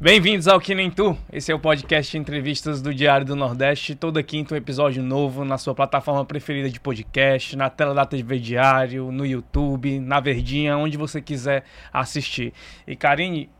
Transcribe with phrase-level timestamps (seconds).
[0.00, 1.14] Bem-vindos ao Que Nem Tu.
[1.30, 3.94] Esse é o podcast de entrevistas do Diário do Nordeste.
[3.94, 8.38] Toda quinta um episódio novo na sua plataforma preferida de podcast, na tela da TV
[8.38, 12.54] Diário, no YouTube, na Verdinha, onde você quiser assistir.
[12.86, 13.50] E Karine,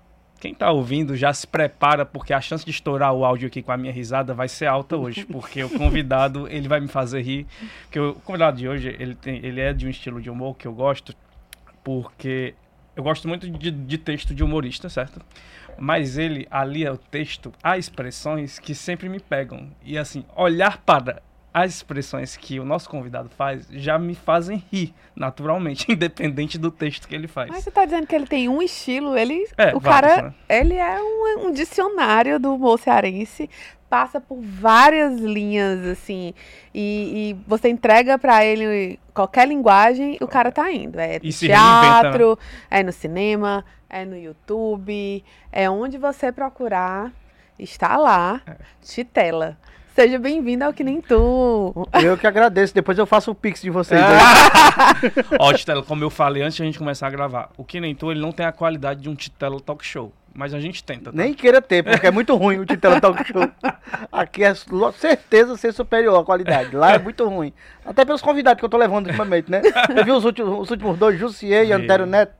[0.40, 3.72] quem tá ouvindo já se prepara porque a chance de estourar o áudio aqui com
[3.72, 7.46] a minha risada vai ser alta hoje, porque o convidado, ele vai me fazer rir,
[7.82, 10.66] porque o convidado de hoje, ele tem, ele é de um estilo de humor que
[10.66, 11.14] eu gosto,
[11.84, 12.54] porque
[12.96, 15.20] eu gosto muito de, de texto de humorista, certo?
[15.79, 19.70] Mas ele alia o texto a expressões que sempre me pegam.
[19.83, 24.95] E assim, olhar para as expressões que o nosso convidado faz já me fazem rir,
[25.14, 27.50] naturalmente, independente do texto que ele faz.
[27.50, 29.46] Mas você tá dizendo que ele tem um estilo, ele.
[29.59, 30.34] É, o vários, cara, né?
[30.48, 33.50] ele é um, um dicionário do humor cearense,
[33.88, 36.32] passa por várias linhas, assim,
[36.73, 41.01] e, e você entrega pra ele qualquer linguagem, o cara tá indo.
[41.01, 41.48] É reinventa, né?
[41.48, 42.38] teatro,
[42.70, 47.12] é no cinema, é no YouTube, é onde você procurar,
[47.59, 48.56] está lá, É.
[48.80, 49.59] Titela.
[49.95, 51.88] Seja bem-vindo ao Que Nem Tu.
[52.02, 52.74] Eu que agradeço.
[52.74, 54.01] Depois eu faço o pix de vocês.
[54.01, 55.37] É.
[55.38, 57.95] Ó, Titela, como eu falei antes de a gente começar a gravar, o Que Nem
[57.95, 60.13] Tu, ele não tem a qualidade de um Titela Talk Show.
[60.32, 61.16] Mas a gente tenta, tá?
[61.16, 63.51] Nem queira ter, porque é muito ruim o Titela Talk Show.
[64.12, 64.55] Aqui é
[64.94, 66.75] certeza ser superior a qualidade.
[66.75, 67.53] Lá é muito ruim.
[67.84, 69.60] Até pelos convidados que eu tô levando ultimamente, né?
[69.94, 71.72] Eu vi os últimos, os últimos dois, Jussier e.
[71.72, 72.32] Antero Neto.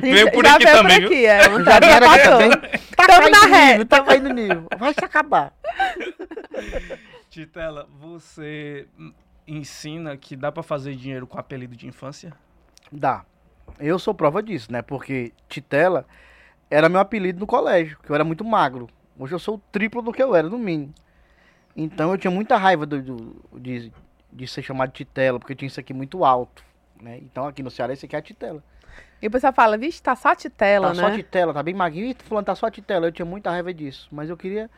[0.00, 2.38] veio por Já aqui veio também, por aqui, é, um Já vieram aqui passou.
[2.38, 2.80] também.
[2.96, 4.66] Tá Tamo caindo na nível, tá caindo no nível.
[4.78, 5.52] Vai se acabar.
[7.30, 8.86] Titela, você
[9.46, 12.32] ensina que dá pra fazer dinheiro com apelido de infância?
[12.90, 13.24] Dá.
[13.78, 14.82] Eu sou prova disso, né?
[14.82, 16.06] Porque Titela
[16.70, 18.88] era meu apelido no colégio, que eu era muito magro.
[19.18, 20.94] Hoje eu sou o triplo do que eu era, no mínimo.
[21.76, 23.92] Então eu tinha muita raiva do, do- de,
[24.32, 26.64] de ser chamado de Titela, porque eu tinha isso aqui muito alto.
[27.00, 27.18] Né?
[27.18, 28.62] Então aqui no Ceará esse aqui é a Titela.
[29.20, 31.02] E o pessoal fala, vixe, tá só Titela, tá né?
[31.02, 32.10] só Titela, tá bem magrinho.
[32.10, 33.06] Ih, fulano tá só Titela.
[33.06, 34.08] Eu tinha muita raiva disso.
[34.12, 34.70] Mas eu queria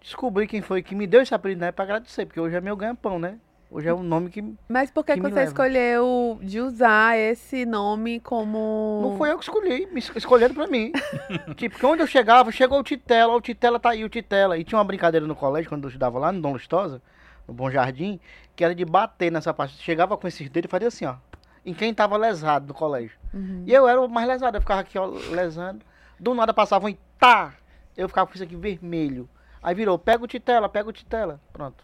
[0.00, 1.72] descobrir quem foi que me deu esse apelido, né?
[1.72, 3.38] Pra agradecer, porque hoje é meu ganha-pão, né?
[3.70, 4.44] Hoje é um nome que.
[4.68, 5.48] Mas por que, que você leva.
[5.48, 9.00] escolheu de usar esse nome como.
[9.02, 10.92] Não foi eu que escolhi, escolheram pra mim.
[11.56, 14.56] tipo, que onde eu chegava, chegou o Titela, o Titela tá aí, o Titela.
[14.56, 17.02] E tinha uma brincadeira no colégio, quando eu estudava lá no Dom Lustosa,
[17.48, 18.20] no Bom Jardim,
[18.54, 19.74] que era de bater nessa parte.
[19.82, 21.16] Chegava com esses dedos e fazia assim, ó.
[21.64, 23.16] Em quem tava lesado do colégio.
[23.32, 23.64] Uhum.
[23.66, 25.84] E eu era o mais lesado, eu ficava aqui, ó, lesando.
[26.18, 27.54] Do nada passava um e tá!
[27.96, 29.28] Eu ficava com isso aqui vermelho.
[29.62, 31.40] Aí virou, pega o Titela, pega o Titela.
[31.52, 31.82] Pronto.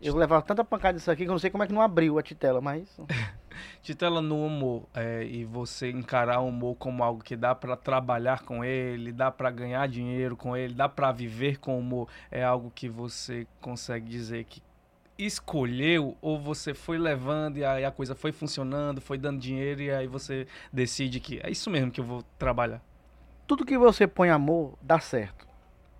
[0.00, 2.18] Eu levava tanta pancada disso aqui que eu não sei como é que não abriu
[2.18, 2.86] a Titela, mas.
[3.80, 8.42] Titela no humor, é, e você encarar o humor como algo que dá pra trabalhar
[8.42, 12.44] com ele, dá pra ganhar dinheiro com ele, dá pra viver com o humor, é
[12.44, 14.60] algo que você consegue dizer que
[15.18, 19.90] escolheu ou você foi levando e aí a coisa foi funcionando, foi dando dinheiro e
[19.90, 22.82] aí você decide que é isso mesmo que eu vou trabalhar.
[23.46, 25.46] tudo que você põe amor dá certo.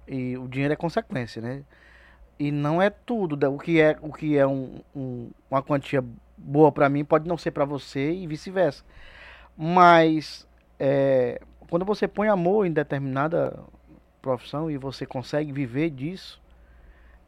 [0.09, 1.62] E o dinheiro é consequência, né?
[2.38, 3.38] E não é tudo.
[3.50, 6.05] O que é, o que é um- um- uma quantia
[6.37, 8.84] boa pra mim pode não ser pra você e vice-versa.
[9.56, 10.47] Mas
[10.78, 11.41] é,
[11.71, 13.59] quando você põe amor em determinada
[14.21, 16.41] profissão e você consegue viver disso,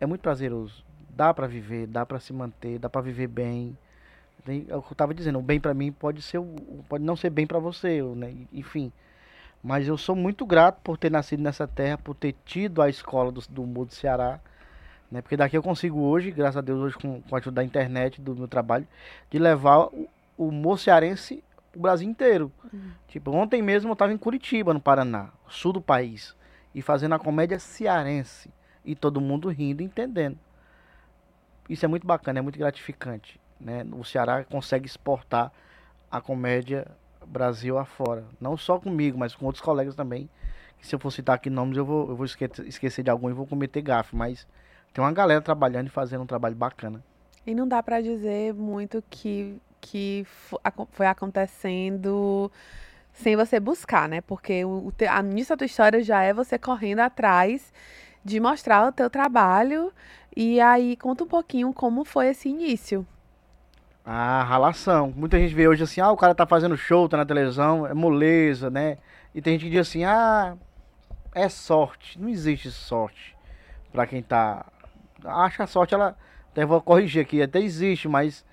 [0.01, 0.85] é muito prazeroso.
[1.19, 3.77] Dá pra viver, dá pra se manter, dá pra viver bem.
[4.45, 6.41] Tem- é o que eu tava dizendo, o bem pra mim pode ser,
[6.89, 8.37] pode não ser bem pra você, né?
[8.53, 8.93] Enfim.
[9.61, 13.33] Mas eu sou muito grato por ter nascido nessa terra, por ter tido a escola
[13.33, 14.39] do, do humor do Ceará.
[15.11, 15.21] Né?
[15.21, 18.21] Porque daqui eu consigo hoje, graças a Deus, hoje com, com a ajuda da internet,
[18.21, 18.87] do meu trabalho,
[19.29, 21.43] de levar o, o humor cearense
[21.75, 22.53] o Brasil inteiro.
[23.09, 26.37] Tipo, ontem mesmo eu estava em Curitiba, no Paraná, sul do país,
[26.73, 28.49] e fazendo a comédia cearense.
[28.85, 30.39] E todo mundo rindo e entendendo.
[31.69, 33.41] Isso é muito bacana, é muito gratificante.
[33.61, 33.85] Né?
[33.93, 35.53] O Ceará consegue exportar
[36.11, 36.87] a comédia
[37.27, 38.25] Brasil afora.
[38.41, 40.29] Não só comigo, mas com outros colegas também.
[40.81, 43.33] Se eu for citar aqui nomes, eu vou, eu vou esque- esquecer de algum e
[43.33, 44.17] vou cometer gafe.
[44.17, 44.47] Mas
[44.93, 47.03] tem uma galera trabalhando e fazendo um trabalho bacana.
[47.47, 50.27] E não dá pra dizer muito que, que
[50.93, 52.51] foi acontecendo
[53.13, 54.21] sem você buscar, né?
[54.21, 57.73] Porque o, a início da tua história já é você correndo atrás
[58.25, 59.93] de mostrar o teu trabalho.
[60.37, 63.07] E aí, conta um pouquinho como foi esse início.
[64.05, 65.13] A ralação.
[65.15, 67.93] Muita gente vê hoje assim, ah, o cara tá fazendo show, tá na televisão, é
[67.93, 68.99] moleza, né?
[69.35, 70.57] E tem gente que diz assim, ah,
[71.35, 72.19] é sorte.
[72.19, 73.37] Não existe sorte
[73.93, 74.65] pra quem tá.
[75.25, 76.17] Acho que a sorte, ela.
[76.51, 78.45] Até vou corrigir aqui, até existe, mas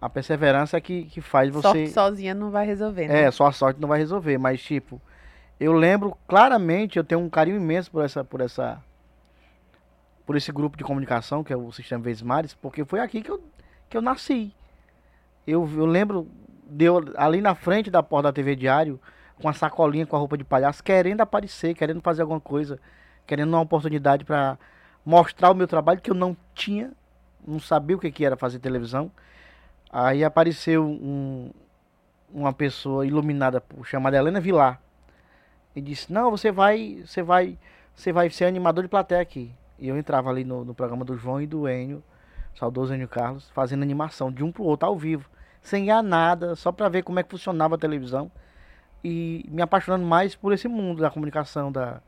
[0.00, 1.68] a perseverança é que, que faz você.
[1.68, 3.22] Sorte sozinha não vai resolver, né?
[3.22, 5.00] É, só a sorte não vai resolver, mas tipo,
[5.58, 8.82] eu lembro claramente, eu tenho um carinho imenso por essa por essa
[10.26, 13.40] por esse grupo de comunicação que é o Sistema Vesmares, porque foi aqui que eu
[13.88, 14.52] que eu nasci.
[15.46, 16.28] Eu, eu lembro
[16.68, 16.86] de
[17.16, 19.00] ali na frente da porta da TV Diário,
[19.40, 22.80] com a sacolinha, com a roupa de palhaço, querendo aparecer, querendo fazer alguma coisa,
[23.26, 24.58] querendo uma oportunidade para
[25.04, 26.92] mostrar o meu trabalho que eu não tinha,
[27.46, 29.10] não sabia o que, que era fazer televisão.
[29.88, 31.52] Aí apareceu um,
[32.34, 34.80] uma pessoa iluminada chamada Helena Vilar
[35.76, 37.56] e disse: "Não, você vai, você vai,
[37.94, 39.54] você vai ser animador de plateia aqui".
[39.78, 42.02] E eu entrava ali no, no programa do João e do Enio,
[42.54, 45.28] saudoso Enio Carlos, fazendo animação de um pro outro ao vivo,
[45.60, 48.30] sem ganhar nada, só para ver como é que funcionava a televisão
[49.04, 52.00] e me apaixonando mais por esse mundo da comunicação, da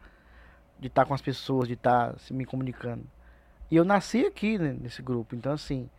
[0.78, 3.04] de estar com as pessoas, de estar se me comunicando.
[3.70, 5.90] E eu nasci aqui né, nesse grupo, então assim,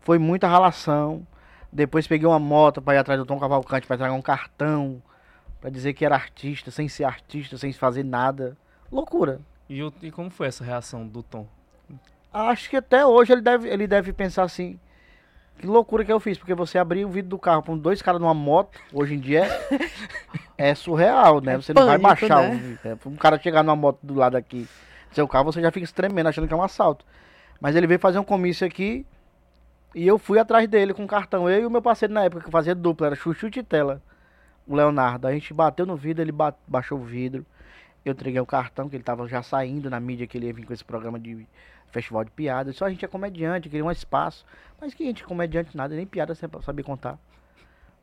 [0.00, 1.26] foi muita relação.
[1.72, 5.02] Depois peguei uma moto para ir atrás do Tom Cavalcante para trazer um cartão,
[5.60, 8.56] para dizer que era artista, sem ser artista, sem fazer nada.
[8.90, 9.40] Loucura.
[9.70, 11.46] E, o- e como foi essa reação do Tom?
[12.32, 14.78] Acho que até hoje ele deve, ele deve pensar assim.
[15.58, 18.20] Que loucura que eu fiz, porque você abrir o vidro do carro com dois caras
[18.20, 19.68] numa moto, hoje em dia é,
[20.70, 21.54] é surreal, né?
[21.54, 22.76] É você não vai baixar né?
[22.84, 22.88] o.
[22.88, 24.66] É, um cara chegar numa moto do lado aqui,
[25.12, 27.04] seu carro, você já fica tremendo, achando que é um assalto.
[27.60, 29.04] Mas ele veio fazer um comício aqui
[29.94, 31.48] e eu fui atrás dele com o cartão.
[31.48, 34.00] Eu e o meu parceiro na época, que fazia dupla, era Chuchu Titela,
[34.66, 35.26] o Leonardo.
[35.28, 37.44] A gente bateu no vidro, ele ba- baixou o vidro.
[38.04, 40.64] Eu entreguei o cartão, que ele tava já saindo na mídia, que ele ia vir
[40.64, 41.46] com esse programa de
[41.90, 42.76] festival de piadas.
[42.76, 44.46] Só a gente é comediante, queria um espaço.
[44.80, 47.18] Mas que a gente comediante nada, nem piada sabia contar.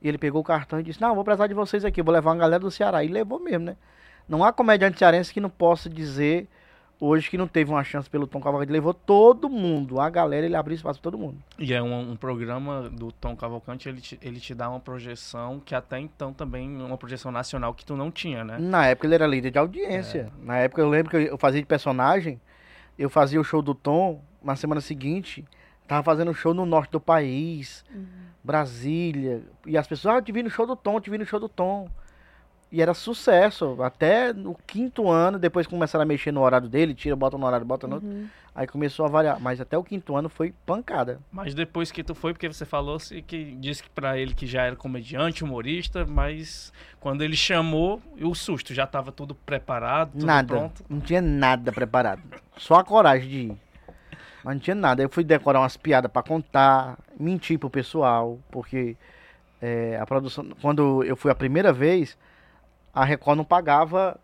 [0.01, 2.31] E ele pegou o cartão e disse, não, vou precisar de vocês aqui, vou levar
[2.31, 3.03] uma galera do Ceará.
[3.03, 3.75] E levou mesmo, né?
[4.29, 6.47] Não há comediante cearense que não possa dizer
[6.99, 8.69] hoje que não teve uma chance pelo Tom Cavalcante.
[8.71, 11.37] Ele levou todo mundo, a galera, ele abriu espaço pra todo mundo.
[11.59, 15.59] E é um, um programa do Tom Cavalcante, ele te, ele te dá uma projeção
[15.63, 18.57] que até então também, uma projeção nacional que tu não tinha, né?
[18.59, 20.31] Na época ele era líder de audiência.
[20.41, 22.41] Na época eu lembro que eu- fazia de personagem,
[22.97, 25.45] eu fazia o show do Tom, na semana seguinte,
[25.87, 27.85] tava fazendo show no norte do país,
[28.43, 31.17] Brasília, e as pessoas, ah, eu te vi no show do Tom, eu te vi
[31.17, 31.89] no show do Tom.
[32.71, 37.15] E era sucesso, até no quinto ano, depois começaram a mexer no horário dele, tira,
[37.15, 38.27] bota no horário, bota no outro, Uhum.
[38.53, 41.19] aí começou a variar, mas até o quinto ano foi pancada.
[41.31, 44.63] Mas depois que tu foi, porque você falou que disse que pra ele que já
[44.63, 50.47] era comediante, humorista, mas quando ele chamou, o susto já tava tudo preparado, tudo nada,
[50.47, 50.83] pronto.
[50.89, 52.21] não tinha nada preparado,
[52.57, 53.57] só a coragem de ir.
[54.43, 55.01] Mas não tinha nada.
[55.01, 58.95] Eu fui decorar umas piadas pra contar, mentir pro pessoal, porque
[59.61, 60.45] é, a produção.
[60.61, 62.17] Quando eu fui a primeira vez,
[62.97, 64.19] a Record não pagava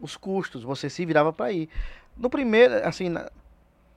[0.00, 1.68] os custos, você se virava pra ir.
[2.16, 3.12] No primeiro, assim,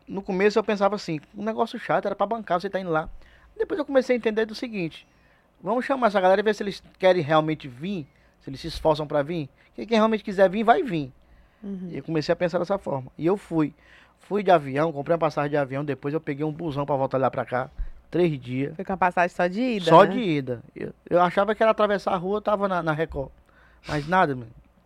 [0.08, 3.08] no começo eu pensava assim, um negócio chato era pra bancar, você tá indo lá.
[3.56, 5.08] Depois eu comecei a entender do seguinte:
[5.62, 8.08] vamos chamar essa galera e ver se eles querem realmente vir,
[8.42, 9.48] se eles se esforçam pra vir.
[9.76, 11.14] Quem quem realmente quiser vir, vai vir.
[11.62, 11.90] Uhum.
[11.92, 13.12] E eu comecei a pensar dessa forma.
[13.18, 13.74] E eu fui.
[14.20, 17.18] Fui de avião, comprei uma passagem de avião, depois eu peguei um busão pra voltar
[17.20, 17.70] lá pra cá.
[18.10, 18.76] Três dias.
[18.76, 19.86] Foi com a passagem só de ida.
[19.86, 20.12] só né?
[20.12, 20.64] de ida.
[20.76, 23.30] Eu, eu achava que era atravessar a rua, eu tava na, na Record.
[23.88, 24.38] Mas nada.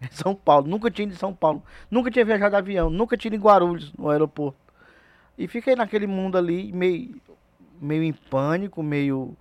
[0.02, 0.68] É São Paulo.
[0.68, 1.64] Nunca tinha ido em São Paulo.
[1.90, 2.90] Nunca tinha viajado de avião.
[2.90, 4.58] Nunca tinha ido em Guarulhos, no aeroporto.
[5.38, 7.22] E fiquei naquele mundo ali, meio,
[7.80, 9.36] meio em pânico, meio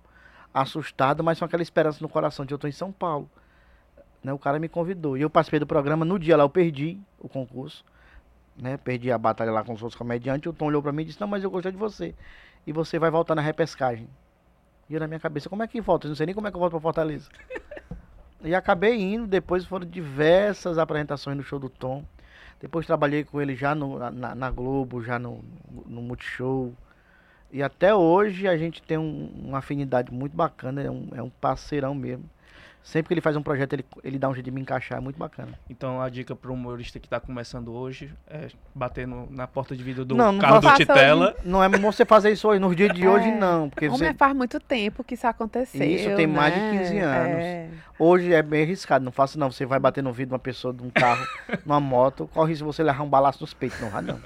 [0.53, 3.29] assustado, mas com aquela esperança no coração de eu tô em São Paulo.
[4.23, 5.17] Né, o cara me convidou.
[5.17, 6.03] E eu participei do programa.
[6.03, 7.85] No dia lá eu perdi o concurso.
[8.57, 10.49] Né, perdi a batalha lá com os outros comediantes.
[10.49, 12.15] O Tom olhou pra mim e disse: Não, mas eu gostei de você.
[12.65, 14.07] E você vai voltar na repescagem.
[14.89, 16.07] E eu na minha cabeça: Como é que volta?
[16.07, 17.29] Eu não sei nem como é que eu volto pra Fortaleza.
[18.45, 19.27] e acabei indo.
[19.27, 22.03] Depois foram diversas apresentações no show do Tom.
[22.59, 25.43] Depois trabalhei com ele já no- na, na Globo, já no,
[25.85, 26.73] no Multishow.
[27.51, 31.29] E até hoje a gente tem um- uma afinidade muito bacana, é um, é um
[31.29, 32.25] parceirão mesmo.
[32.85, 35.01] Sempre que ele faz um projeto, ele, ele dá um jeito de me encaixar, é
[35.01, 35.53] muito bacana.
[35.67, 39.81] Então a dica pro humorista que tá começando hoje é bater no- na porta de
[39.81, 41.35] vidro do Não, não carro do Titela.
[41.43, 43.35] Não é bom você fazer isso hoje, nos dias de hoje É.
[43.35, 43.71] não.
[43.71, 45.83] Porque Como você, é, faz muito tempo que isso aconteceu.
[45.83, 46.77] Isso tem mais de né?
[46.77, 47.41] 15 anos.
[47.43, 47.69] É.
[47.97, 49.51] hoje é bem arriscado, não faça não.
[49.51, 51.25] Você vai bater no vidro de uma pessoa de um carro,
[51.65, 53.81] numa moto, corre risco de você levar um balaço nos peitos.
[53.81, 54.19] Não, vai não.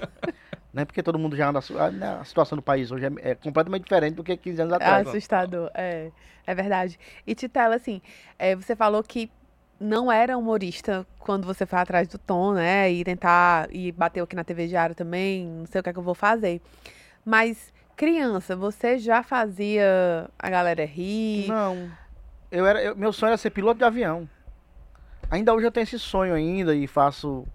[0.72, 1.60] Não é porque todo mundo já anda.
[1.78, 4.72] A, né, a situação do país hoje é, é completamente diferente do que 15 anos
[4.74, 5.08] É atrás.
[5.08, 6.10] assustador, é.
[6.46, 6.98] É verdade.
[7.26, 8.00] E Titela, assim,
[8.38, 9.30] é, você falou que
[9.80, 12.90] não era humorista quando você foi atrás do Tom, né?
[12.90, 13.68] E tentar.
[13.74, 16.14] E bateu aqui na TV Diário também, não sei o que é que eu vou
[16.14, 16.60] fazer.
[17.24, 21.48] Mas, criança, você já fazia a galera rir?
[21.48, 21.90] Não.
[22.50, 24.28] Eu era, eu- meu sonho era ser piloto de avião.
[25.30, 27.46] Ainda hoje eu tenho esse sonho ainda e faço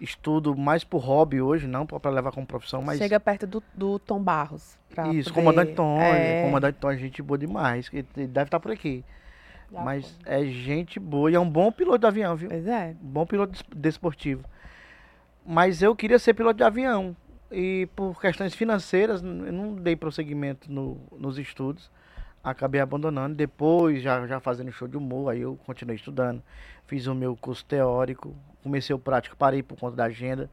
[0.00, 3.98] estudo mais por hobby hoje, não para levar como profissão, mas Chega perto do, do
[3.98, 4.78] Tom Barros.
[5.12, 8.70] isso, poder- comandante Tom, É, comandante Tom é gente boa demais, que deve estar por
[8.72, 9.04] aqui.
[9.72, 10.32] já mas foi.
[10.34, 12.48] é gente boa e é um bom piloto de avião, viu?
[12.48, 12.94] Pois é.
[13.02, 14.44] Um bom piloto des- desportivo.
[15.44, 17.16] Mas eu queria ser piloto de avião.
[17.50, 21.90] E por questões financeiras, eu não dei prosseguimento no- nos estudos.
[22.50, 23.34] Acabei abandonando.
[23.34, 26.42] Depois, já, já fazendo show de humor, aí eu continuei estudando.
[26.86, 30.48] Fiz o meu curso teórico, comecei o prático, parei por conta da agenda.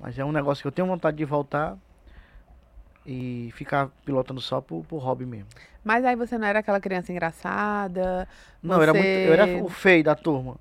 [0.00, 1.76] Mas é um negócio que eu tenho vontade de voltar
[3.04, 5.46] e ficar pilotando só por, por hobby mesmo.
[5.84, 8.26] Mas aí você não era aquela criança engraçada?
[8.62, 10.56] Não, eu era muito, eu era o feio da turma.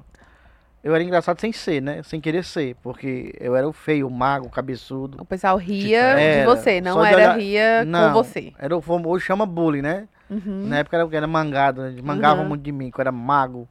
[0.83, 2.03] Eu era engraçado sem ser, né?
[2.03, 5.19] Sem querer ser, porque eu era o feio, o mago, o cabeçudo.
[5.19, 8.53] O pessoal ria Era, de você, não era olhar- ria Não, com você.
[8.59, 10.07] Era o famo- hoje chama bullying, né?
[10.29, 10.63] Uhum.
[10.63, 12.01] Na época era, era mangado, né?
[12.01, 12.49] mangavam Uhum.
[12.49, 13.67] muito de mim, que eu era mago,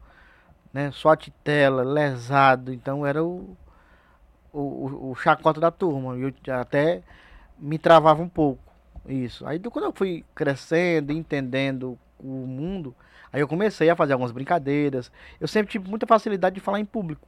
[0.73, 0.91] né?
[0.93, 1.11] Só
[1.43, 3.57] tela, lesado, então era o,
[4.53, 6.17] o, o, chacota da turma.
[6.17, 7.03] E eu até
[7.59, 8.63] me travava um pouco,
[9.07, 9.47] isso.
[9.47, 12.95] Aí do- quando eu fui crescendo, entendendo o mundo,
[13.33, 15.11] aí eu comecei a fazer algumas brincadeiras.
[15.41, 17.27] Eu sempre tive muita facilidade de falar em público.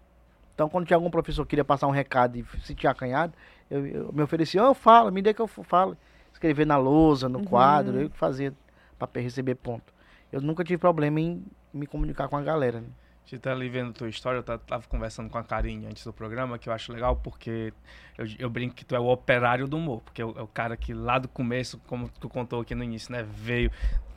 [0.55, 3.33] Então quando tinha algum professor que queria passar um recado e se tinha acanhado,
[3.71, 5.97] eu, eu me oferecia, "Ô, eu falo, me dê que eu falo.
[6.33, 7.45] Escrever na lousa, no Uhum.
[7.45, 8.53] quadro, eu que fazia
[8.99, 9.93] para receber ponto.
[10.33, 12.81] Eu nunca tive problema em me comunicar com a galera.
[12.81, 12.89] Né?
[13.27, 16.13] Gente tá ali vendo tua história, eu ta- tava conversando com a Karine antes do
[16.13, 17.73] programa, que eu acho legal porque
[18.17, 20.47] eu, eu brinco que tu é o operário do humor, porque é o, é o
[20.47, 23.71] cara que lá do começo, como tu contou aqui no início, né, veio,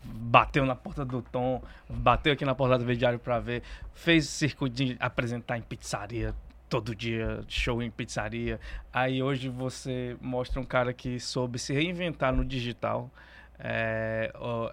[0.03, 4.75] bateu na porta do Tom, bateu aqui na porta do Vediário pra ver, fez circuito
[4.75, 6.35] de apresentar em pizzaria
[6.69, 8.59] todo dia, show em pizzaria.
[8.93, 13.09] Aí hoje você mostra um cara que soube se reinventar no digital.
[13.59, 14.71] É, ó,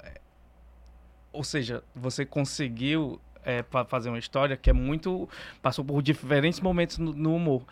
[1.33, 5.29] ou seja, você conseguiu é, fa- fazer uma história que é muito.
[5.61, 7.63] passou por diferentes momentos no, no humor.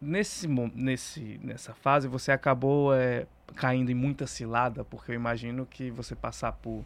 [0.00, 5.90] Nesse, nesse, nessa fase, você acabou é, caindo em muita cilada, porque eu imagino que
[5.90, 6.84] você passar por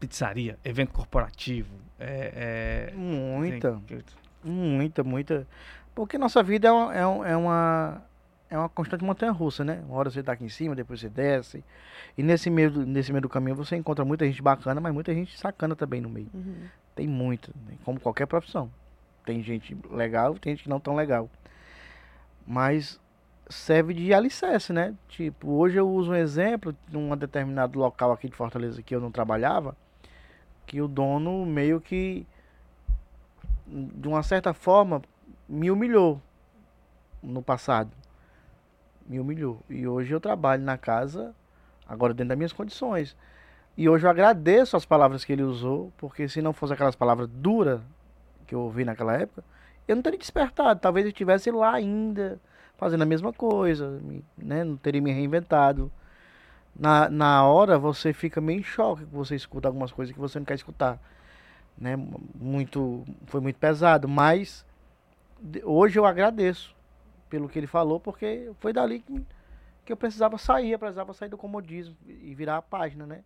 [0.00, 1.72] pizzaria, evento corporativo.
[1.98, 4.02] É, é, Muita, tem-
[4.44, 5.46] muita, muita.
[5.94, 8.02] Porque nossa vida é é um- é uma,
[8.52, 9.82] é uma constante montanha-russa, né?
[9.88, 11.64] Uma hora você tá aqui em cima, depois você desce.
[12.18, 15.14] E nesse meio, do- nesse meio do caminho você encontra muita gente bacana, mas muita
[15.14, 16.28] gente sacana também no meio.
[16.34, 16.66] Uhum.
[16.94, 17.76] Tem muito, né?
[17.82, 18.70] como qualquer profissão.
[19.24, 21.30] Tem gente legal, tem gente que não tão legal.
[22.46, 23.00] Mas
[23.48, 24.94] serve de alicerce, né?
[25.08, 29.10] Tipo, hoje eu uso um exemplo num determinado local aqui de Fortaleza que eu não
[29.10, 29.74] trabalhava,
[30.66, 32.26] que o dono meio que
[33.66, 35.00] de uma certa forma
[35.48, 36.20] me humilhou
[37.22, 38.01] no passado.
[39.06, 39.62] Me humilhou.
[39.68, 41.34] E hoje eu trabalho na casa,
[41.86, 43.16] agora dentro das minhas condições.
[43.76, 47.28] E hoje eu agradeço as palavras que ele usou, porque se não fosse aquelas palavras
[47.28, 47.80] duras
[48.46, 49.42] que eu ouvi naquela época,
[49.88, 50.80] eu não teria despertado.
[50.80, 52.38] Talvez eu estivesse lá ainda,
[52.76, 54.00] fazendo a mesma coisa,
[54.36, 54.64] né?
[54.64, 55.90] não teria me reinventado.
[56.74, 60.38] Na, na hora você fica meio em choque, que você escuta algumas coisas que você
[60.38, 60.98] não quer escutar.
[61.76, 61.96] Né?
[62.34, 64.64] Muito, foi muito pesado, mas
[65.64, 66.74] hoje eu agradeço
[67.32, 69.26] pelo que ele falou, porque foi dali que,
[69.86, 73.24] que eu precisava sair, eu precisava sair do comodismo e virar a página, né?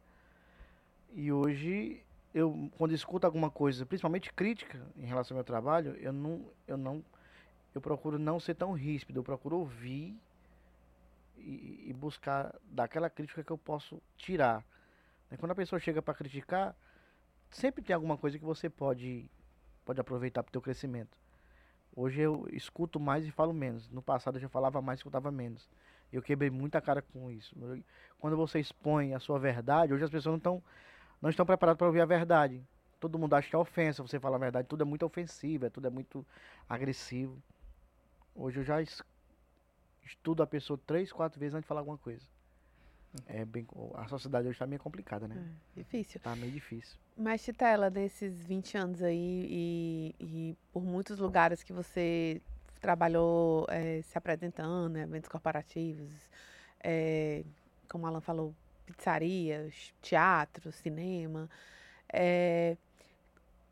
[1.13, 2.01] E hoje,
[2.33, 6.77] eu quando escuto alguma coisa, principalmente crítica em relação ao meu trabalho, eu não, eu
[6.77, 7.05] não,
[7.75, 10.17] eu procuro não ser tão ríspido, eu procuro ouvir
[11.37, 14.65] e, e buscar daquela crítica que eu posso tirar.
[15.29, 15.37] Né?
[15.37, 16.77] Quando a pessoa chega para criticar,
[17.51, 19.29] sempre tem alguma coisa que você pode,
[19.85, 21.26] pode aproveitar para o teu crescimento.
[21.97, 23.91] Hoje eu escuto mais e falo menos.
[23.91, 25.69] No passado eu já falava mais e escutava menos.
[26.13, 27.57] Eu quebrei muita cara com isso.
[28.19, 30.65] Quando você expõe a sua verdade, hoje as pessoas não estão
[31.23, 32.63] não estão preparadas para ouvir a verdade.
[33.01, 34.69] Todo mundo acha que é ofensa você falar a verdade.
[34.69, 36.27] Tudo é muito ofensivo, é tudo é muito
[36.69, 37.43] agressivo.
[38.35, 39.03] Hoje eu já es-
[40.03, 42.27] estudo a pessoa três, quatro vezes antes de falar alguma coisa.
[43.27, 45.37] É bem, a sociedade hoje está meio complicada, né?
[45.77, 46.21] É, difícil.
[46.21, 46.97] Tá meio difícil.
[47.17, 52.43] Mas, Titela, nesses 20 anos aí e, e por muitos lugares que você
[52.81, 56.13] trabalhou eh, se apresentando, eventos corporativos,
[56.85, 57.43] eh,
[57.89, 58.55] como o Alan falou,
[58.85, 61.49] pizzarias, teatro, cinema,
[62.13, 62.77] eh,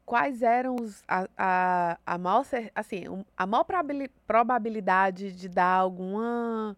[0.05, 3.05] quais eram os, a, a, a maior, assim,
[3.37, 6.77] a maior probabili- probabilidade de dar alguma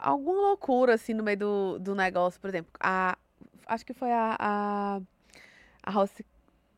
[0.00, 3.16] alguma loucura assim no meio do, do negócio, por exemplo, a,
[3.66, 5.00] acho que foi a, a,
[5.82, 6.24] a Rossi,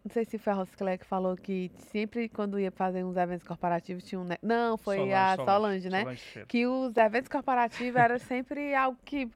[0.05, 3.47] não sei se foi a Rosclé que falou que sempre quando ia fazer uns eventos
[3.47, 4.25] corporativos tinha um.
[4.25, 6.01] ne- Não, foi Solange, a Solange, Solange, né?
[6.01, 6.45] Solange.
[6.49, 9.29] Que os eventos corporativos era sempre algo que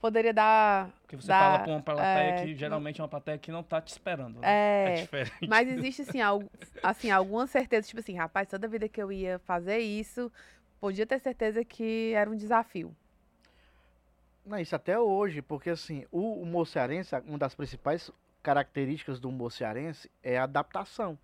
[0.00, 0.90] poderia dar.
[1.02, 3.62] Porque você Dá, fala pra uma plateia é, que geralmente é uma plateia que não
[3.62, 4.40] tá te esperando.
[4.40, 4.48] né?
[4.90, 5.46] É, diferente.
[5.46, 6.50] Mas existe, assim, algo,
[6.82, 10.32] assim, alguma certeza, tipo assim, rapaz, toda vida que eu ia fazer isso,
[10.80, 12.94] podia ter certeza que era um desafio.
[14.44, 18.10] Não, isso até hoje, porque assim, o humor cearense, uma das principais
[18.42, 21.18] características do humor cearense é a adaptação.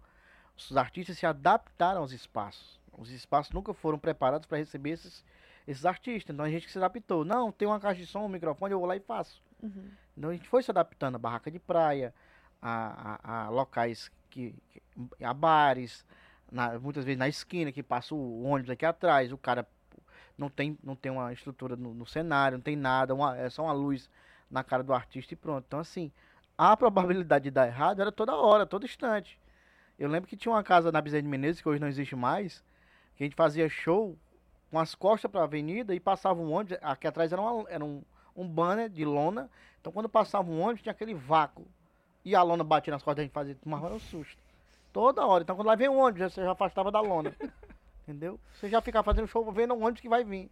[0.56, 2.80] Os artistas se adaptaram aos espaços.
[2.96, 5.24] Os espaços nunca foram preparados para receber esses,
[5.66, 6.32] esses artistas.
[6.34, 7.24] Então a gente se adaptou.
[7.24, 9.42] Não, tem uma caixa de som, um microfone, eu vou lá e faço.
[9.62, 9.90] Uhum.
[10.16, 12.14] Então a gente foi se adaptando a barraca de praia,
[12.60, 14.82] a, a, a locais que, que-
[15.24, 16.04] a bares,
[16.50, 19.66] na- muitas vezes na esquina que passa o ônibus aqui atrás, o cara
[20.40, 23.64] não tem, não tem uma estrutura no, no cenário, não tem nada, uma- é só
[23.64, 24.08] uma luz
[24.50, 25.64] na cara do artista e pronto.
[25.68, 26.10] Então assim,
[26.58, 29.38] a probabilidade de dar errado era toda hora, todo instante.
[29.98, 32.64] Eu lembro que tinha uma casa na Bezerra de Menezes, que hoje não existe mais,
[33.16, 34.16] que a gente fazia show
[34.70, 37.84] com as costas para a avenida e passava um ônibus, aqui atrás era, uma- era
[37.84, 38.02] um,
[38.36, 41.66] um banner de lona, então quando passava um ônibus tinha aquele vácuo
[42.24, 44.38] e a lona batia nas costas da gente fazia, tomava um susto.
[44.92, 47.34] Toda hora, então quando lá vem um ônibus, você já afastava da lona,
[48.10, 48.38] entendeu?
[48.54, 50.50] Você já fica fazendo show vendo ônibus que vai vir.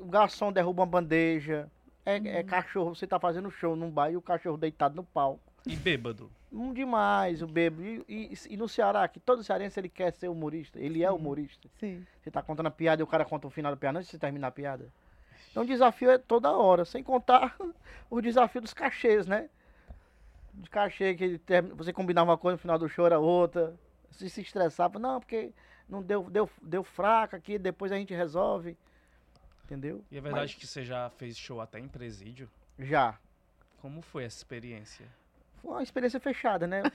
[0.00, 1.68] O garçom derruba uma bandeja,
[2.04, 5.40] é, é cachorro, você tá fazendo show num bar e o cachorro deitado no palco.
[5.66, 6.30] E bêbado.
[6.52, 7.82] Um demais, o bebo.
[7.82, 10.78] E, e- e no Ceará, que todo cearense ele quer ser humorista.
[10.78, 11.68] Ele é humorista.
[11.78, 12.06] Sim.
[12.22, 14.12] Você tá contando a piada e o cara conta o final da piada antes de
[14.12, 14.88] você terminar a piada.
[15.50, 17.54] Então o desafio é toda hora, sem contar
[18.08, 19.50] o desafio dos cachês, né?
[20.54, 21.40] De cachê que
[21.76, 23.74] você combinava uma coisa no final do show era outra.
[24.10, 25.52] Você se estressava, não, porque
[25.88, 28.76] não deu, deu, deu fraca aqui, depois a gente resolve.
[29.64, 30.04] Entendeu?
[30.10, 32.48] E é verdade que você já fez show até em presídio?
[32.78, 33.18] Já.
[33.80, 35.06] Como foi essa experiência?
[35.62, 36.82] Foi uma experiência fechada, né?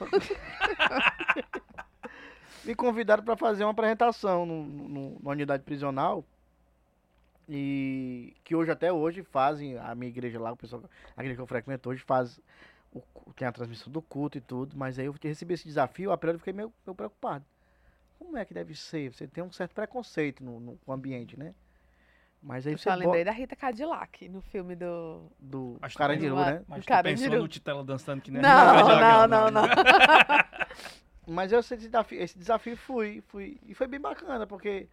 [2.63, 4.87] Me convidaram para fazer uma apresentação no, no-
[5.19, 6.23] numa unidade prisional.
[7.47, 10.81] E que hoje, até hoje, fazem, a minha igreja lá, o pessoal,
[11.15, 12.39] a igreja que eu frequento hoje faz,
[12.93, 13.01] o
[13.35, 16.35] tem a transmissão do culto e tudo, mas aí eu recebi esse desafio, a priori
[16.35, 17.43] eu fiquei meio, meio preocupado.
[18.23, 19.13] Como é que deve ser?
[19.13, 21.53] Você tem um certo preconceito no, no ambiente, né?
[22.41, 25.31] Mas aí Eu você só bo- lembrei da Rita Cadillac no filme do.
[25.39, 26.63] do Acho que Carandiru, né?
[26.67, 27.29] Mas tu Carandiru.
[27.31, 29.67] pensou no Titela dançando que nem Não, a Rita não, Cadillac, não, não.
[31.25, 33.57] Mas eu esse desafio, esse desafio fui, fui.
[33.65, 34.89] E foi bem bacana, porque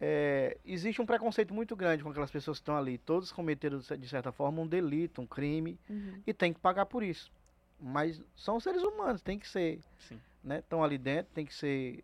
[0.00, 2.96] é, existe um preconceito muito grande com aquelas pessoas que estão ali.
[2.96, 6.22] Todos cometeram, de certa forma, um delito, um crime, Uhum.
[6.26, 7.30] e tem que pagar por isso.
[7.78, 10.18] Mas são seres humanos, tem que ser, Sim.
[10.42, 10.60] né?
[10.60, 12.02] Estão ali dentro, tem que ser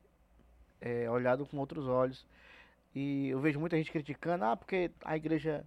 [0.81, 2.27] é, olhado com outros olhos.
[2.95, 5.65] E eu vejo muita gente criticando, ah, porque a igreja,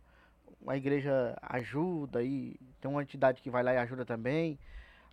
[0.67, 4.59] a igreja ajuda e tem uma entidade que vai lá e ajuda também.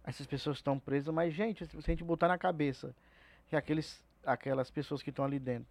[0.04, 2.94] Essas pessoas estão presas, mas gente, se a gente botar na cabeça
[3.48, 5.68] que aqueles, aquelas pessoas que estão ali dentro,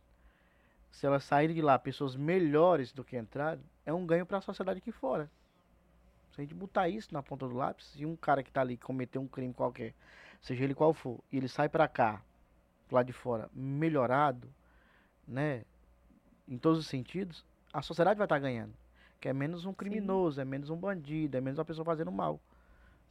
[0.91, 4.41] se elas saírem de lá pessoas melhores do que entraram, é um ganho para a
[4.41, 5.29] sociedade aqui fora.
[6.31, 8.77] Se a gente botar isso na ponta do lápis, se um cara que tá ali
[8.77, 9.93] cometeu um crime qualquer,
[10.41, 12.21] seja ele qual for, e ele sai para cá,
[12.95, 14.47] lado de fora, melhorado,
[15.27, 15.63] né,
[16.47, 18.73] em todos os sentidos, a sociedade vai estar ganhando.
[19.19, 22.39] Que é menos um criminoso, é menos um bandido, é menos uma pessoa fazendo mal.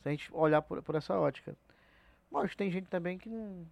[0.02, 1.54] Se a gente olhar por, por essa ótica.
[2.30, 3.66] Mas tem gente também que não.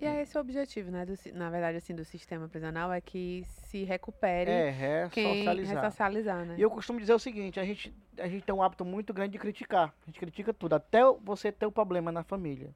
[0.00, 1.06] E é esse o objetivo, né?
[1.06, 5.84] do na verdade, assim, do sistema prisional é que se recupere É, ressocializar.
[5.84, 6.56] ressocializar, né?
[6.58, 9.32] E eu costumo dizer o seguinte, a gente, a gente tem um hábito muito grande
[9.32, 9.94] de criticar.
[10.02, 12.74] A gente critica tudo, até você ter o problema na família.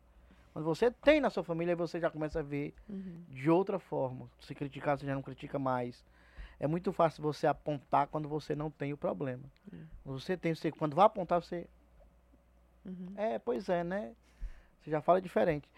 [0.58, 3.22] Quando você tem na sua família, você já começa a ver Uhum.
[3.28, 4.28] de outra forma.
[4.40, 6.04] Se criticar, você já não critica mais.
[6.58, 9.44] É muito fácil você apontar quando você não tem o problema.
[10.02, 11.68] Quando Você tem, você, quando vai apontar, você.
[12.84, 13.12] Uhum.
[13.14, 14.16] É, pois é, né?
[14.82, 15.70] Você já fala diferente.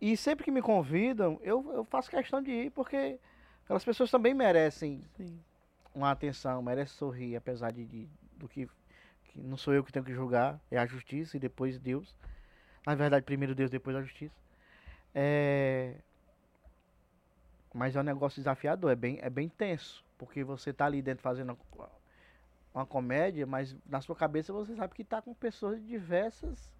[0.00, 3.20] E sempre que me convidam, eu, eu faço questão de ir, porque
[3.62, 5.38] aquelas pessoas também merecem Sim.
[5.94, 8.68] uma atenção, merece sorrir, apesar de, de- do que,
[9.26, 12.12] que não sou eu que tenho que julgar, é a justiça e depois Deus.
[12.86, 14.34] Na verdade, primeiro Deus, depois a justiça.
[15.12, 15.96] É...
[17.74, 21.22] Mas é um negócio desafiador, é bem, é bem tenso, porque você tá ali dentro
[21.22, 21.58] fazendo
[22.72, 26.72] uma, comédia, mas na sua cabeça você sabe que tá com pessoas de diversas,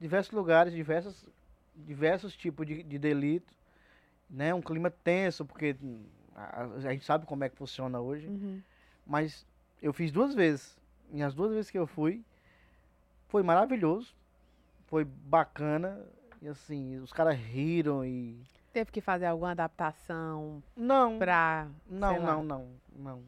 [0.00, 1.28] diversos lugares, diversas,
[1.76, 3.54] diversos tipos de, de delito,
[4.28, 4.52] né?
[4.54, 5.76] Um clima tenso, porque
[6.34, 8.26] a, a gente sabe como é que funciona hoje.
[8.26, 8.60] Uhum.
[9.06, 9.46] Mas
[9.80, 10.76] eu fiz duas vezes.
[11.12, 12.24] E as duas vezes que eu fui,
[13.28, 14.14] foi maravilhoso.
[14.86, 16.04] Foi bacana.
[16.40, 18.40] E assim, os caras riram e.
[18.72, 21.66] Teve que fazer alguma adaptação Não, pra.
[21.88, 23.22] não, não, não, não.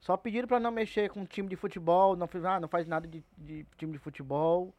[0.00, 2.16] Só pediram pra não mexer com time de futebol.
[2.16, 4.74] Não, ah, não faz nada de, de time de futebol.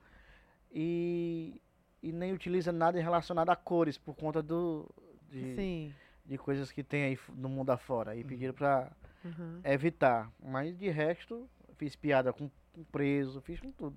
[0.71, 1.61] E,
[2.01, 4.89] e nem utiliza nada relacionado a cores, por conta do.
[5.29, 5.93] De, Sim.
[6.25, 8.11] de coisas que tem aí no mundo afora.
[8.11, 8.91] Aí pediram pra
[9.23, 9.59] Uhum.
[9.63, 10.31] evitar.
[10.39, 13.95] Mas de resto, fiz piada com, com preso, fiz com tudo.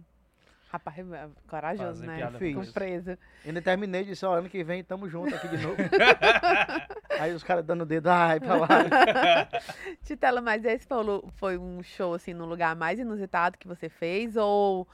[0.70, 2.16] Rapaz, é corajoso, Fazer né?
[2.16, 2.72] piada com preso.
[2.74, 3.18] preso.
[3.46, 5.76] Ainda terminei de ó, ano que vem tamo junto aqui de novo.
[7.18, 8.68] Aí os caras dando o dedo, ai, pra lá.
[10.04, 13.66] Titela, mas esse foi, o lu- foi um show, assim, no lugar mais inusitado que
[13.66, 14.36] você fez?
[14.36, 14.86] Ou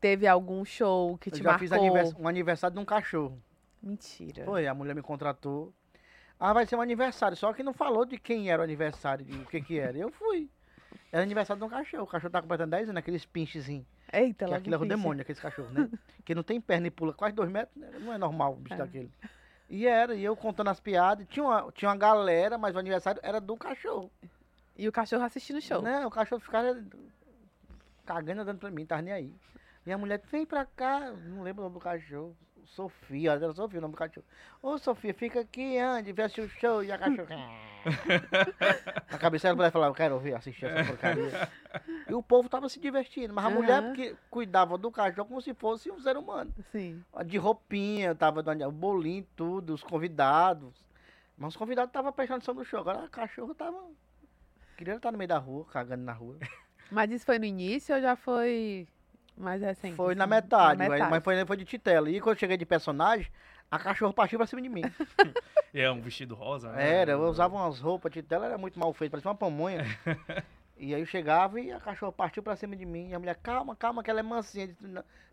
[0.00, 1.86] teve algum show que Eu te já fiz marcou?
[1.86, 3.38] anivers- um aniversário de um cachorro.
[3.82, 4.44] Mentira.
[4.46, 5.74] Foi, a mulher me contratou.
[6.40, 7.36] Ah, vai ser um aniversário.
[7.36, 9.96] Só que não falou de quem era o aniversário, de o que que era.
[9.96, 10.48] Eu fui.
[11.12, 12.04] Era aniversário de um cachorro.
[12.04, 13.86] O cachorro tá completando 10 anos, aqueles pinchezinhos.
[14.14, 15.88] Eita, Que aquilo é o demônio, aqueles cachorros, né?
[16.24, 17.90] que não tem perna e pula quase dois metros, né?
[18.00, 18.78] não é normal um bicho É.
[18.78, 19.10] daquele.
[19.68, 23.20] E era, e eu contando as piadas, tinha uma, tinha uma galera, mas o aniversário
[23.24, 24.10] era do cachorro.
[24.76, 25.80] E o cachorro assistindo o show.
[25.82, 26.06] Né?
[26.06, 26.84] O cachorro ficava
[28.04, 29.34] cagando andando pra mim, tava nem aí.
[29.86, 32.36] E a mulher, vem pra cá, não lembro o nome do cachorro.
[32.66, 34.26] Sofia, era Sofia o nome do cachorro.
[34.62, 36.82] Ô Sofia, fica aqui, ande, vê assistir o show.
[36.82, 37.34] E a cachorra.
[39.10, 41.48] a cabeça da mulher falava, eu quero ouvir, assistir essa porcaria.
[42.08, 43.54] E o povo tava se divertindo, mas a Aham.
[43.56, 46.52] mulher que cuidava do cachorro como se fosse um ser humano.
[46.72, 47.04] Sim.
[47.26, 50.74] De roupinha, tava dando o bolinho, tudo, os convidados.
[51.36, 52.80] Mas os convidados estavam prestando atenção no show.
[52.80, 53.82] Agora a cachorro tava.
[54.76, 56.36] Queria estar no meio da rua, cagando na rua.
[56.90, 58.86] Mas isso foi no início ou já foi
[59.36, 59.94] mais recente?
[59.96, 60.30] Foi na assim?
[60.30, 62.10] metade, Na mas- mas foi, foi de titela.
[62.10, 63.30] E quando eu cheguei de personagem,
[63.70, 64.82] a cachorro partiu pra cima de mim.
[65.74, 66.98] E é um vestido rosa, né?
[66.98, 69.82] Era, eu usava umas roupas, de titela era muito mal feito, parecia uma pamonha.
[70.78, 73.08] e aí eu chegava e a cachorra partiu pra cima de mim.
[73.08, 74.72] E a mulher, calma, calma, que ela é mansinha.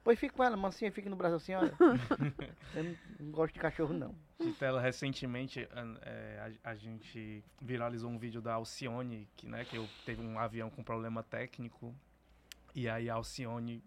[0.04, 1.72] Pois fica com ela, mansinha, fica no braço assim, olha.
[2.74, 4.16] eu não, não gosto de cachorro, não.
[4.40, 5.70] Titela, recentemente
[6.02, 10.40] é, a, a gente viralizou um vídeo da Alcione, que, né, que eu teve um
[10.40, 11.94] avião com problema técnico.
[12.74, 13.84] E aí a Alcione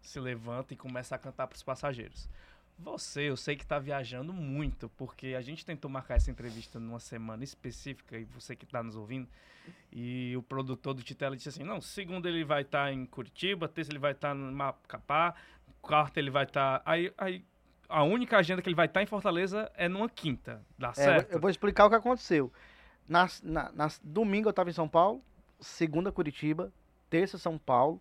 [0.00, 2.28] se levanta e começa a cantar para os passageiros.
[2.78, 6.98] Você, eu sei que está viajando muito, porque a gente tentou marcar essa entrevista numa
[6.98, 9.28] semana específica, e você que está nos ouvindo,
[9.92, 13.90] e o produtor do Titela disse assim, não, segunda ele vai estar em Curitiba, terça
[13.90, 15.34] ele vai estar no Macapá,
[15.82, 16.80] quarta ele vai estar...
[16.86, 17.44] Aí, aí
[17.86, 21.32] a única agenda que ele vai estar em Fortaleza é numa quinta, dá É, certo?
[21.32, 22.50] eu vou explicar o que aconteceu.
[23.06, 25.22] Nas, na, nas- domingo eu tava em São Paulo,
[25.58, 26.72] segunda Curitiba,
[27.10, 28.00] terça São Paulo.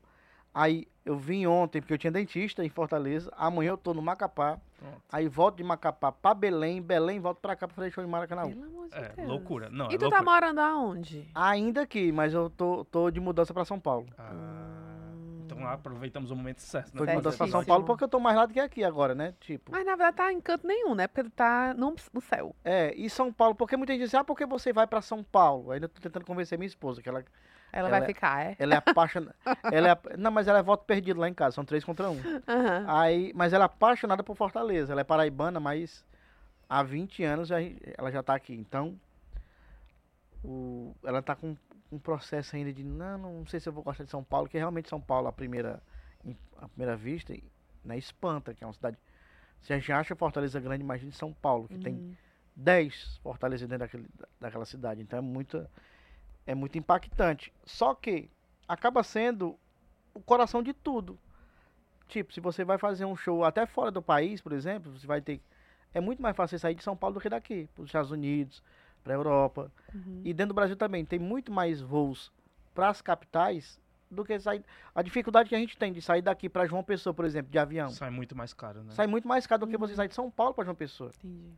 [0.54, 3.32] Aí eu vim ontem porque eu tinha dentista em Fortaleza.
[3.38, 4.60] Amanhã eu tô no Macapá.
[4.78, 5.02] Pronto.
[5.12, 8.48] Aí volto de Macapá pra Belém, Belém volto pra cá pra fazer show em Maracanã.
[8.50, 9.28] Pelo amor de É, Deus.
[9.28, 9.70] loucura.
[9.70, 10.24] Não, E é tu tá loucura.
[10.24, 11.30] morando aonde?
[11.36, 14.08] Ainda aqui, mas eu tô, tô de mudança pra São Paulo.
[14.18, 15.12] Ah,
[15.46, 16.92] então aproveitamos o momento certo.
[16.94, 17.16] Tô de né?
[17.16, 17.48] mudança pra.
[17.48, 19.34] São Paulo porque eu tô mais lá do que aqui agora, né?
[19.40, 19.72] Tipo.
[19.72, 21.08] Mas na verdade tá em canto nenhum, né?
[21.08, 22.56] Porque tu tá no, no céu.
[22.64, 25.24] É, e São Paulo, porque muita gente diz, ah, por que você vai pra São
[25.24, 25.72] Paulo?
[25.72, 27.24] Ainda tô tentando convencer minha esposa, que ela,
[27.72, 28.56] Ela, Ela vai é- ficar, é?
[28.60, 29.36] ela é apaixonada.
[29.72, 32.20] ela é, não, mas ela é voto perdido lá em casa, são três contra um.
[32.48, 32.86] Aham.
[32.88, 34.92] Aí, mas ela é apaixonada por Fortaleza.
[34.92, 36.04] Ela é paraibana, mas
[36.68, 38.54] há 20 anos ela já tá aqui.
[38.54, 39.00] Então,
[40.44, 41.56] o- ela tá com
[41.92, 44.58] um processo ainda de não, não sei se eu vou gostar de São Paulo, que
[44.58, 45.82] realmente São Paulo, à primeira,
[46.58, 47.34] à primeira vista,
[47.84, 48.98] né, espanta, que é uma cidade.
[49.62, 52.16] Se a gente acha Fortaleza grande, imagine São Paulo, que tem Uhum.
[52.56, 54.08] 10 Fortaleza dentro daquele,
[54.40, 55.02] daquela cidade.
[55.02, 55.68] Então é muito,
[56.50, 57.54] é muito impactante.
[57.64, 58.28] Só que
[58.68, 59.56] acaba sendo
[60.16, 61.16] o coração de tudo.
[62.08, 65.22] Tipo, se você vai fazer um show até fora do país, por exemplo, você vai
[65.22, 65.40] ter.
[65.94, 68.10] É muito mais fácil você sair de São Paulo do que daqui, para os Estados
[68.10, 68.64] Unidos,
[69.04, 69.72] para a Europa.
[69.94, 70.22] Uhum.
[70.26, 72.32] E dentro do Brasil também tem muito mais voos
[72.74, 74.66] para as capitais do que sair.
[74.96, 77.60] A dificuldade que a gente tem de sair daqui para João Pessoa, por exemplo, de
[77.60, 77.90] avião.
[77.90, 78.92] Sai muito mais caro, né?
[78.94, 81.12] Sai muito mais caro do que você sair de São Paulo para João Pessoa.
[81.20, 81.54] Entendi.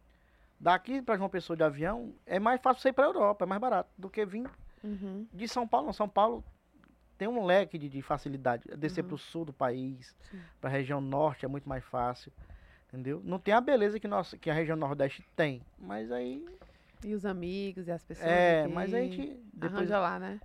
[0.59, 3.61] Daqui para João Pessoa de avião é mais fácil você ir para Europa, é mais
[3.61, 4.49] barato do que vir
[4.83, 5.27] Uhum.
[5.33, 5.87] de São Paulo.
[5.87, 6.43] Não, São Paulo
[7.17, 8.63] tem um leque de, de facilidade.
[8.77, 10.15] Descer para o sul do país,
[10.59, 12.31] para a região norte é muito mais fácil.
[12.87, 13.21] Entendeu?
[13.23, 15.61] Não tem a beleza que, nossa, que a região nordeste tem.
[15.79, 16.45] Mas aí.
[17.03, 18.27] E os amigos e as pessoas.
[18.27, 18.73] É, aqui.
[18.73, 19.39] mas a gente.
[19.53, 20.39] Depois, Arranja lá, né?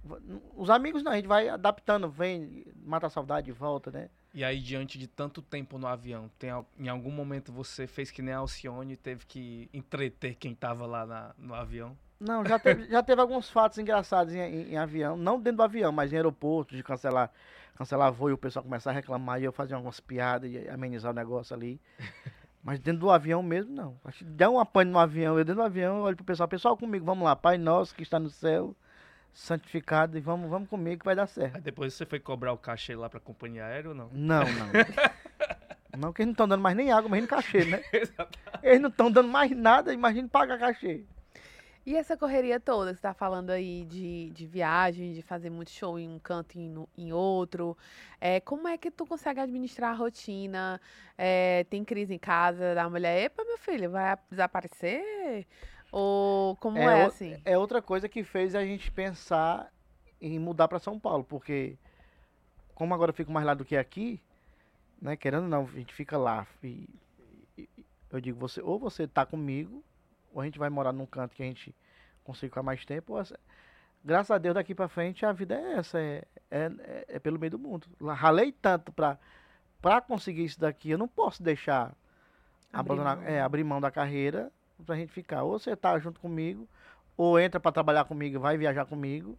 [0.55, 4.09] os amigos não, a gente vai adaptando, vem, mata a saudade e volta, né?
[4.33, 8.21] E aí, diante de tanto tempo no avião, tem, em algum momento você fez que
[8.23, 11.97] nem a Alcione e teve que entreter quem tava lá na- no avião?
[12.19, 15.63] Não, já teve, já teve alguns fatos engraçados em, em- em avião, não dentro do
[15.63, 17.31] avião, mas em aeroporto, de cancelar,
[17.77, 21.13] cancelar voo e o pessoal começar a reclamar e eu fazer algumas piadas e amenizar
[21.13, 21.81] o negócio ali.
[22.65, 23.97] Mas dentro do avião mesmo, não.
[24.05, 26.77] Acho que dá um apanho no avião, eu dentro do avião, olho pro pessoal, pessoal
[26.77, 28.75] comigo, vamos lá, Pai Nosso que está no céu,
[29.33, 31.55] santificado, e vamos, vamos comigo que vai dar certo.
[31.57, 34.09] Aí depois você foi cobrar o cachê lá pra companhia aérea ou não?
[34.13, 34.73] Não, não.
[35.97, 37.83] Não, que eles não estão dando mais nem água, imagina cachê, né?
[38.63, 41.05] Eles não estão dando mais nada, imagina pagar cachê.
[41.87, 45.97] E essa correria toda você tá falando aí de, de viagem, de fazer muito show
[45.99, 47.79] em um canto e em, em outro,
[48.21, 50.81] é, como é que tu consegue administrar a rotina?
[51.17, 55.47] É, tem crise em casa da mulher, epa, meu filho, vai desaparecer?
[55.93, 57.41] Ou como é, o- assim?
[57.45, 59.73] é outra coisa que fez a gente pensar
[60.21, 61.77] em mudar para São Paulo, porque
[62.75, 64.21] como agora eu fico mais lá do que aqui,
[65.01, 66.47] né, querendo ou não, a gente fica lá.
[66.63, 66.89] E-
[67.59, 67.69] e
[68.11, 69.85] eu digo, você, ou você tá comigo,
[70.37, 71.75] ou a gente vai morar num canto que a gente
[72.23, 73.15] consiga ficar mais tempo.
[73.15, 73.25] ou
[74.05, 76.71] graças a Deus, daqui para frente, a vida é essa, é, é,
[77.09, 77.87] é- pelo meio do mundo.
[78.15, 79.19] Ralei tanto para
[79.81, 81.95] para conseguir isso daqui, eu não posso deixar
[82.73, 83.23] Abrir mão.
[83.23, 84.53] é, abrir mão da carreira
[84.85, 85.43] pra gente ficar.
[85.45, 86.69] Ou você tá junto comigo,
[87.17, 89.39] ou entra para trabalhar comigo, vai viajar comigo.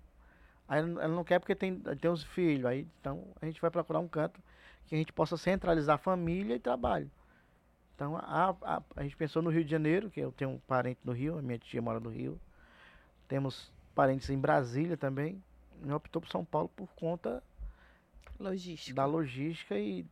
[0.68, 2.66] Aí ela ela não quer porque tem, tem os filhos.
[2.66, 4.42] Aí, então a gente vai procurar um canto
[4.88, 7.10] que a gente possa centralizar família e trabalho.
[7.98, 11.00] Então a, a, a gente pensou no Rio de Janeiro, que eu tenho um parente
[11.04, 12.40] no Rio, a minha tia mora no Rio.
[13.28, 15.44] Temos parentes em Brasília também.
[15.84, 17.44] E optou por São Paulo por conta
[18.40, 18.96] Logística.
[18.96, 20.06] da logística e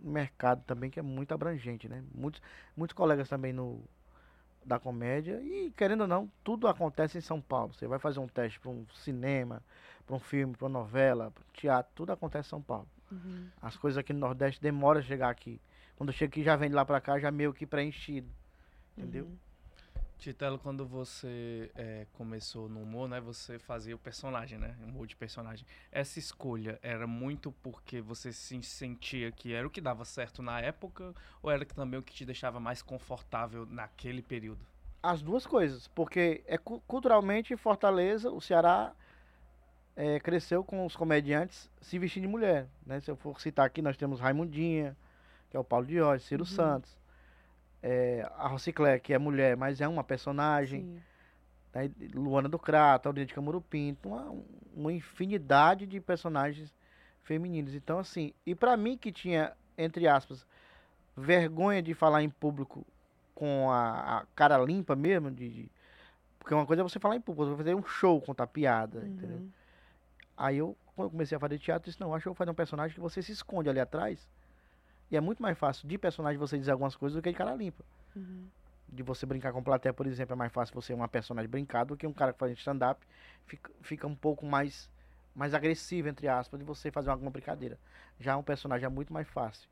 [0.00, 2.04] mercado também, que é muito abrangente, né?
[2.14, 2.40] Muitos,
[2.76, 3.82] muitos colegas também no
[4.64, 7.74] da comédia e querendo ou não, tudo acontece em São Paulo.
[7.74, 9.60] Você vai fazer um teste para um cinema,
[10.06, 12.86] para um filme, para uma novela, para teatro, tudo acontece em São Paulo.
[13.10, 13.48] Uhum.
[13.60, 15.60] As coisas aqui no Nordeste demoram a chegar aqui.
[15.96, 18.28] Quando chega aqui já vem de lá para cá já meio que preenchido.
[18.96, 19.24] Entendeu?
[19.24, 19.38] Uhum.
[20.18, 25.16] Titelo, quando você é, começou no humor, né, você fazia o personagem, né, humor de
[25.16, 25.66] personagem.
[25.90, 30.60] Essa escolha era muito porque você se sentia que era o que dava certo na
[30.60, 34.64] época ou era que também o que te deixava mais confortável naquele período?
[35.02, 38.94] As duas coisas, porque é cu- culturalmente Fortaleza, o Ceará
[39.96, 42.68] é, cresceu com os comediantes se vestindo de mulher.
[42.86, 43.00] Né?
[43.00, 44.96] Se eu for citar aqui, nós temos Raimundinha,
[45.52, 46.46] que é o Paulo Diógenes, Ciro Uhum.
[46.46, 46.96] Santos,
[47.82, 50.88] é, a Rociclé, que é mulher, mas é uma personagem,
[51.74, 51.90] né?
[52.14, 54.34] Luana do Crato, Aurinha de Camuro Pinto, uma,
[54.74, 56.74] uma infinidade de personagens
[57.22, 57.74] femininos.
[57.74, 60.46] Então, assim, e pra mim que tinha, entre aspas,
[61.14, 62.86] vergonha de falar em público
[63.34, 65.70] com a, a cara limpa mesmo, de, de-
[66.38, 69.36] porque uma coisa é você falar em público, você fazer um show, contar piada, entendeu?
[69.38, 69.50] Uhum.
[70.36, 72.50] Aí eu, quando eu comecei a fazer teatro, disse, não, acho que eu vou fazer
[72.50, 74.28] um personagem que você se esconde ali atrás.
[75.12, 77.54] E é muito mais fácil de personagem você dizer algumas coisas do que de cara
[77.54, 77.84] limpa.
[78.16, 78.46] Uhum.
[78.88, 81.94] De você brincar com plateia, por exemplo, é mais fácil você uma personagem brincar do
[81.98, 83.06] que um cara que faz stand-up.
[83.44, 84.90] Fica, fica um pouco mais,
[85.34, 87.78] mais agressivo, entre aspas, de você fazer alguma brincadeira.
[88.18, 89.68] Já um personagem é muito mais fácil.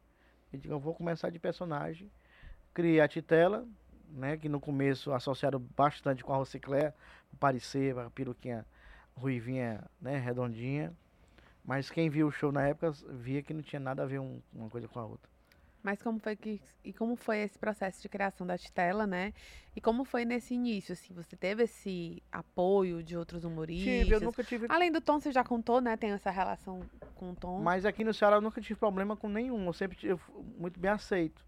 [0.53, 2.11] Eu digo, eu vou começar de personagem.
[2.75, 3.67] Criei a Titela,
[4.11, 4.37] né?
[4.37, 6.93] Que no começo associaram bastante com a Rociclé,
[7.33, 8.67] o parecer, a peruquinha
[9.17, 10.19] ruivinha, né?
[10.19, 10.93] Redondinha.
[11.65, 14.41] Mas quem viu o show na época via que não tinha nada a ver um-
[14.53, 15.30] uma coisa com a outra.
[15.83, 19.33] Mas como foi que e como foi esse processo de criação da Titela, né?
[19.75, 24.05] E como foi nesse início, assim, você teve esse apoio de outros humoristas?
[24.05, 25.97] Tive, eu nunca tive Além do Tom, você já contou, né?
[25.97, 26.83] Tem essa relação
[27.15, 27.61] com o Tom.
[27.61, 29.67] Mas aqui no Ceará eu nunca tive problema com nenhum.
[29.67, 30.21] Eu sempre tive
[30.59, 31.43] muito bem aceito.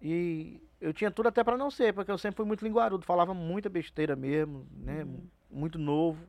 [0.00, 3.32] E eu tinha tudo até pra não ser, porque eu sempre fui muito linguarudo, falava
[3.32, 5.04] muita besteira mesmo, né?
[5.04, 5.22] Uhum.
[5.50, 6.26] Muito novo.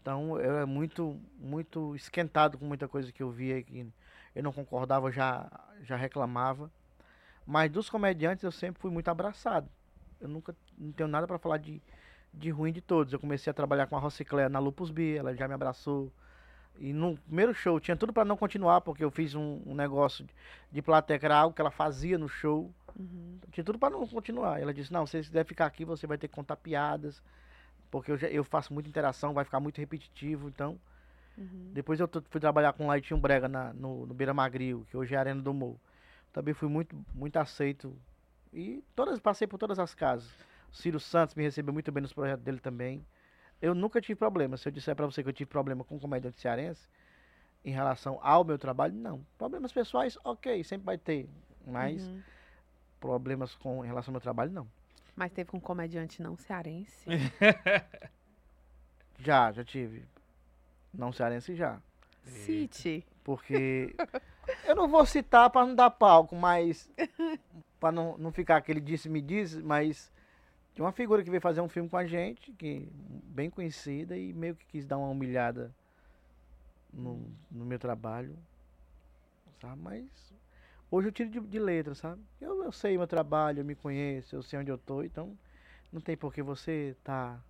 [0.00, 3.86] Então eu era muito, muito esquentado com muita coisa que eu via que
[4.34, 5.50] eu não concordava, já,
[5.82, 6.70] já reclamava.
[7.46, 9.68] Mas dos comediantes eu sempre fui muito abraçado.
[10.20, 11.82] Eu nunca não tenho nada pra falar de,
[12.32, 13.12] de ruim de todos.
[13.12, 16.12] Eu comecei a trabalhar com a Rociclé na Lupus B, ela já me abraçou.
[16.78, 20.24] E no primeiro show tinha tudo pra não continuar, porque eu fiz um, um negócio
[20.24, 20.34] de,
[20.72, 22.72] de plateia, que era algo que ela fazia no show.
[22.98, 23.38] Uhum.
[23.52, 24.60] Tinha tudo pra não continuar.
[24.60, 27.22] Ela disse: Não, se você quiser ficar aqui, você vai ter que contar piadas,
[27.90, 30.48] porque eu, já- eu faço muita interação, vai ficar muito repetitivo.
[30.48, 30.78] Então,
[31.40, 31.70] Uhum.
[31.72, 35.14] depois eu fui trabalhar com o Laitinho Brega na, no, no Beira Magril, que hoje
[35.14, 35.80] é a Arena do Morro.
[36.32, 37.96] Também fui muito, muito aceito.
[38.52, 40.30] E todas, passei por todas as casas.
[40.70, 43.04] O Ciro Santos me recebeu muito bem nos projetos dele também.
[43.60, 44.56] Eu nunca tive problema.
[44.56, 46.86] Se eu disser pra você que eu tive problema com comediante cearense,
[47.64, 49.24] em relação ao meu trabalho, não.
[49.36, 51.28] Problemas pessoais, ok, sempre vai ter.
[51.66, 52.22] Mas Uhum.
[53.00, 54.68] problemas com em relação ao meu trabalho, não.
[55.16, 57.04] Mas teve com um comediante não cearense.
[59.18, 60.04] Já, já tive.
[60.92, 61.80] Não cearense já.
[62.24, 63.06] Cite.
[63.24, 63.94] Porque
[64.66, 66.90] eu não vou citar pra não dar palco, mas
[67.78, 70.12] pra não, não ficar aquele disse-me disse, mas
[70.74, 72.88] tinha uma figura que veio fazer um filme com a gente, que
[73.24, 75.74] bem conhecida e meio que quis dar uma humilhada
[76.92, 78.36] no, no meu trabalho,
[79.60, 79.80] sabe?
[79.80, 80.32] Mas
[80.90, 82.22] hoje eu tiro de, de letra, sabe?
[82.40, 85.36] Eu, eu sei meu trabalho, eu me conheço, eu sei onde eu tô, então
[85.92, 87.40] não tem por que você tá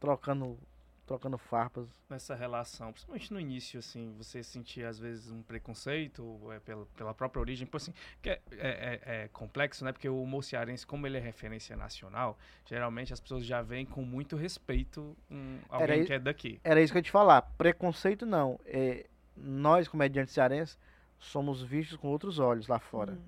[0.00, 0.58] trocando
[1.06, 1.88] trocando farpas.
[2.08, 7.14] Nessa relação, principalmente no início, assim, você sentia às vezes um preconceito é, pela, pela
[7.14, 9.92] própria origem, por assim, que é, é- é- é complexo, né?
[9.92, 14.02] Porque o humor cearense, como ele é referência nacional, geralmente as pessoas já veem com
[14.02, 16.60] muito respeito um, alguém Era que é daqui.
[16.64, 17.42] Era isso que eu ia te falar.
[17.58, 18.58] Preconceito não.
[18.64, 20.78] É, nós, comediantes cearenses,
[21.18, 23.12] somos vistos com outros olhos lá fora.
[23.12, 23.22] Uhum.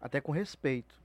[0.00, 1.01] Até com respeito.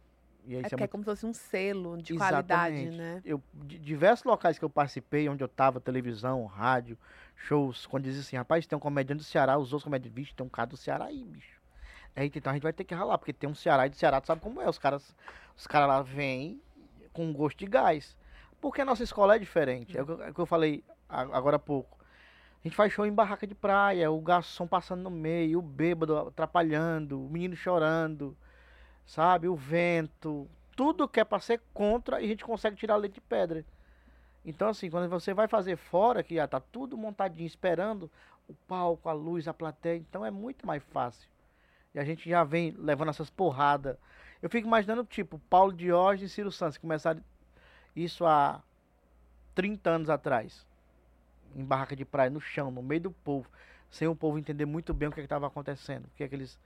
[0.47, 2.97] E É é muito- como se fosse um selo de qualidade, Exatamente.
[2.97, 3.21] né?
[3.25, 6.97] Eu, de diversos locais que eu participei, onde eu tava, televisão, rádio,
[7.36, 10.45] shows, quando dizia assim, rapaz, tem um comediante do Ceará, os outros comediantes, bicho, tem
[10.45, 11.57] um cara do Ceará aí, bicho.
[12.15, 14.21] Aí, então a gente vai ter que ralar, porque tem um Ceará e do Ceará,
[14.21, 15.13] tu sabe como é, os caras,
[15.55, 16.62] os caras lá vêm
[17.12, 18.17] com um gosto de gás.
[18.62, 21.57] Porque a nossa escola é diferente, é o que eu- é que eu falei agora
[21.57, 21.97] há pouco.
[22.63, 26.17] A gente faz show em barraca de praia, o garçom passando no meio, o bêbado
[26.17, 28.36] atrapalhando, o menino chorando,
[29.08, 29.48] sabe?
[29.48, 33.22] O vento, tudo que é pra ser contra e a gente consegue tirar leite de
[33.22, 33.65] pedra.
[34.46, 38.12] Então, assim, quando você vai fazer fora, que já tá tudo montadinho, esperando
[38.48, 41.28] o palco, a luz, a plateia, então é muito mais fácil.
[41.93, 43.98] E a gente já vem levando essas porradas.
[44.41, 47.22] Eu fico imaginando, tipo, Paulo Diógenes e Ciro Santos, começaram
[47.96, 48.62] isso há
[49.56, 50.65] 30 anos atrás.
[51.56, 53.50] Em barraca de praia, no chão, no meio do povo.
[53.89, 56.06] Sem o povo entender muito bem o que estava acontecendo.
[56.06, 56.60] O que é que eles.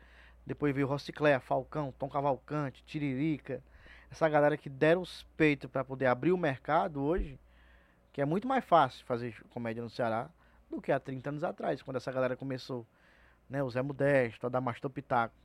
[0.46, 3.64] Depois veio Rosicléa, Falcão, Tom Cavalcante, Tiririca.
[4.10, 7.40] Essa galera que deram os peitos para poder abrir o mercado hoje.
[8.12, 10.30] Que é muito mais fácil fazer comédia no Ceará
[10.70, 12.86] do que há 30 anos atrás, quando essa galera começou.
[13.50, 15.36] Né, o Zé Modesto, o Adamastor Pitaco.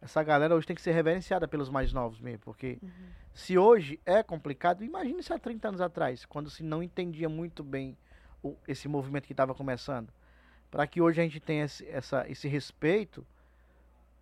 [0.00, 2.90] Essa galera hoje tem que ser reverenciada pelos mais novos mesmo, porque uhum.
[3.32, 7.64] se hoje é complicado, imagine se há 30 anos atrás, quando se não entendia muito
[7.64, 7.96] bem
[8.42, 10.12] o, esse movimento que estava começando.
[10.70, 13.26] Para que hoje a gente tenha esse, essa, esse respeito,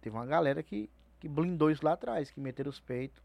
[0.02, 3.22] teve uma galera que, que blindou isso lá atrás, que meteram os peitos,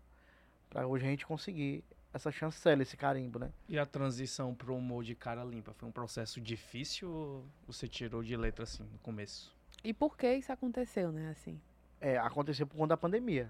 [0.69, 3.51] para hoje a gente conseguir essa chancela, esse carimbo, né?
[3.67, 7.87] E a transição para o humor de cara limpa foi um processo difícil ou você
[7.87, 9.55] tirou de letra assim no começo?
[9.83, 11.59] E por que isso aconteceu, né, assim?
[11.99, 13.49] É, aconteceu por conta da pandemia.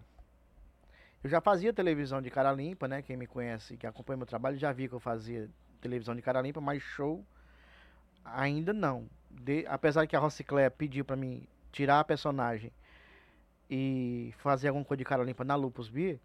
[1.24, 3.02] Eu já fazia televisão de cara limpa, né?
[3.02, 5.50] Quem me conhece, que acompanha meu trabalho, já viu que eu fazia
[5.82, 7.26] televisão de cara limpa, mas show
[8.24, 9.10] ainda não.
[9.30, 12.72] De, apesar que a Rocicléia pediu para mim tirar a personagem
[13.70, 16.20] e fazer alguma coisa de cara limpa na Lupus Beer,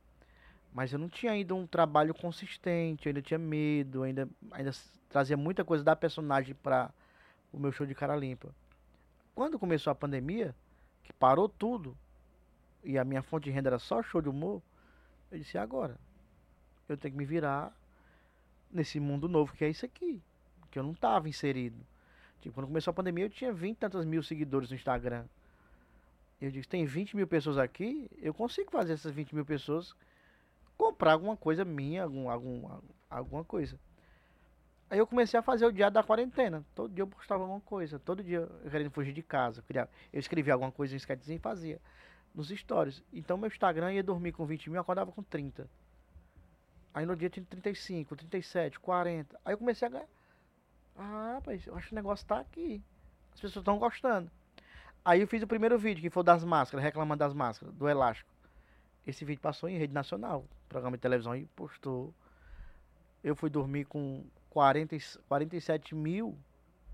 [0.73, 4.71] mas eu não tinha ainda um trabalho consistente, eu ainda tinha medo, ainda, ainda
[5.09, 6.91] trazia muita coisa da personagem para
[7.53, 8.55] o meu show de cara limpa.
[9.35, 10.55] Quando começou a pandemia,
[11.03, 11.97] que parou tudo,
[12.83, 14.63] e a minha fonte de renda era só show de humor,
[15.31, 15.99] eu disse, agora?
[16.89, 17.75] Eu tenho que me virar
[18.71, 20.23] nesse mundo novo que é isso aqui,
[20.71, 21.79] que eu não estava inserido.
[22.41, 25.27] Tipo, quando começou a pandemia, eu tinha 20 e tantos mil seguidores no Instagram.
[26.45, 29.95] Eu disse, tem 20 mil pessoas aqui, eu consigo fazer essas 20 mil pessoas
[30.77, 32.69] comprar alguma coisa minha, algum, algum,
[33.09, 33.79] alguma coisa.
[34.91, 36.67] Aí eu comecei a fazer o diário da quarentena.
[36.75, 37.97] Todo dia eu postava alguma coisa.
[38.01, 39.63] Todo dia eu querendo fugir de casa.
[39.73, 41.81] Eu, eu escrevia alguma coisa em sketchzinho e fazia.
[42.35, 43.05] Nos stories.
[43.13, 45.71] Então meu Instagram ia dormir com 20 mil, acordava com 30.
[46.93, 49.41] Aí no dia tinha 35, 37, 40.
[49.45, 50.09] Aí eu comecei a ganhar.
[50.97, 52.83] Ah, rapaz, eu acho que o negócio tá aqui.
[53.33, 54.29] As pessoas estão gostando.
[55.05, 58.31] Aí eu fiz o primeiro vídeo, que foi das máscaras, reclamando das máscaras, do elástico.
[59.07, 62.15] Esse vídeo passou em rede nacional, programa de televisão, e postou.
[63.23, 64.97] Eu fui dormir com 40,
[65.29, 66.39] 47 mil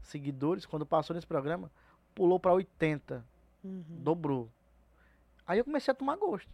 [0.02, 0.64] seguidores.
[0.64, 1.70] Quando passou nesse programa,
[2.14, 3.24] pulou para 80.
[3.62, 3.84] Uhum.
[3.88, 4.50] Dobrou.
[5.46, 6.50] Aí eu comecei a tomar gosto.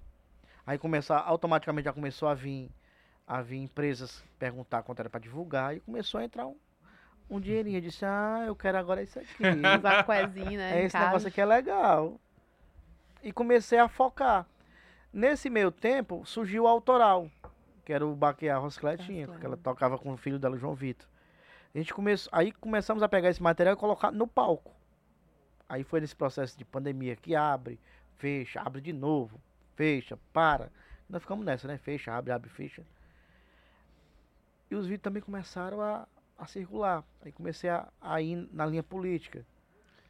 [0.66, 2.70] Aí começar, automaticamente já começou a vir,
[3.26, 5.76] a vir empresas perguntar quanto era para divulgar.
[5.76, 6.56] E começou a entrar um,
[7.28, 7.78] um dinheirinho.
[7.78, 9.42] Eu disse, ah, eu quero agora isso aqui.
[9.82, 10.84] Zacuezinho, né?
[10.84, 12.20] Esse negócio aqui é legal.
[13.22, 14.46] E comecei a focar.
[15.12, 17.30] Nesse meio tempo, surgiu o autoral,
[17.84, 21.08] que era o Baquear Roscletinha, que ela tocava com o filho dela, João Vitor.
[21.74, 24.72] A gente começou, aí começamos a pegar esse material e colocar no palco.
[25.68, 27.80] Aí foi nesse processo de pandemia que abre,
[28.16, 29.40] fecha, abre de novo,
[29.74, 30.70] fecha, para.
[31.08, 31.78] Nós ficamos nessa, né?
[31.78, 32.82] Fecha, abre, abre, fecha.
[34.70, 36.06] E os vídeos também começaram a,
[36.38, 37.04] a circular.
[37.22, 39.44] Aí comecei a, a ir na linha política.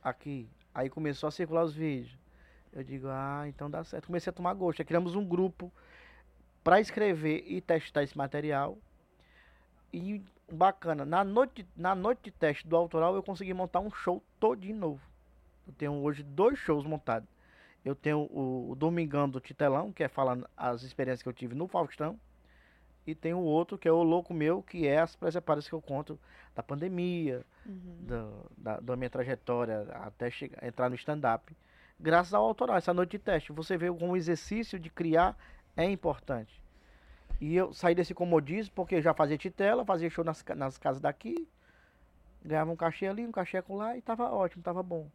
[0.02, 0.48] Aqui.
[0.74, 2.16] Aí começou a circular os vídeos.
[2.72, 4.06] Eu digo, ah, então dá certo.
[4.06, 4.80] Comecei a tomar gosto.
[4.80, 5.72] Aí criamos um grupo
[6.62, 8.78] para escrever e testar esse material.
[9.92, 10.20] E
[10.52, 14.60] bacana, na noite, na noite de teste do autoral eu consegui montar um show todo
[14.60, 15.00] de novo.
[15.66, 17.28] Eu tenho hoje dois shows montados.
[17.84, 21.54] Eu tenho o, o Domingão do Titelão, que é falando as experiências que eu tive
[21.54, 22.18] no Faustão.
[23.06, 25.82] E tem o outro, que é o Louco Meu, que é as presepadas que eu
[25.82, 26.18] conto
[26.54, 27.96] da pandemia, uhum.
[28.00, 31.54] do, da, da minha trajetória até chegar, entrar no stand-up
[31.98, 33.52] graças ao autoral, essa noite de teste.
[33.52, 35.36] Você vê como o exercício de criar
[35.76, 36.62] é importante.
[37.40, 41.00] E eu saí desse comodismo porque eu já fazia titela, fazia show nas, nas casas
[41.00, 41.48] daqui,
[42.44, 45.08] ganhava um cachê ali, um cachê lá e tava ótimo, tava bom.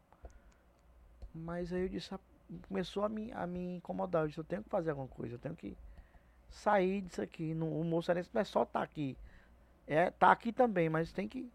[1.34, 2.10] Mas aí eu disse,
[2.67, 4.23] começou a me, a me incomodar.
[4.23, 5.78] Eu disse, eu tenho que fazer alguma coisa, eu tenho que
[6.49, 7.53] sair disso aqui.
[7.53, 9.17] No, o moçarense não é só estar tá aqui.
[9.88, 11.49] É tá aqui também, mas tem que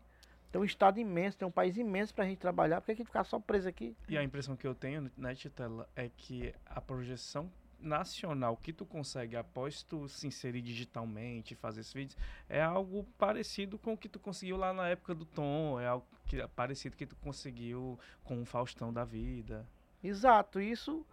[0.51, 3.07] tem um estado imenso, tem um país imenso pra gente trabalhar, por que a gente
[3.07, 3.97] ficar só preso aqui?
[4.09, 8.87] E a impressão que eu tenho, né, Titela, é que a projeção nacional que tu
[8.87, 12.17] consegue após tu se inserir digitalmente, fazer esses vídeos,
[12.49, 16.07] é algo parecido com o que tu conseguiu lá na época do Tom, é algo
[16.25, 19.67] que, é parecido que tu conseguiu com o Faustão da vida.
[20.03, 21.05] Exato, isso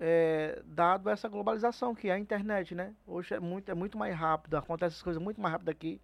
[0.00, 2.94] é, dado essa globalização que é a internet, né?
[3.06, 6.00] Hoje é muito, é muito mais rápido, acontece as coisas muito mais rápido aqui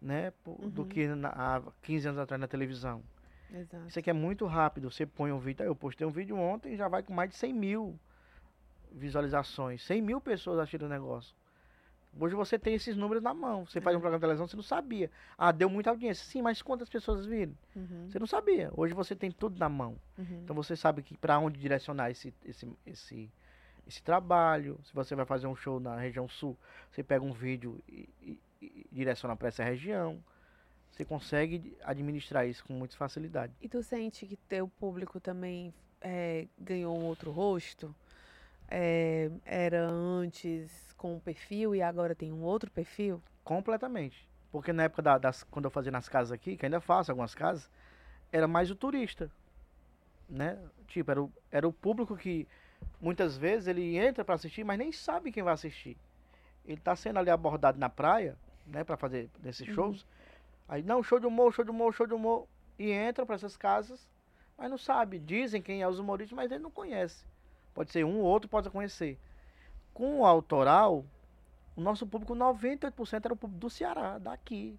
[0.00, 0.32] né?
[0.46, 0.70] Uhum.
[0.70, 3.02] Do que na, há 15 anos atrás na televisão.
[3.52, 3.88] Exato.
[3.88, 4.90] Isso aqui é muito rápido.
[4.90, 5.64] Você põe um vídeo.
[5.64, 7.98] Eu postei um vídeo ontem já vai com mais de 100 mil
[8.92, 9.84] visualizações.
[9.84, 11.34] 100 mil pessoas assistindo o negócio.
[12.20, 13.64] Hoje você tem esses números na mão.
[13.66, 15.10] Você faz um programa de televisão, você não sabia.
[15.36, 16.24] Ah, deu muita audiência.
[16.24, 17.54] Sim, mas quantas pessoas viram?
[17.76, 18.70] Uhum, Você não sabia.
[18.76, 19.96] Hoje você tem tudo na mão.
[20.18, 20.40] uhum.
[20.42, 23.30] Então você sabe que para onde direcionar esse, esse, esse,
[23.86, 24.78] esse trabalho.
[24.84, 26.56] Se você vai fazer um show na região sul,
[26.90, 30.18] você pega um vídeo e, e- e direciona para essa região.
[30.90, 33.52] Você consegue administrar isso com muita facilidade.
[33.60, 37.94] E tu sente que teu público também é, ganhou um outro rosto?
[38.70, 43.22] É, era antes com um perfil e agora tem um outro perfil?
[43.42, 44.28] Completamente.
[44.52, 47.34] Porque na época da- das, quando eu fazia nas casas aqui, que ainda faço algumas
[47.34, 47.70] casas,
[48.32, 49.30] era mais o turista.
[50.28, 50.58] Né?
[50.86, 52.46] Tipo, era o, era o público que
[53.00, 55.96] muitas vezes ele entra para assistir, mas nem sabe quem vai assistir.
[56.64, 60.06] Ele tá sendo ali abordado na praia, né, para fazer desses shows.
[60.68, 62.46] Aí, não, show de humor, show de humor, show de humor.
[62.78, 64.06] E entra para essas casas,
[64.56, 65.18] mas não sabe.
[65.18, 67.24] Dizem quem é os humoristas, mas ele não conhece.
[67.78, 69.16] Pode ser um ou outro, pode conhecer.
[69.94, 71.04] Com o autoral,
[71.76, 74.76] o nosso público, 98% era o público do Ceará, daqui.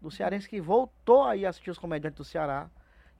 [0.00, 2.70] Do cearense que voltou aí a assistir os comediantes do Ceará.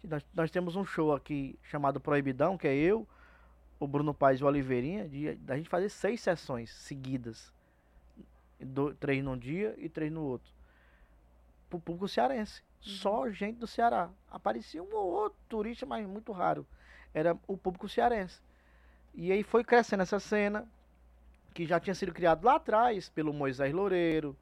[0.04, 3.04] Nós, nós temos um show aqui chamado Proibidão, que é eu,
[3.80, 7.52] o Bruno Paes e o Oliveirinha, de, da gente fazer seis sessões seguidas.
[8.60, 10.52] Do- três num dia e três no outro.
[11.68, 12.62] Pro público cearense.
[12.80, 14.08] Só gente do Ceará.
[14.30, 16.64] Aparecia um ou outro turista, mas muito raro.
[17.12, 18.40] Era o público cearense.
[19.14, 20.66] E aí foi crescendo essa cena,
[21.54, 24.36] que já tinha sido criado lá atrás pelo Moisés Loureiro,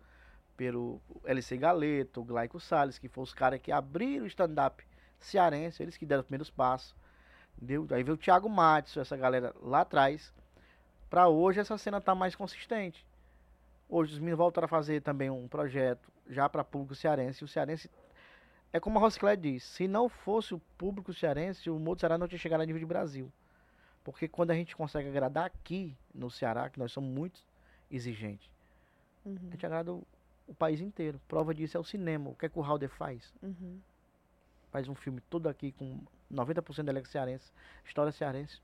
[0.57, 4.83] pelo LC Galeto, o Glaico Salles, que foram os caras que abriram o stand-up
[5.21, 6.95] cearense, eles que deram os primeiros passos.
[7.91, 10.33] Aí veio o Thiago Matos, essa galera lá atrás.
[11.11, 13.07] Pra hoje essa cena tá mais consistente.
[13.89, 17.45] Hoje os meninos voltaram a fazer também um projeto já para público cearense.
[17.45, 17.91] O cearense
[18.73, 22.17] é como a Rosclé diz, se não fosse o público cearense, o humor do Ceará
[22.17, 23.31] não tinha chegado a nível de Brasil.
[24.05, 27.45] Porque quando a gente consegue agradar aqui no Ceará, que nós somos muito
[27.91, 28.51] exigentes,
[29.25, 30.07] Uhum, a gente agrada o,
[30.49, 31.21] o país inteiro.
[31.29, 32.31] Prova disso é o cinema.
[32.31, 33.33] O que é que o Halder faz?
[33.43, 33.81] uhum.
[34.71, 36.01] Faz um filme todo aqui com
[36.33, 37.53] 90% da elenco cearense,
[37.85, 38.61] história cearense.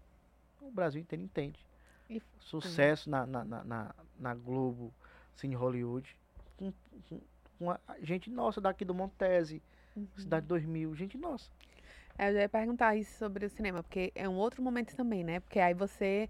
[0.61, 1.65] O Brasil inteiro entende.
[2.11, 4.93] E- Sucesso na, na, na, na, Globo,
[5.37, 6.17] Cine Hollywood.
[6.57, 6.73] Com,
[7.09, 7.21] com,
[7.59, 9.63] com a gente nossa daqui do Montese,
[10.17, 11.51] Cidade 2000, gente nossa.
[12.19, 15.23] É, Eu já ia perguntar isso sobre o cinema, porque é um outro momento também,
[15.23, 15.39] né?
[15.41, 16.29] Porque aí você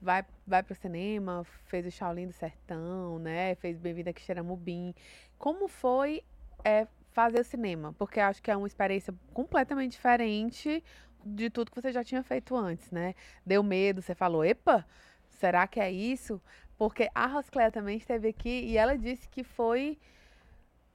[0.00, 3.54] vai, vai pro cinema, fez o Shaolin do Sertão, né?
[3.54, 4.94] Fez Bem-vinda a Quixeramobim.
[5.38, 6.24] Como foi
[6.64, 7.94] é, fazer o cinema?
[7.96, 10.82] Porque acho que é uma experiência completamente diferente
[11.24, 13.14] de tudo que você já tinha feito antes, né?
[13.46, 14.84] Deu medo, você falou, epa,
[15.28, 16.42] será que é isso?
[16.76, 19.98] Porque a Roscléia também esteve aqui e ela disse que foi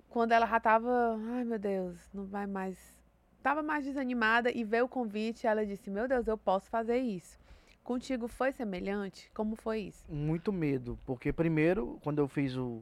[0.09, 3.02] quando ela já tava, ai meu Deus, não vai mais
[3.43, 7.37] estava mais desanimada e veio o convite, ela disse: Meu Deus, eu posso fazer isso.
[7.83, 9.29] Contigo foi semelhante?
[9.33, 10.05] Como foi isso?
[10.09, 10.97] Muito medo.
[11.05, 12.81] Porque primeiro, quando eu fiz o,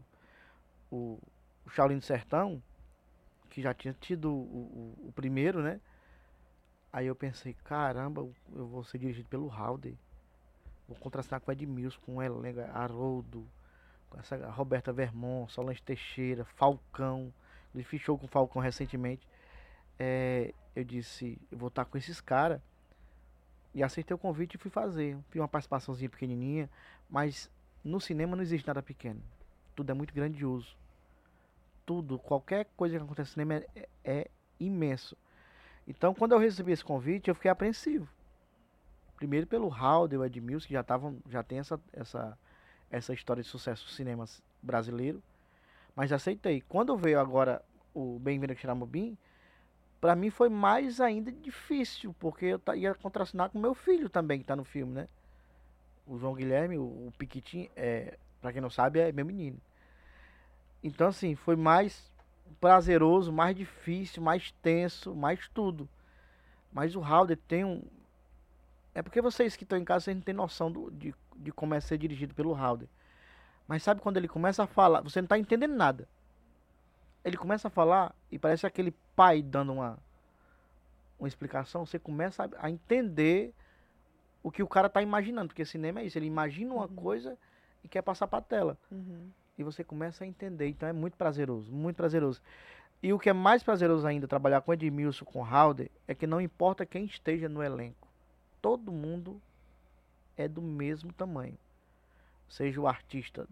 [0.92, 1.18] o,
[1.66, 2.62] o Shaolin do Sertão,
[3.50, 5.82] que já tinha tido o, o, o primeiro, né?
[6.94, 8.22] Aí eu pensei, caramba,
[8.54, 9.96] eu vou ser dirigido pelo Halder.
[10.88, 13.48] Vou contracenar com o Edmilson, com o elenco, Haroldo,
[14.10, 17.34] com essa Roberta Vermont, Solange Teixeira, Falcão.
[17.74, 19.26] Ele show com o Falcão recentemente.
[20.04, 22.60] É, eu disse, eu vou estar com esses caras.
[23.72, 25.16] E aceitei o convite e fui fazer.
[25.30, 26.68] Fiz uma participaçãozinha pequenininha,
[27.08, 27.52] mas
[27.84, 29.22] no cinema não existe nada pequeno.
[29.76, 30.76] Tudo é muito grandioso.
[31.86, 35.16] Tudo, qualquer coisa que acontece no cinema é, é imenso.
[35.88, 38.10] Então, quando eu recebi esse convite, eu fiquei apreensivo.
[39.18, 42.38] Primeiro pelo Halder, o Edmilson, que já, tavam, já tem essa, essa,
[42.90, 44.26] essa história de sucesso do cinema
[44.64, 45.22] brasileiro.
[45.96, 46.62] Mas aceitei.
[46.62, 49.16] Quando veio agora o Bem-vindo a Xiramobim,
[50.02, 54.46] pra mim foi mais ainda difícil, porque eu ia contracenar com meu filho também, que
[54.46, 55.08] tá no filme, né?
[56.08, 59.58] O João Guilherme, o, o Piquitinho, é, pra quem não sabe, é meu menino.
[60.84, 62.12] Então, assim, foi mais
[62.60, 65.88] prazeroso, mais difícil, mais tenso, mais tudo.
[66.74, 67.84] Mas o Halder tem um.
[68.94, 71.74] É porque vocês que estão em casa, vocês não têm noção do- de, de como
[71.74, 72.88] é ser dirigido pelo Halder.
[73.68, 76.08] Mas sabe quando ele começa a falar, você não tá entendendo nada.
[77.24, 79.98] Ele começa a falar e parece aquele pai dando uma,
[81.20, 81.86] uma explicação.
[81.86, 83.54] Você começa a, a entender
[84.44, 85.50] o que o cara tá imaginando.
[85.50, 87.38] Porque cinema é isso, ele imagina uma coisa
[87.84, 89.30] e quer passar pra tela Uhum.
[89.58, 90.68] e você começa a entender.
[90.68, 92.42] Então é muito prazeroso, muito prazeroso.
[93.04, 96.40] E o que é mais prazeroso ainda trabalhar com Edmilson, com Halder, é que não
[96.40, 98.08] importa quem esteja no elenco,
[98.62, 99.42] todo mundo
[100.38, 101.58] é do mesmo tamanho.
[102.48, 103.48] Seja o artista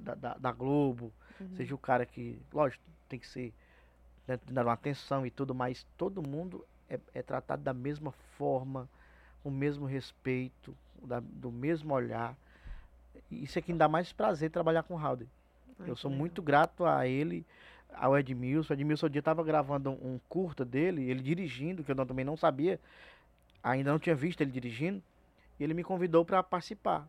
[0.00, 1.12] da, da, da Globo,
[1.54, 2.82] seja o cara que, lógico,
[3.14, 3.52] tem que ser
[4.26, 8.88] né, dar uma atenção e tudo, mas todo mundo é, é tratado da mesma forma,
[9.42, 12.36] com o mesmo respeito, da- do mesmo olhar.
[13.30, 15.28] Isso é que dá mais prazer trabalhar com Halder.
[15.78, 16.20] Ai, eu sou legal.
[16.20, 17.46] muito grato a ele,
[17.92, 18.72] ao Edmilson.
[18.72, 22.24] O Edmilson um dia estava gravando um curta dele, ele dirigindo, que eu não- também
[22.24, 22.80] não sabia,
[23.62, 25.02] ainda não tinha visto ele dirigindo,
[25.60, 27.06] e ele me convidou para participar.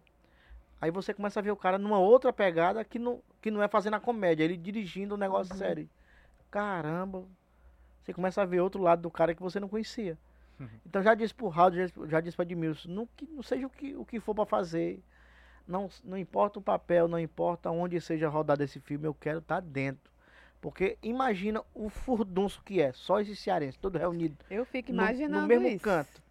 [0.86, 3.68] Aí você começa a ver o cara numa outra pegada que não, que não é
[3.68, 5.60] fazendo a comédia, ele dirigindo um negócio Uhum.
[5.60, 5.90] sério.
[6.52, 7.26] Caramba,
[8.04, 10.16] você começa a ver outro lado do cara que você não conhecia.
[10.86, 13.70] Então já disse pro Raul, já, já disse para Edmilson, não, que, não seja o
[13.70, 15.04] que, o que for para fazer,
[15.68, 19.60] não, não importa o papel, não importa onde seja rodado esse filme, eu quero estar
[19.60, 20.12] dentro.
[20.62, 25.42] Porque imagina o furdunço que é, só esse cearense, todo reunido Eu fico no- imaginando
[25.42, 25.84] no, mesmo isso.
[25.84, 26.22] canto.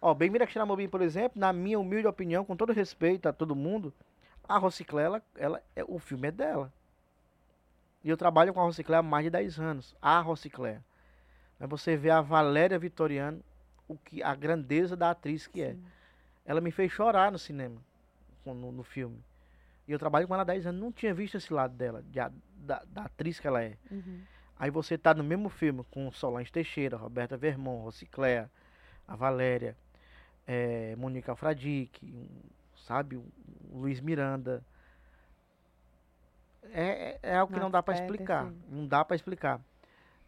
[0.00, 3.56] Ó, Bem-vindo a Xeramobim, por exemplo, na minha humilde opinião, com todo respeito a todo
[3.56, 3.92] mundo,
[4.48, 6.72] a Rociclé, ela, ela, é, o filme é dela.
[8.04, 9.96] E eu trabalho com a Rociclé há mais de 10 anos.
[10.00, 10.80] A Rociclé.
[11.58, 13.42] Mas você vê a Valéria Vitoriano,
[13.88, 15.72] o que, a grandeza da atriz que é.
[15.72, 15.84] Sim.
[16.44, 17.80] Ela me fez chorar no cinema,
[18.44, 19.18] no, no filme.
[19.88, 22.20] E eu trabalho com ela há 10 anos, não tinha visto esse lado dela, de
[22.56, 23.76] da, da atriz que ela é.
[23.90, 24.20] Uhum.
[24.58, 28.50] Aí você tá no mesmo filme com Solange Teixeira, Roberta Vermont, Rocicléa,
[29.06, 29.76] a Valéria,
[30.46, 32.26] eh, Mônica Alfradique, um,
[32.76, 33.24] sabe, o
[33.72, 34.62] Luiz Miranda.
[36.72, 38.12] É, é, é algo que não Max dá pra Peterson.
[38.12, 38.52] explicar.
[38.68, 39.60] Não dá pra explicar.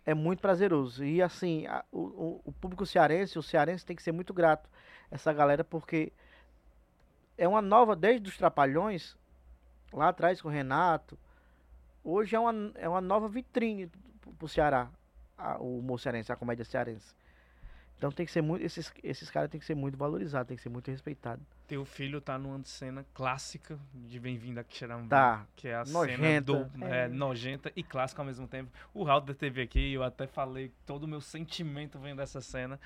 [0.07, 1.05] É muito prazeroso.
[1.05, 4.69] E assim, a- o, o- o público cearense, o cearense tem que ser muito grato
[5.11, 6.13] a essa galera, porque
[7.37, 9.17] é uma nova, desde os Trapalhões,
[9.93, 11.19] lá atrás com o Renato,
[12.05, 13.89] hoje é uma, é uma nova vitrine
[14.21, 14.89] pro, pro Ceará,
[15.37, 17.15] a- o humor cearense, a comédia cearense.
[17.99, 20.63] Então tem que ser muito, esses, esses caras tem que ser muito valorizados, tem que
[20.63, 21.45] ser muito respeitados.
[21.67, 25.09] Teu filho tá numa cena clássica de Bem-vindo a Quixeramobim.
[25.09, 25.45] Tá.
[25.57, 26.23] Que é a Nojenta.
[26.23, 27.09] cena do, é, É.
[27.09, 28.71] nojenta e clássica ao mesmo tempo.
[28.95, 32.79] O Raul teve aqui, eu até falei todo o meu sentimento vendo essa cena,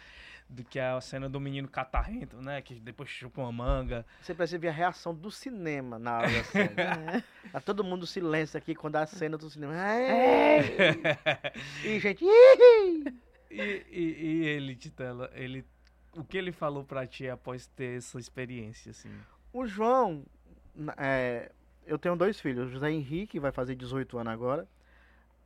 [0.49, 2.63] do que é a cena do menino catarrento, né?
[2.63, 4.07] Que depois chupa uma manga.
[4.23, 7.17] Você precisa ver a reação do cinema na hora da cena.
[7.19, 7.23] É.
[7.51, 9.75] tá todo mundo silêncio aqui quando a cena do cinema.
[11.85, 12.25] E gente.
[13.53, 15.65] E, e, e ele, Titela, ele.
[16.17, 19.11] O que ele falou pra ti após ter essa experiência, assim?
[19.53, 20.25] O João,
[20.97, 21.51] é,
[21.87, 22.69] eu tenho dois filhos.
[22.69, 24.69] O José Henrique vai fazer 18 anos agora.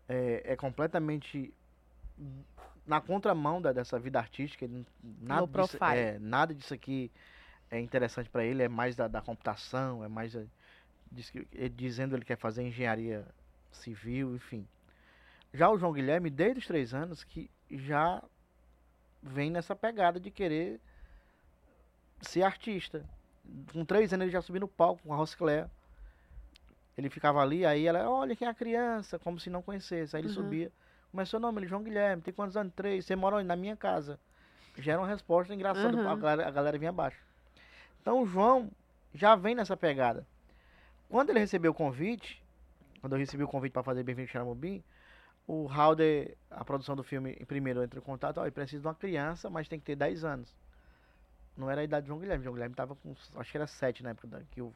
[0.09, 1.53] É, é completamente
[2.87, 4.65] na contramão da, dessa vida artística.
[4.65, 4.87] ele
[5.21, 7.11] Nada disso, é, nada disso aqui
[7.71, 8.63] é interessante para ele.
[8.63, 10.45] É mais da, da computação, é mais é,
[11.11, 13.25] diz que- ele dizendo que ele quer fazer engenharia
[13.73, 14.67] civil, enfim.
[15.53, 18.23] Já o João Guilherme, desde os três anos, que já
[19.23, 20.81] vem nessa pegada de querer
[22.21, 23.05] ser artista.
[23.73, 25.71] Com três anos ele já subiu no palco com a Roscléa.
[26.97, 30.17] Ele ficava ali, aí ela, olha quem é a criança, como se não conhecesse.
[30.17, 30.35] Aí ele Uhum.
[30.35, 30.73] subia.
[31.11, 32.73] Começou o nome, ele, João Guilherme, tem quantos anos?
[32.75, 33.05] Três.
[33.05, 33.47] Você mora onde?
[33.47, 34.19] Na minha casa.
[34.79, 36.09] Já era uma resposta engraçada, Uhum.
[36.09, 37.19] a, galera, a galera vinha abaixo.
[38.01, 38.71] Então o João
[39.15, 40.27] já vem nessa pegada.
[41.09, 42.43] Quando ele recebeu o convite,
[43.01, 44.83] quando eu recebi o convite para fazer Bem-vindo Xaramubim,
[45.47, 49.49] o Halder, a produção do filme, primeiro entrou em contato, olha, precisa de uma criança,
[49.49, 50.55] mas tem que ter 10 anos.
[51.57, 54.03] Não era a idade de João Guilherme, João Guilherme tava com, acho que era 7
[54.03, 54.75] na época que, o,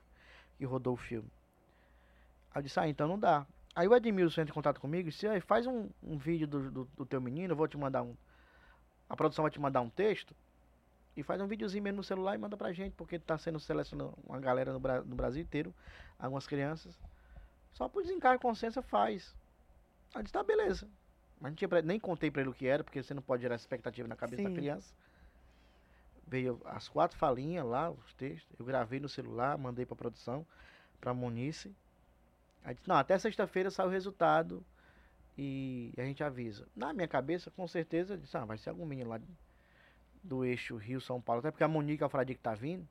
[0.57, 1.29] que rodou o filme.
[2.53, 3.47] Aí eu disse, ah, então não dá.
[3.75, 6.71] Aí o Edmilson entra em contato comigo e disse, "Ei, faz um, um vídeo do,
[6.71, 8.17] do, do teu menino, eu vou te mandar um...
[9.09, 10.35] A produção vai te mandar um texto,
[11.17, 14.15] e faz um videozinho mesmo no celular e manda pra gente, porque tá sendo selecionado
[14.27, 15.75] uma galera no, no Brasil inteiro,
[16.19, 16.99] algumas crianças.
[17.73, 19.35] Só por desencargo de consciência faz.
[20.15, 20.89] Aí eu disse, tá, beleza.
[21.41, 23.43] Mas não tinha pra- nem contei pra ele o que era, porque você não pode
[23.43, 24.55] gerar expectativa na cabeça da Sim.
[24.55, 24.93] criança.
[26.27, 28.55] Veio as quatro falinhas lá, os textos.
[28.59, 30.47] Eu gravei no celular, mandei pra produção,
[31.01, 31.75] pra Monice.
[32.63, 34.65] Aí disse, não, até sexta-feira sai o resultado
[35.37, 36.69] e a gente avisa.
[36.77, 39.21] Na minha cabeça, com certeza, disse, ah, vai ser algum menino lá
[40.23, 41.41] do eixo Rio-São Paulo.
[41.41, 42.87] Até porque a Monique Alfradique tá vindo.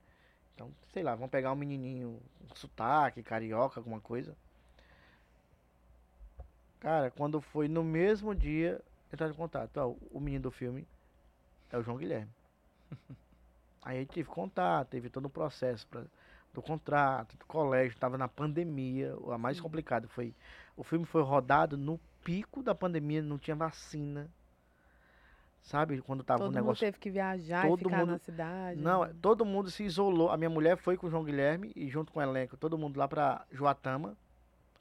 [0.55, 4.35] Então, sei lá, vamos pegar um menininho, um sotaque, carioca, alguma coisa.
[6.79, 9.77] Cara, quando foi no mesmo dia, entraram em contato.
[9.77, 10.87] Ó, o menino do filme
[11.71, 12.31] é o João Guilherme.
[13.83, 16.03] Aí gente teve contato, teve todo o processo pra,
[16.53, 19.15] do contrato, do colégio, tava na pandemia.
[19.31, 19.63] A mais Sim.
[19.63, 20.33] complicado foi.
[20.75, 24.29] O filme foi rodado no pico da pandemia, não tinha vacina.
[25.61, 26.01] Sabe?
[26.01, 26.79] Quando tava Todo mundo negócio.
[26.85, 28.81] teve que viajar todo e ficar mundo- na cidade.
[28.81, 30.29] Não, todo mundo se isolou.
[30.31, 32.97] A minha mulher foi com o João Guilherme e junto com o elenco, todo mundo
[32.97, 34.15] lá pra Joatama.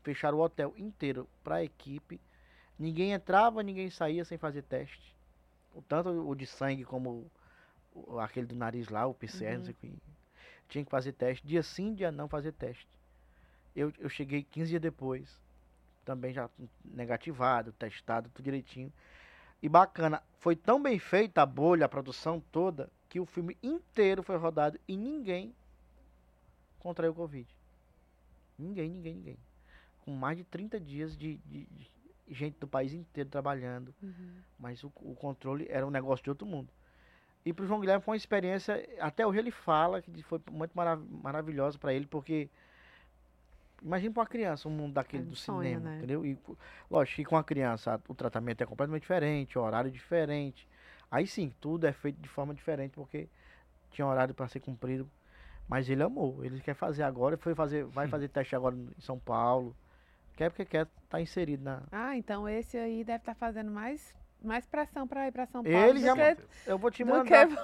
[0.02, 2.20] Fecharam o hotel inteiro pra equipe.
[2.78, 5.16] Ninguém entrava, ninguém saía sem fazer teste.
[5.88, 7.30] Tanto o de sangue como
[7.94, 9.92] o- aquele do nariz lá, o PCR, que.
[10.68, 11.46] Tinha que fazer teste.
[11.46, 12.86] Dia sim, dia não fazer teste.
[13.74, 15.40] Eu, eu cheguei 15 dias depois.
[16.04, 16.48] Também já
[16.84, 18.92] negativado, testado, tudo direitinho.
[19.62, 24.22] E bacana, foi tão bem feita a bolha, a produção toda, que o filme inteiro
[24.22, 25.52] foi rodado e ninguém
[26.78, 27.46] contraiu Covid.
[28.58, 29.38] Ninguém, ninguém, ninguém.
[30.08, 31.90] Com mais de 30 dias de, de- de
[32.30, 33.94] gente do país inteiro trabalhando.
[34.02, 34.38] Uhum.
[34.58, 36.72] Mas o, o controle era um negócio de outro mundo.
[37.44, 41.02] E pro João Guilherme foi uma experiência, até hoje ele fala que foi muito marav
[41.22, 42.48] maravilhosa para ele, porque
[43.82, 45.96] imagina para uma criança um mundo daquele É do sonho, cinema, né?
[45.98, 46.24] entendeu?
[46.24, 46.56] E co-
[46.90, 50.66] lógico que com a criança o tratamento é completamente diferente, o horário é diferente.
[51.10, 53.28] Aí sim, tudo é feito de forma diferente, porque
[53.90, 55.08] tinha horário para ser cumprido.
[55.68, 59.18] Mas ele amou, ele quer fazer agora, foi fazer, vai fazer teste agora em São
[59.18, 59.76] Paulo.
[60.38, 61.82] Quer porque quer estar inserido na.
[61.90, 65.76] Ah, então esse aí deve estar fazendo mais, mais pressão pra ir pra São Paulo
[65.76, 67.48] Ele já que, Eu vou te mandar.
[67.48, 67.54] que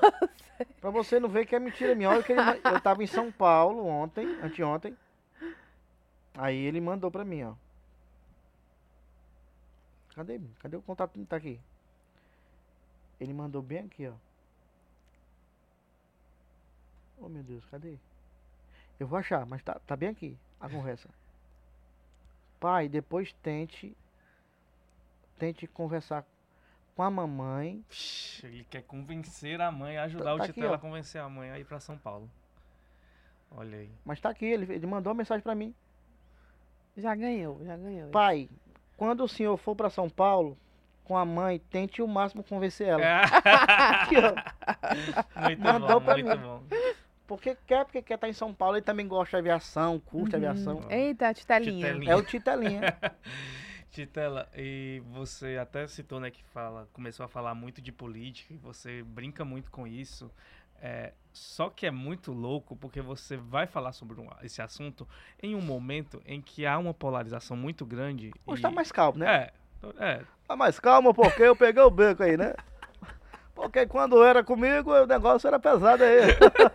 [0.91, 1.21] você.
[1.21, 2.11] Não ver que é mentira minha.
[2.11, 4.99] Olha que ele eu tava em São Paulo ontem, anteontem.
[6.37, 7.55] Aí ele mandou pra mim, ó.
[10.17, 10.41] Cadê?
[10.59, 11.25] Cadê o contato?
[11.27, 11.61] Tá aqui.
[13.21, 14.15] Ele mandou bem aqui, ó.
[17.19, 17.95] Oh meu Deus, cadê?
[18.99, 21.09] Eu vou achar, mas tá, tá bem aqui a conversa.
[22.61, 23.97] Pai, depois tente.
[25.39, 26.25] Tente conversar
[26.95, 27.85] com a mamãe
[28.43, 31.51] Ele quer convencer a mãe, ajudar Tá- o tá aqui, Titela a convencer a mãe
[31.51, 32.31] a ir pra São Paulo.
[33.51, 33.91] Olha aí.
[34.05, 35.75] Mas tá aqui, ele, ele mandou uma mensagem pra mim.
[36.97, 38.11] Já ganhou, já ganhou.
[38.11, 38.49] Pai,
[38.97, 40.57] quando o senhor for pra São Paulo,
[41.03, 43.03] com a mãe, tente o máximo convencer ela.
[44.03, 45.41] Aqui, ó.
[45.49, 46.43] muito Mandou bom, pra muito mim.
[46.43, 46.54] bom.
[47.27, 50.43] Porque quer, porque quer estar em São Paulo, ele também gosta de aviação, curte Uhum.
[50.43, 50.85] aviação.
[50.91, 51.73] Eita, Titelinha.
[51.95, 52.13] Titelinha.
[52.13, 52.81] É o Titelinha.
[53.91, 58.57] Titela, e você até citou, né, que fala, começou a falar muito de política, e
[58.57, 60.31] você brinca muito com isso.
[60.83, 65.09] É, só que é muito louco porque você vai falar sobre um- esse assunto
[65.43, 68.33] em um momento em que há uma polarização muito grande.
[68.47, 69.49] Hoje e- tá mais calmo, né?
[69.99, 72.53] É, é, Tá mais calmo porque eu peguei o beco aí, né?
[73.55, 76.19] Porque quando era comigo, o negócio era pesado aí.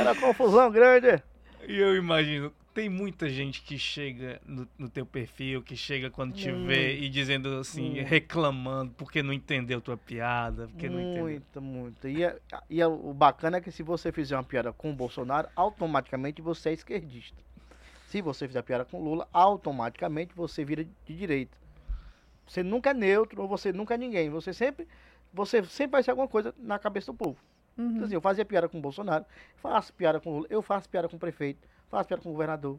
[0.00, 1.22] Era confusão grande.
[1.68, 6.32] E eu imagino, tem muita gente que chega no, no teu perfil, que chega quando
[6.34, 8.08] te vê e dizendo assim, Muito.
[8.08, 11.24] reclamando porque não entendeu tua piada, porque não entendeu.
[11.24, 12.08] Muito, muito.
[12.08, 12.38] E, é-
[12.68, 16.40] e é- o bacana é que se você fizer uma piada com o Bolsonaro, automaticamente
[16.40, 17.36] você é esquerdista.
[18.08, 21.56] Se você fizer piada com o Lula, automaticamente você vira de direita.
[22.46, 24.30] Você nunca é neutro ou você nunca é ninguém.
[24.30, 24.88] Você sempre,
[25.32, 27.36] você sempre vai ser alguma coisa na cabeça do povo.
[27.76, 27.90] Uhum.
[27.92, 29.24] Então, assim, eu fazia piada com o Bolsonaro,
[29.56, 32.32] faço piada com o Lula, eu faço piada com o prefeito, faço piada com o
[32.32, 32.78] governador,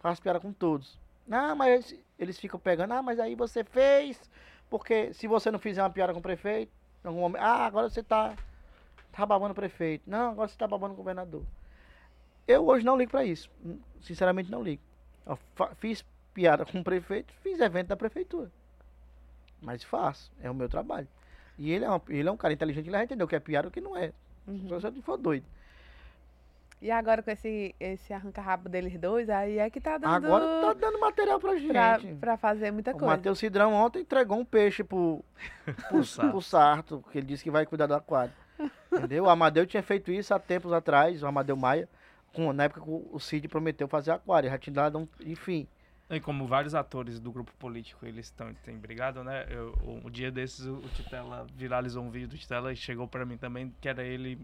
[0.00, 0.98] faço piada com todos.
[1.30, 4.30] Ah, mas eles ficam pegando, ah, mas aí você fez,
[4.68, 6.70] porque se você não fizer uma piada com o prefeito,
[7.04, 8.34] algum momento, ah, agora você tá,
[9.12, 10.02] tá babando o prefeito.
[10.08, 11.42] Não, agora você tá babando o governador.
[12.46, 13.48] Eu hoje não ligo pra isso.
[14.00, 14.82] Sinceramente não ligo.
[15.24, 15.38] Eu
[15.76, 18.50] fiz piada com o prefeito, fiz evento da prefeitura.
[19.60, 21.06] Mas faço, é o meu trabalho.
[21.58, 23.40] E ele é, uma- ele é um cara inteligente, ele vai entender o que é
[23.40, 24.12] piada e o que não é.
[24.46, 24.68] Uhum.
[24.68, 25.44] Só se ele for doido.
[26.80, 30.72] E agora com esse, esse arranca-rabo deles dois, aí é que tá dando Agora tá
[30.74, 31.72] dando material pra gente.
[31.72, 33.06] pra, pra fazer muita o coisa.
[33.06, 35.24] Matheus Cidrão ontem entregou um peixe pro,
[35.88, 36.30] pro, Sarto.
[36.32, 38.32] pro Sarto, porque ele disse que vai cuidar do aquário.
[38.90, 39.24] Entendeu?
[39.24, 41.88] O Amadeu tinha feito isso há tempos atrás, o Amadeu Maia,
[42.32, 44.50] com, na época que o o Cid prometeu fazer aquário.
[44.50, 45.08] Já tinha dado um.
[45.20, 45.68] Enfim.
[46.12, 49.46] E como vários atores do grupo político eles estão têm brigado, né?
[49.48, 53.24] Eu, um dia desses o, o Titela viralizou um vídeo do Titela e chegou pra
[53.24, 54.38] mim também, que era ele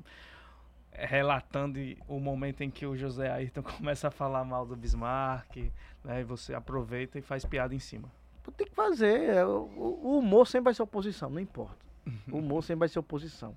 [0.92, 5.70] relatando o momento em que o José Ayrton começa a falar mal do Bismarck,
[6.02, 6.22] né?
[6.22, 8.10] E você aproveita e faz piada em cima.
[8.56, 9.28] Tem que fazer.
[9.28, 9.68] é, O,
[10.02, 11.86] o humor sempre vai ser oposição, não importa.
[12.32, 13.54] O humor sempre vai ser oposição.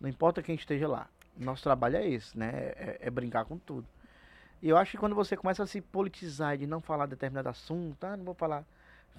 [0.00, 1.08] Não importa quem esteja lá.
[1.36, 2.50] Nosso trabalho é esse, né?
[2.74, 3.86] É, é brincar com tudo.
[4.62, 8.04] E eu acho que quando você começa a se politizar de não falar determinado assunto,
[8.04, 8.64] ah, não vou falar,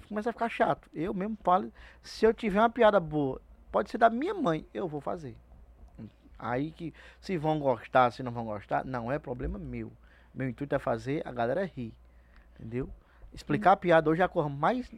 [0.08, 0.88] começa a ficar chato.
[0.94, 1.70] Eu mesmo falo,
[2.02, 3.40] se eu tiver uma piada boa,
[3.70, 5.36] pode ser da minha mãe, eu vou fazer.
[6.38, 9.92] Aí que se vão gostar, se não vão gostar, não é problema meu.
[10.34, 11.94] Meu intuito é fazer a galera rir.
[12.58, 12.88] Entendeu?
[13.32, 14.90] Explicar a piada hoje é a coisa mais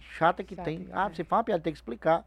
[0.00, 0.88] chata que tem.
[0.92, 1.14] Ah, é.
[1.14, 2.24] você faz uma piada, tem que explicar.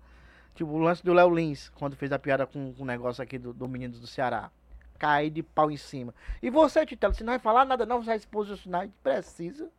[0.55, 3.53] Tipo, o lance do Léo Lins, quando fez a piada com, o negócio aqui do,
[3.53, 4.49] do menino do Ceará.
[4.97, 6.13] Cair de pau em cima.
[6.41, 9.69] E você, Titelo, você não vai falar nada, não, você vai se posicionar, precisa.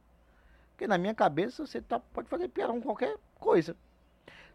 [0.70, 3.74] Porque na minha cabeça você tá, pode fazer piada com qualquer coisa.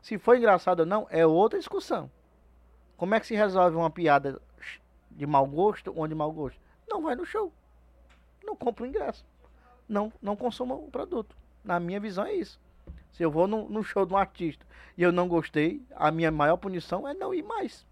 [0.01, 2.09] Se for engraçado ou não, é outra discussão.
[2.95, 4.39] Como é que se resolve uma piada
[5.09, 6.59] de mau gosto ou de mau gosto?
[6.87, 7.51] Não vai no show.
[8.43, 9.25] Não compra o ingresso.
[9.87, 11.35] Não, não consuma o produto.
[11.63, 12.59] Na minha visão é isso.
[13.11, 14.65] Se eu vou no, no show de um artista
[14.97, 17.85] e eu não gostei, a minha maior punição é não ir mais.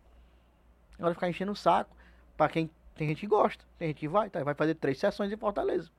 [0.98, 1.96] Agora ficar enchendo o saco.
[2.40, 4.42] Pra quem tem gente que gosta, tem gente que vai, tá?
[4.42, 5.92] vai fazer três sessões em Fortaleza.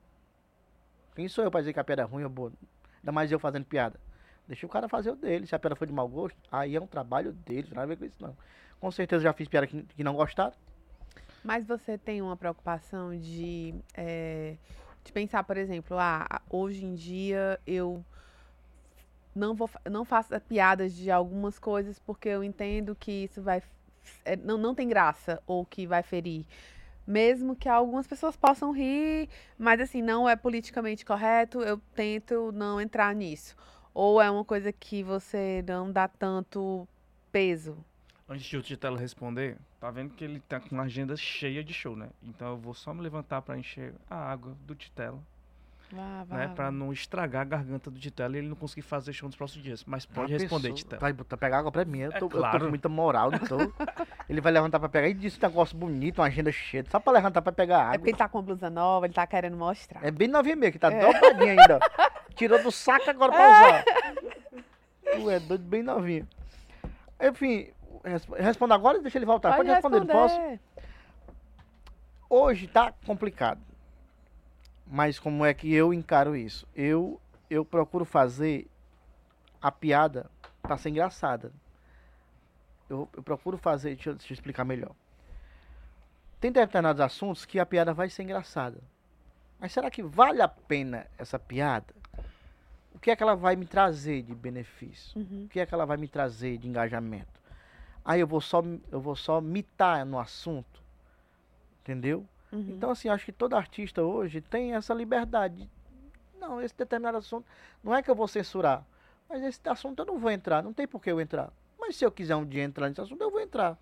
[1.15, 2.51] Quem sou eu pra dizer que a piada é ruim ou boa?
[2.97, 3.99] Ainda mais eu fazendo piada.
[4.47, 5.45] Deixa o cara fazer o dele.
[5.45, 7.83] Se a piada for de mau gosto, aí é um trabalho dele, não tem nada
[7.83, 8.35] a ver com isso não.
[8.79, 10.55] Com certeza já fiz piada que, que não gostaram.
[11.43, 14.57] Mas você tem uma preocupação de, é,
[15.03, 18.03] De pensar, por exemplo, ah, hoje em dia eu
[19.35, 23.61] não vou não faço piadas de algumas coisas porque eu entendo que isso vai
[24.23, 26.45] é, não, não tem graça ou que vai ferir.
[27.05, 29.27] Mesmo que algumas pessoas possam rir,
[29.57, 33.55] mas assim, não é politicamente correto, eu tento não entrar nisso.
[33.93, 36.87] Ou é uma coisa que você não dá tanto
[37.31, 37.77] peso.
[38.29, 41.73] Antes de o Titelo responder, tá vendo que ele tá com uma agenda cheia de
[41.73, 42.09] show, né?
[42.23, 45.21] Então eu vou só me levantar pra encher a água do Titelo,
[45.91, 46.47] Vá, vá, né?
[46.47, 46.53] vá.
[46.53, 49.63] Pra não estragar a garganta do Titelo e ele não conseguir fazer show nos próximos
[49.63, 49.83] dias.
[49.85, 51.01] Mas pode responder, Titelo.
[51.01, 51.99] Vai botar, pegar água pra mim.
[51.99, 52.59] Eu É tô, eu tô claro.
[52.61, 53.57] com muita moral, tô.
[54.29, 56.85] Ele vai levantar pra pegar e disse um negócio bonito, uma agenda cheia.
[56.89, 57.93] Só pra levantar pra pegar É água.
[57.99, 60.03] porque ele tá com uma blusa nova, ele tá querendo mostrar.
[60.05, 61.79] É bem novinha mesmo, que tá dobradinha ainda.
[62.35, 63.83] Tirou do saco agora pra usar.
[65.13, 66.25] Tu é doido, bem novinha.
[67.21, 67.69] Enfim,
[68.05, 69.55] resp- responda agora e deixa ele voltar.
[69.55, 70.39] Pode, responder, não posso?
[72.29, 73.59] Hoje tá complicado.
[74.93, 76.67] Mas como é que eu encaro isso?
[76.75, 77.17] Eu,
[77.49, 78.67] eu procuro fazer
[79.61, 80.29] a piada
[80.61, 81.49] pra ser engraçada.
[82.89, 84.91] Eu, eu procuro fazer, deixa eu, deixa eu explicar melhor.
[86.41, 88.79] Tem determinados assuntos que a piada vai ser engraçada.
[89.57, 91.93] Mas será que vale a pena essa piada?
[92.93, 95.17] O que é que ela vai me trazer de benefício?
[95.17, 95.45] Uhum.
[95.45, 97.39] O que é que ela vai me trazer de engajamento?
[98.03, 98.61] Aí eu vou só,
[98.91, 100.81] eu vou só mitar no assunto.
[101.81, 102.27] Entendeu?
[102.51, 102.65] Uhum.
[102.69, 105.69] Então, assim, acho que todo artista hoje tem essa liberdade.
[106.39, 107.45] Não, esse determinado assunto,
[107.83, 108.85] não é que eu vou censurar,
[109.29, 111.53] mas esse assunto eu não vou entrar, não tem por que eu entrar.
[111.79, 113.77] Mas se eu quiser um dia entrar nesse assunto, eu vou entrar.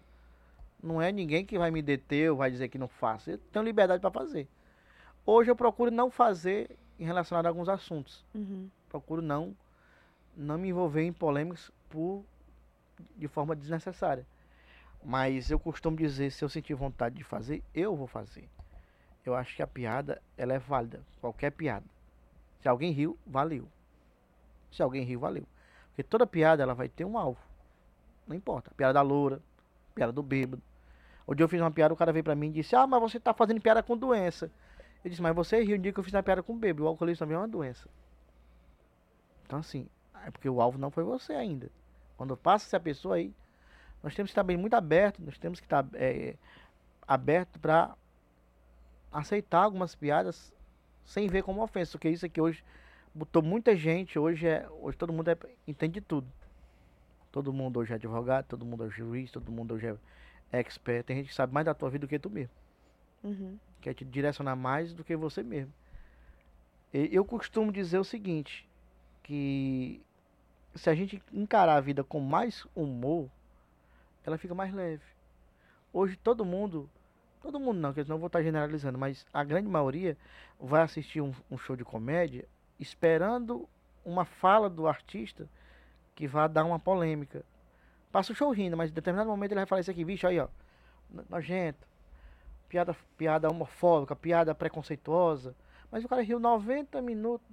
[0.82, 3.32] Não é ninguém que vai me deter ou vai dizer que não faço.
[3.32, 4.48] Eu tenho liberdade para fazer.
[5.26, 8.26] Hoje eu procuro não fazer em relacionado a alguns assuntos.
[8.34, 8.70] Uhum.
[8.90, 9.56] Procuro não
[10.36, 12.24] não me envolver em polêmicas por
[13.16, 14.26] de forma desnecessária.
[15.04, 18.50] Mas eu costumo dizer, se eu sentir vontade de fazer, eu vou fazer.
[19.26, 21.86] Eu acho que a piada, ela é válida, qualquer piada.
[22.62, 23.68] Se alguém riu, valeu.
[24.72, 25.46] Se alguém riu, valeu.
[25.90, 27.40] Porque toda piada, ela vai ter um alvo.
[28.28, 28.72] Não importa.
[28.76, 29.42] Piada da loura,
[29.96, 30.62] piada do bêbado.
[31.28, 33.02] Um dia eu fiz uma piada, o cara veio pra mim e disse, ah, mas
[33.02, 34.52] você tá fazendo piada com doença.
[35.04, 36.84] Eu disse, mas você riu no dia que eu fiz uma piada com bêbado.
[36.84, 37.88] O alcoolismo também é uma doença.
[39.46, 39.88] Então assim,
[40.26, 41.72] é porque o alvo não foi você ainda.
[42.18, 43.34] Quando passa essa pessoa aí,
[44.04, 46.36] nós temos que estar bem muito aberto, nós temos que estar é,
[47.08, 47.96] aberto para
[49.12, 50.54] aceitar algumas piadas
[51.06, 52.64] sem ver como ofensa, porque isso aqui hoje
[53.14, 55.38] botou muita gente, hoje é, hoje todo mundo é,
[55.68, 56.28] entende de tudo.
[57.32, 61.18] Todo mundo hoje é advogado, todo mundo é juiz, todo mundo hoje é expert, tem
[61.18, 62.52] gente que sabe mais da tua vida do que tu mesmo
[63.24, 63.60] Uhum.
[63.82, 65.74] quer te direcionar mais do que você mesmo.
[66.94, 68.68] E- Eu costumo dizer o seguinte,
[69.24, 70.02] que
[70.76, 73.30] se a gente encarar a vida com mais humor,
[74.26, 75.04] ela fica mais leve.
[75.94, 76.90] Hoje todo mundo,
[77.42, 80.18] todo mundo não, porque senão eu vou estar generalizando, mas a grande maioria
[80.60, 82.48] vai assistir um, um show de comédia
[82.80, 83.68] esperando
[84.06, 85.48] uma fala do artista
[86.16, 87.44] que vá dar uma polêmica.
[88.12, 90.40] Passa o show rindo, mas em determinado momento ele vai falar isso aqui, bicho, aí
[90.40, 90.48] ó,
[91.10, 91.88] no- nojento,
[92.68, 95.56] piada, piada homofóbica, piada preconceituosa.
[95.92, 97.48] Mas o cara riu 90 minutos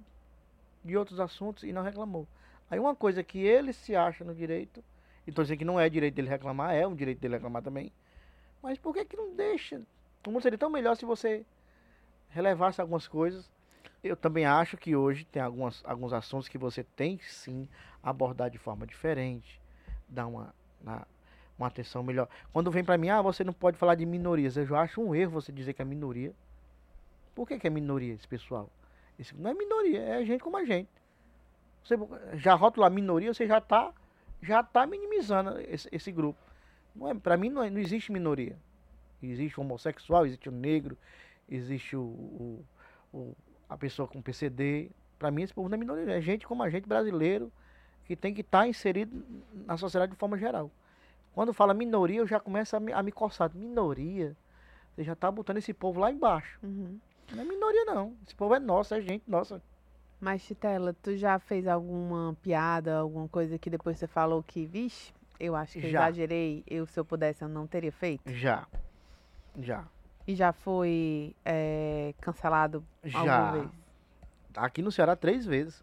[0.83, 2.27] de outros assuntos e não reclamou.
[2.69, 4.83] Aí uma coisa que ele se acha no direito,
[5.25, 7.91] e tô dizendo que não é direito dele reclamar, é um direito dele reclamar também.
[8.61, 9.81] Mas por que que não deixa?
[10.25, 11.45] O mundo seria tão melhor se você
[12.29, 13.49] relevasse algumas coisas.
[14.03, 17.67] Eu também acho que hoje tem algumas, alguns assuntos que você tem que sim
[18.01, 19.61] abordar de forma diferente,
[20.07, 21.05] dar uma, na-
[21.57, 22.27] uma atenção melhor.
[22.53, 24.55] Quando vem pra mim, ah, você não pode falar de minorias.
[24.57, 26.33] Eu já acho um erro você dizer que é minoria.
[27.33, 28.69] Por que, que é minoria esse pessoal?
[29.17, 30.89] Esse não é minoria, é gente como a gente.
[31.83, 31.95] Você
[32.33, 33.93] já rotula minoria, você já está
[34.41, 36.39] já tá minimizando esse, esse grupo.
[36.97, 38.57] Não é, para mim não, é- não existe minoria.
[39.21, 40.97] Existe o homossexual, existe o negro,
[41.49, 42.65] existe o, o-
[43.13, 43.35] o-
[43.69, 44.89] a pessoa com PCD.
[45.17, 47.51] Para mim esse povo não é minoria, é gente como a gente brasileiro
[48.05, 49.23] que tem que estar inserido
[49.65, 50.71] na sociedade de forma geral.
[51.33, 53.51] Quando fala minoria, eu já começo a me, a me coçar.
[53.53, 54.35] Minoria?
[54.95, 56.57] Você já tá botando esse povo lá embaixo.
[56.63, 56.97] Uhum.
[57.33, 58.15] Não é minoria, não.
[58.25, 59.61] Esse povo é nosso, é gente nossa.
[60.19, 65.13] Mas, Titela, tu já fez alguma piada, alguma coisa que depois você falou que, vixe,
[65.39, 66.09] eu acho que Já.
[66.09, 68.31] exagerei, eu, se eu pudesse, eu não teria feito?
[68.33, 68.67] Já.
[69.59, 69.85] Já.
[70.27, 73.19] E já foi é, cancelado Já.
[73.19, 73.69] alguma vez?
[74.55, 75.81] Aqui no Ceará, três vezes.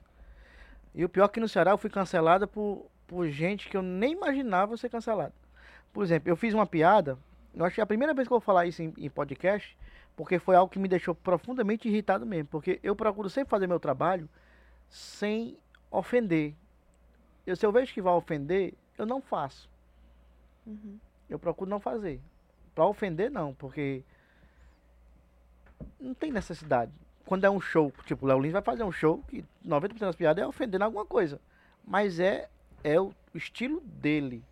[0.95, 3.83] E o pior é que no Ceará eu fui cancelada por, por gente que eu
[3.83, 5.33] nem imaginava ser cancelada.
[5.93, 7.19] Por exemplo, eu fiz uma piada.
[7.55, 9.77] Eu acho que é a primeira vez que eu vou falar isso em, em podcast,
[10.17, 12.49] porque foi algo que me deixou profundamente irritado mesmo.
[12.49, 14.29] Porque eu procuro sempre fazer meu trabalho
[14.89, 15.57] sem
[15.91, 16.55] ofender.
[17.47, 19.69] Eu, se eu vejo que vai ofender, eu não faço.
[20.67, 20.99] Uhum.
[21.29, 22.21] Eu procuro não fazer.
[22.75, 24.03] Pra ofender, não, porque
[26.01, 26.93] não tem necessidade.
[27.25, 30.17] quando é um show, tipo, o Léo Lins vai fazer um show que 90% das
[30.17, 31.41] piadas é ofendendo alguma coisa.
[31.85, 32.49] Mas é,
[32.83, 34.43] é o estilo dele.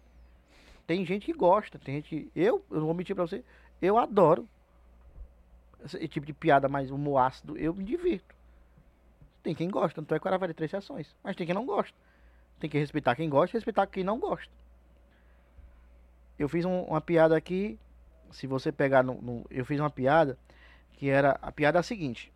[0.87, 2.31] Tem gente que gosta, tem gente.
[2.35, 3.45] Eu, eu não vou mentir pra você,
[3.81, 4.49] eu adoro
[5.85, 8.35] esse tipo de piada mais humor ácido, eu me divirto.
[9.43, 11.15] Tem quem gosta, tanto é que o de três sessões.
[11.23, 11.97] Mas tem quem não gosta.
[12.63, 14.49] Tem que respeitar quem gosta e respeitar quem não gosta.
[16.39, 17.77] Eu fiz um- uma piada aqui.
[18.31, 20.39] Se você pegar no, no- Eu fiz uma piada
[20.93, 21.33] que era.
[21.43, 22.33] A piada é a seguinte.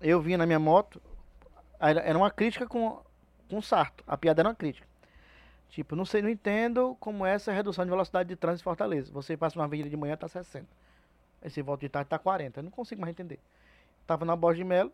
[0.00, 1.02] Eu vinha na minha moto.
[1.78, 2.98] Era, era uma crítica com,
[3.50, 4.02] com sarto.
[4.06, 4.86] A piada era uma crítica.
[5.68, 9.12] Tipo, não sei, não entendo como é essa redução de velocidade de trânsito em Fortaleza.
[9.12, 10.66] Você passa uma avenida de manhã, tá 60.
[11.42, 12.60] Aí você volta de tarde, tá 40.
[12.60, 13.38] Eu não consigo mais entender.
[14.06, 14.90] Tava na Borges de Melo,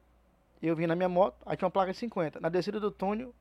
[0.60, 2.40] eu vim na minha moto, aí tinha uma placa de 50.
[2.40, 3.32] Na descida do túnel,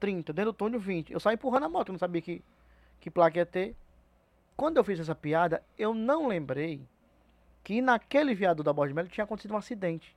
[0.00, 0.32] 30.
[0.32, 1.12] Dentro do túnel, 20.
[1.12, 2.42] Eu saí empurrando a moto, eu não sabia que,
[2.98, 3.76] que placa ia ter.
[4.56, 6.80] Quando eu fiz essa piada, eu não lembrei
[7.62, 10.16] que naquele viaduto da Borges de Melo tinha acontecido um acidente.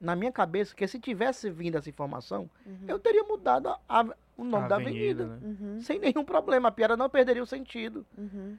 [0.00, 2.50] Na minha cabeça, que se tivesse vindo essa informação,
[2.86, 5.26] eu teria mudado a- a- o nome da avenida.
[5.26, 5.38] né?
[5.42, 6.68] Uhum, Sem nenhum problema.
[6.68, 8.04] A piada não perderia o sentido.
[8.16, 8.56] uhum,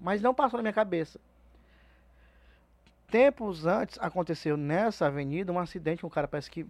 [0.00, 1.20] Mas não passou na minha cabeça.
[3.10, 6.64] Tempos antes aconteceu nessa avenida um acidente, um cara parece que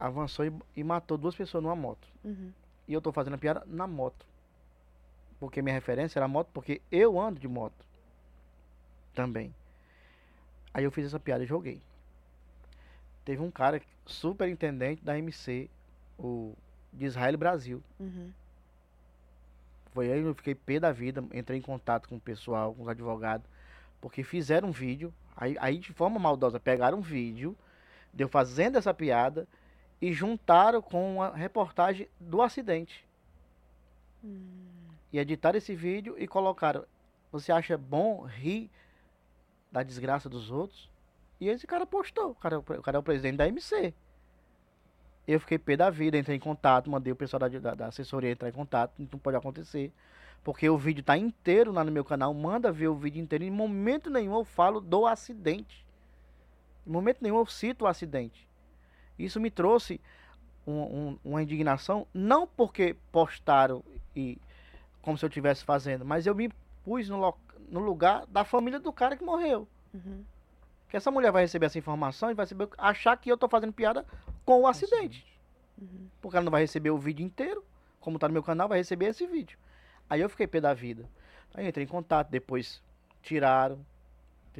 [0.00, 2.08] avançou e, e matou duas pessoas numa moto.
[2.24, 2.50] uhum.
[2.88, 4.26] E eu tô fazendo a piada na moto.
[5.38, 7.86] Porque minha referência era a moto, porque eu ando de moto.
[9.14, 9.54] Também.
[10.74, 11.80] Aí eu fiz essa piada e joguei.
[13.24, 15.70] Teve um cara superintendente da MC,
[16.18, 16.54] o
[16.92, 17.82] de Israel Brasil.
[18.00, 18.32] Uhum.
[19.92, 22.82] Foi aí que eu fiquei pé da vida, entrei em contato com o pessoal, com
[22.82, 23.46] os advogados,
[24.00, 27.56] porque fizeram um vídeo, aí, aí de forma maldosa pegaram um vídeo,
[28.12, 29.46] de eu fazendo essa piada
[30.00, 33.06] e juntaram com a reportagem do acidente.
[35.12, 36.84] E editaram esse vídeo e colocaram.
[37.30, 38.70] Você acha bom rir
[39.70, 40.90] da desgraça dos outros?
[41.40, 42.30] E esse cara postou.
[42.30, 43.94] O cara, o cara é o presidente da MC.
[45.26, 48.30] Eu fiquei pé da vida, entrei em contato, mandei o pessoal da, da, da assessoria
[48.30, 49.92] entrar em contato, não pode acontecer.
[50.42, 53.44] Porque o vídeo tá inteiro lá no meu canal, manda ver o vídeo inteiro.
[53.44, 55.86] Em momento nenhum eu falo do acidente.
[56.86, 58.49] Em momento nenhum eu cito o acidente.
[59.24, 60.00] Isso me trouxe
[60.66, 63.82] um- um- uma indignação, não porque postaram
[64.14, 64.38] e
[65.02, 66.50] como se eu estivesse fazendo, mas eu me
[66.84, 67.34] pus no,
[67.68, 69.66] no lugar da família do cara que morreu.
[69.94, 70.22] Uhum.
[70.88, 73.72] Que essa mulher vai receber essa informação e vai receber, achar que eu tô fazendo
[73.72, 74.04] piada
[74.44, 75.24] com o acidente.
[76.20, 77.64] Porque ela não vai receber o vídeo inteiro,
[78.00, 79.58] como tá no meu canal, vai receber esse vídeo.
[80.08, 81.08] Aí eu fiquei pé da vida.
[81.54, 82.82] Aí entrei em contato, depois
[83.22, 83.78] tiraram.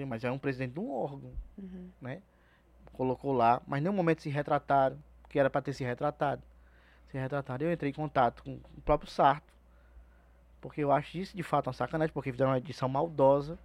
[0.09, 1.91] Mas é um presidente de um órgão, Uhum.
[2.01, 2.23] né?
[2.93, 6.43] Colocou lá, mas nenhum momento se retrataram, que era para ter se retratado.
[7.11, 7.67] Se retrataram.
[7.67, 9.53] Eu entrei em contato com o próprio Sarto,
[10.61, 13.59] porque eu acho isso de fato uma sacanagem, porque fizeram uma edição maldosa.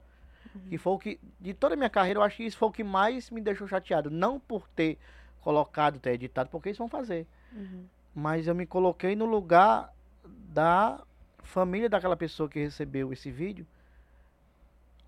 [0.70, 2.72] Que foi o que, de toda a minha carreira, eu acho que isso foi o
[2.72, 4.10] que mais me deixou chateado.
[4.10, 4.98] Não por ter
[5.42, 7.28] colocado, ter editado, porque eles vão fazer.
[7.52, 7.86] Uhum.
[8.14, 11.04] Mas eu me coloquei no lugar da
[11.44, 13.66] família daquela pessoa que recebeu esse vídeo,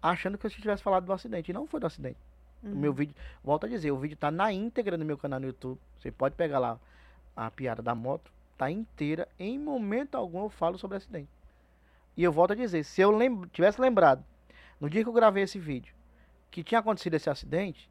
[0.02, 1.50] achando que eu tivesse falado do acidente.
[1.50, 2.18] E não foi do acidente.
[2.64, 5.48] O meu vídeo, volto a dizer, o vídeo tá na íntegra no meu canal no
[5.48, 5.80] YouTube.
[6.00, 6.80] Você pode pegar lá
[7.36, 9.28] a piada da moto, tá inteira.
[9.40, 11.30] Em momento algum eu falo sobre acidente.
[12.16, 14.24] E eu volto a dizer, se eu lem tivesse lembrado,
[14.82, 15.94] no dia que eu gravei esse vídeo,
[16.50, 17.90] que tinha acontecido esse acidente,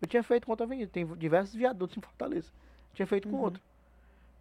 [0.00, 0.90] eu tinha feito com outra avenida.
[0.92, 2.50] Tem diversos viadutos em Fortaleza.
[2.92, 3.62] Tinha feito com outro.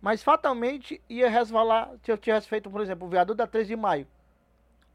[0.01, 3.75] Mas fatalmente ia resvalar se eu tivesse feito, por exemplo, o viaduto da 13 de
[3.75, 4.07] maio.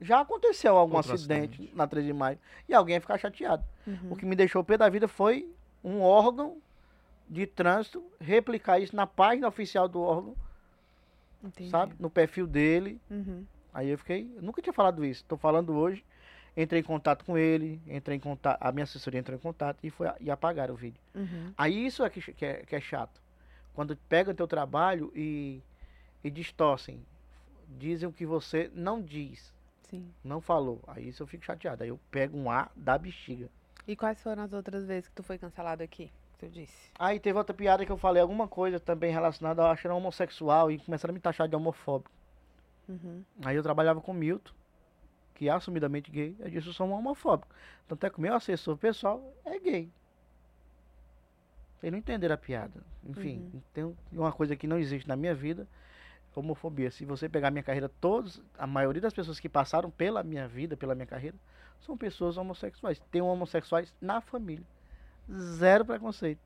[0.00, 1.76] Já aconteceu algum Outro acidente, acidente.
[1.76, 2.38] na 13 de maio
[2.68, 3.64] e alguém ia ficar chateado.
[3.86, 4.12] Uhum.
[4.12, 5.48] O que me deixou pé da vida foi
[5.82, 6.58] um órgão
[7.28, 10.36] de trânsito replicar isso na página oficial do órgão,
[11.42, 11.70] Entendi.
[11.70, 11.94] sabe?
[11.98, 13.00] No perfil dele.
[13.10, 13.44] Uhum.
[13.72, 15.24] Aí eu fiquei, eu nunca tinha falado isso.
[15.24, 16.04] Tô falando hoje.
[16.56, 19.90] Entrei em contato com ele, entrei em contato, a minha assessoria entrou em contato e
[19.90, 20.98] foi e apagaram o vídeo.
[21.14, 21.52] Uhum.
[21.56, 23.20] Aí isso é que, que é, que é chato.
[23.74, 25.60] Quando pegam teu trabalho e,
[26.24, 26.98] e distorcem.
[27.78, 29.52] Dizem o que você não diz,
[29.90, 30.12] Sim.
[30.24, 30.80] não falou.
[30.86, 31.82] Aí isso eu fico chateado.
[31.82, 33.48] Aí eu pego um A da bexiga.
[33.86, 36.10] E quais foram as outras vezes que tu foi cancelado aqui?
[36.32, 36.90] Que tu disse?
[36.98, 40.78] Aí teve outra piada que eu falei alguma coisa também relacionada ao achando homossexual e
[40.78, 42.10] começaram a me taxar de homofóbico.
[42.88, 43.24] Uhum.
[43.44, 44.52] Aí eu trabalhava com o Milton,
[45.34, 46.34] que é assumidamente gay.
[46.38, 47.54] Eu disse, eu sou um homofóbico.
[47.86, 49.90] Tanto é que o meu assessor pessoal é gay.
[51.82, 52.82] Eles não entenderam a piada.
[53.04, 55.68] Enfim, tem uma coisa que não existe na minha vida,
[56.40, 56.90] homofobia.
[56.90, 60.76] Se você pegar minha carreira, todos, a maioria das pessoas que passaram pela minha vida,
[60.76, 61.36] pela minha carreira,
[61.80, 63.00] são pessoas homossexuais.
[63.10, 64.64] Tem homossexuais na família.
[65.30, 66.40] Zero preconceito.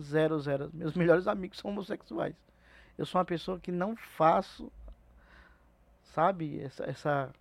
[0.00, 0.70] Zero, zero.
[0.72, 2.34] Meus melhores amigos são homossexuais.
[2.96, 4.70] Eu sou uma pessoa que não faço,
[6.02, 7.34] sabe, essa, essa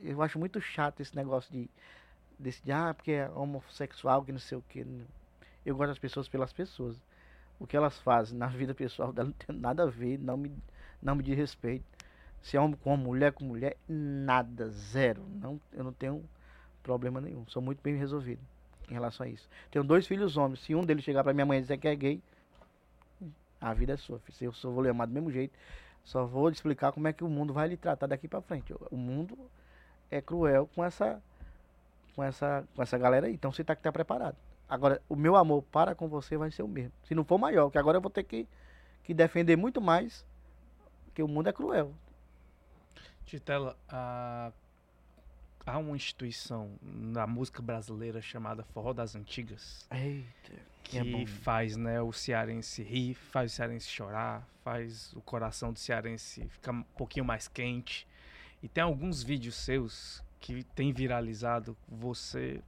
[0.00, 1.70] eu acho muito chato esse negócio de,
[2.38, 4.86] desse, de ah, porque é homossexual, que não sei o que.
[5.64, 7.00] Eu gosto das pessoas pelas pessoas.
[7.58, 10.52] O que elas fazem na vida pessoal dela não tem nada a ver, não me,
[11.04, 11.84] não me diz respeito.
[12.42, 15.22] Se é homem com mulher com mulher, nada, zero.
[15.40, 16.24] Não, eu não tenho
[16.82, 17.44] problema nenhum.
[17.46, 18.40] Sou muito bem resolvido
[18.90, 19.48] em relação a isso.
[19.70, 20.60] Tenho dois filhos homens.
[20.60, 22.22] Se um deles chegar pra minha mãe e dizer que é gay,
[23.60, 24.20] a vida é sua.
[24.30, 25.56] Se eu só vou lhe amar do mesmo jeito,
[26.04, 28.74] só vou lhe explicar como é que o mundo vai lhe tratar daqui pra frente.
[28.90, 29.38] O mundo
[30.10, 31.22] é cruel com essa
[32.14, 33.32] com essa com essa galera aí.
[33.32, 34.36] Então você tá que tá preparado.
[34.68, 36.92] Agora, o meu amor para com você vai ser o mesmo.
[37.04, 38.46] Se não for maior, que agora eu vou ter que,
[39.02, 40.24] que defender muito mais,
[41.14, 41.94] porque o mundo é cruel.
[43.24, 44.50] Titela, a-
[45.64, 51.24] há uma instituição na música brasileira chamada Forró das Antigas Eita, que é bom.
[51.24, 56.72] faz né, o cearense rir, faz o cearense chorar, faz o coração do cearense ficar
[56.72, 58.08] um pouquinho mais quente.
[58.60, 62.60] E tem alguns vídeos seus que tem viralizado você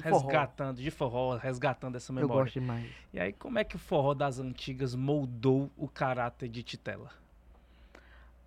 [0.00, 0.18] Forró.
[0.28, 2.44] resgatando, de forró, resgatando essa eu memória.
[2.44, 2.88] gosto demais.
[3.12, 7.10] E aí, como é que o forró das antigas moldou o caráter de Titela?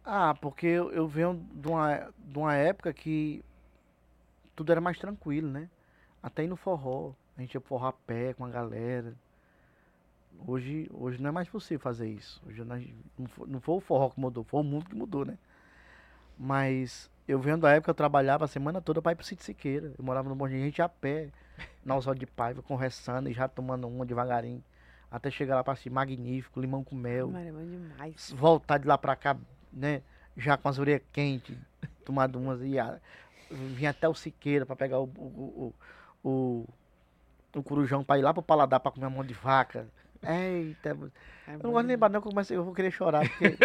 [0.05, 3.43] Ah, porque eu, eu venho de uma, de uma época que
[4.55, 5.69] tudo era mais tranquilo, né?
[6.21, 7.13] Até ir no forró.
[7.37, 9.13] A gente ia pro forró a pé com a galera.
[10.45, 12.41] Hoje, hoje não é mais possível fazer isso.
[12.45, 15.37] Hoje não, foi, não foi o forró que mudou, foi o mundo que mudou, né?
[16.37, 19.45] Mas eu venho da época que eu trabalhava a semana toda para ir pro Sítio
[19.45, 19.93] Siqueira.
[19.97, 21.29] Eu morava no Bom Dia, a gente ia a pé,
[21.85, 24.63] na Oswaldo de Paiva, conversando e já tomando uma devagarinho.
[25.09, 28.33] Até chegar lá pra cima, magnífico, limão com mel Maria, é bom demais.
[28.35, 29.37] voltar de lá pra cá,
[29.73, 30.01] né?
[30.37, 31.55] Já com as orelhas quentes,
[32.05, 32.99] tomado umas e a,
[33.51, 35.73] vim até o Siqueira pra pegar o, o,
[36.23, 36.69] o, o,
[37.59, 39.87] o corujão pra ir lá pro paladar pra comer mão de vaca.
[40.23, 40.97] Eita,
[41.45, 41.87] É eu não gosto demais.
[41.87, 43.57] lembrar não, que eu, comecei, eu vou querer chorar, porque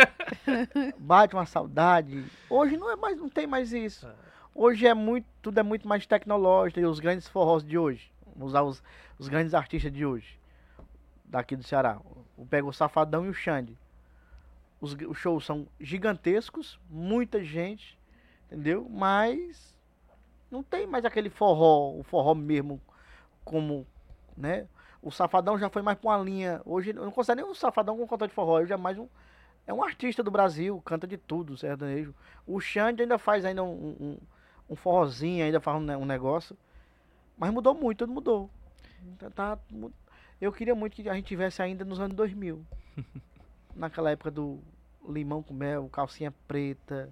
[0.99, 2.25] bate uma saudade.
[2.51, 4.07] Hoje não é mais, não tem mais isso.
[4.07, 4.15] É.
[4.55, 8.49] Hoje é muito, tudo é muito mais tecnológico, e os grandes forrós de hoje, vamos
[8.49, 8.83] usar os,
[9.19, 10.39] os grandes artistas de hoje,
[11.25, 11.99] daqui do Ceará.
[12.37, 13.79] Eu pego o Safadão e o Xande.
[14.81, 17.99] Os, os shows são gigantescos, muita gente,
[18.47, 18.87] entendeu?
[18.89, 19.75] Mas
[20.51, 22.81] não tem mais aquele forró, o forró mesmo,
[23.45, 23.87] como,
[24.37, 24.69] né?
[25.03, 26.61] O Safadão já foi mais pra uma linha.
[26.65, 29.09] Hoje eu não considero nem o Safadão como cantor de forró, hoje é mais um.
[29.67, 32.15] É um artista do Brasil, canta de tudo, sertanejo.
[32.47, 34.19] O Xande ainda faz ainda um, um,
[34.71, 36.57] um forrozinho, ainda faz um, um negócio.
[37.37, 38.51] Mas mudou muito, tudo mudou.
[39.19, 39.59] Tá- tá
[40.41, 42.65] eu queria muito que a gente tivesse ainda nos anos 2000.
[43.79, 44.61] Naquela época do
[45.09, 47.09] limão com mel, calcinha preta.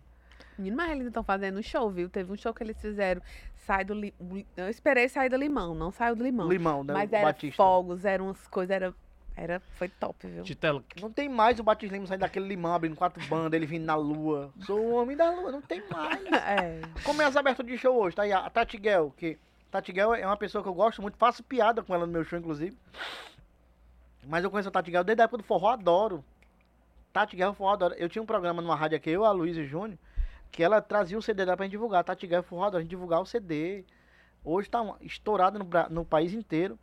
[0.58, 2.08] Menino, mas eles estão fazendo um show, viu?
[2.08, 3.22] Teve um show que eles fizeram.
[3.54, 4.14] Sai do li...
[4.56, 6.48] Eu esperei sair do limão, não saiu do limão.
[6.48, 6.92] Limão, né?
[6.94, 7.56] mas era Batista.
[7.56, 8.94] fogos, eram umas coisas, era,
[9.36, 9.60] era.
[9.76, 10.42] Foi top, viu?
[10.44, 13.84] Titela, Não tem mais o Batista Lima sair daquele limão, abrindo quatro bandas, ele vindo
[13.84, 14.52] na lua.
[14.60, 16.20] Sou o homem da lua, não tem mais.
[16.32, 16.80] É.
[17.04, 18.16] Como é as aberturas de show hoje?
[18.16, 19.38] Tá aí a Tati Guel, que
[19.70, 22.24] Tati Guel é uma pessoa que eu gosto muito, faço piada com ela no meu
[22.24, 22.76] show, inclusive.
[24.26, 26.24] Mas eu conheço a Tati Guel desde a época do forró, adoro.
[27.16, 27.94] Tati Guel, forró, adoro.
[27.94, 29.98] Eu tinha um programa numa rádio aqui, eu, a Luísa e Júnior,
[30.52, 32.04] que ela trazia o CD dela pra gente divulgar.
[32.04, 33.86] Tati Guel, forró, adoro, a gente divulgar o CD.
[34.44, 36.78] Hoje tá estourado no, no país inteiro.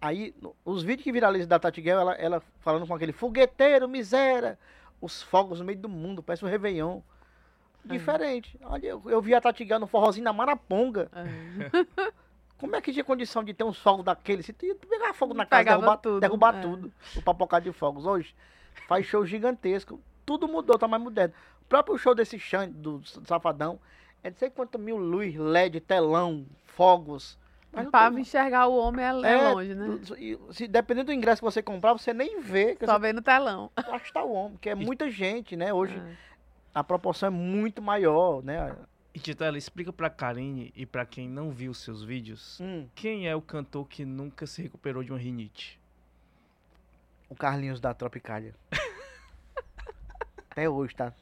[0.00, 4.58] Aí, os vídeos que viralizam da Tati Guel, ela, ela falando com aquele fogueteiro, miséria,
[5.02, 7.02] os fogos no meio do mundo, parece um Réveillon.
[7.84, 8.58] Diferente.
[8.64, 11.10] Olha, eu, eu vi a Tati Guel no forrozinho na Maraponga.
[11.14, 12.12] é.
[12.56, 14.42] Como é que tinha condição de ter um fogos daquele?
[14.42, 16.62] Se tu ia pegar fogo na casa, derrubar tudo, derrubar é.
[16.62, 16.92] tudo.
[17.16, 18.06] O papocado de fogos.
[18.06, 18.34] Hoje
[18.86, 20.00] faz show gigantesco.
[20.26, 21.34] Tudo mudou, tá mais moderno.
[21.62, 23.78] O próprio show desse Xande, do Safadão,
[24.22, 27.38] é de sei quanto mil luz, LED, telão, fogos.
[27.72, 29.98] Mas Pra tem- enxergar o homem é, é É, longe, né?
[30.52, 32.76] se, dependendo do ingresso que você comprar, você nem vê.
[32.76, 33.70] Que Só você vê no telão.
[33.76, 35.72] acha que tá o homem, que é muita gente, né?
[35.72, 36.16] Hoje É.
[36.72, 38.76] a proporção é muito maior, né?
[39.12, 43.36] e Titela, explica pra Karine e pra quem não viu seus vídeos, Hum, quem é
[43.36, 45.80] o cantor que nunca se recuperou de uma rinite?
[47.34, 48.54] O Carlinhos da Tropicália.
[50.50, 51.12] Até hoje, tá?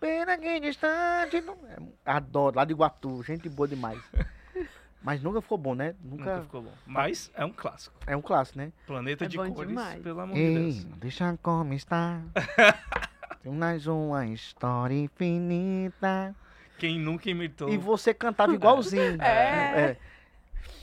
[0.00, 1.40] Pena que distante.
[1.40, 1.54] Não...
[1.66, 4.00] é, Adoro, lá de Iguatu, gente boa demais.
[5.02, 5.94] Mas nunca ficou bom, né?
[6.00, 6.42] Nunca, Nunca.
[6.42, 6.72] ficou bom.
[6.86, 7.96] Mas é um clássico.
[8.06, 8.72] É um clássico, né?
[8.86, 10.02] Planeta É de cores, demais.
[10.02, 10.84] pelo amor de Ei, Deus.
[10.84, 12.20] deixa como está.
[13.42, 16.34] Tem mais uma história infinita.
[16.78, 17.68] Quem nunca imitou.
[17.68, 19.18] E você cantava igualzinho.
[19.22, 19.96] É.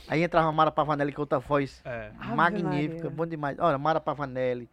[0.07, 2.11] Aí entrava a Mara Pavanelli com outra voz É.
[2.35, 3.57] Magnífica, bom demais.
[3.59, 4.69] Olha, Mara Pavanelli,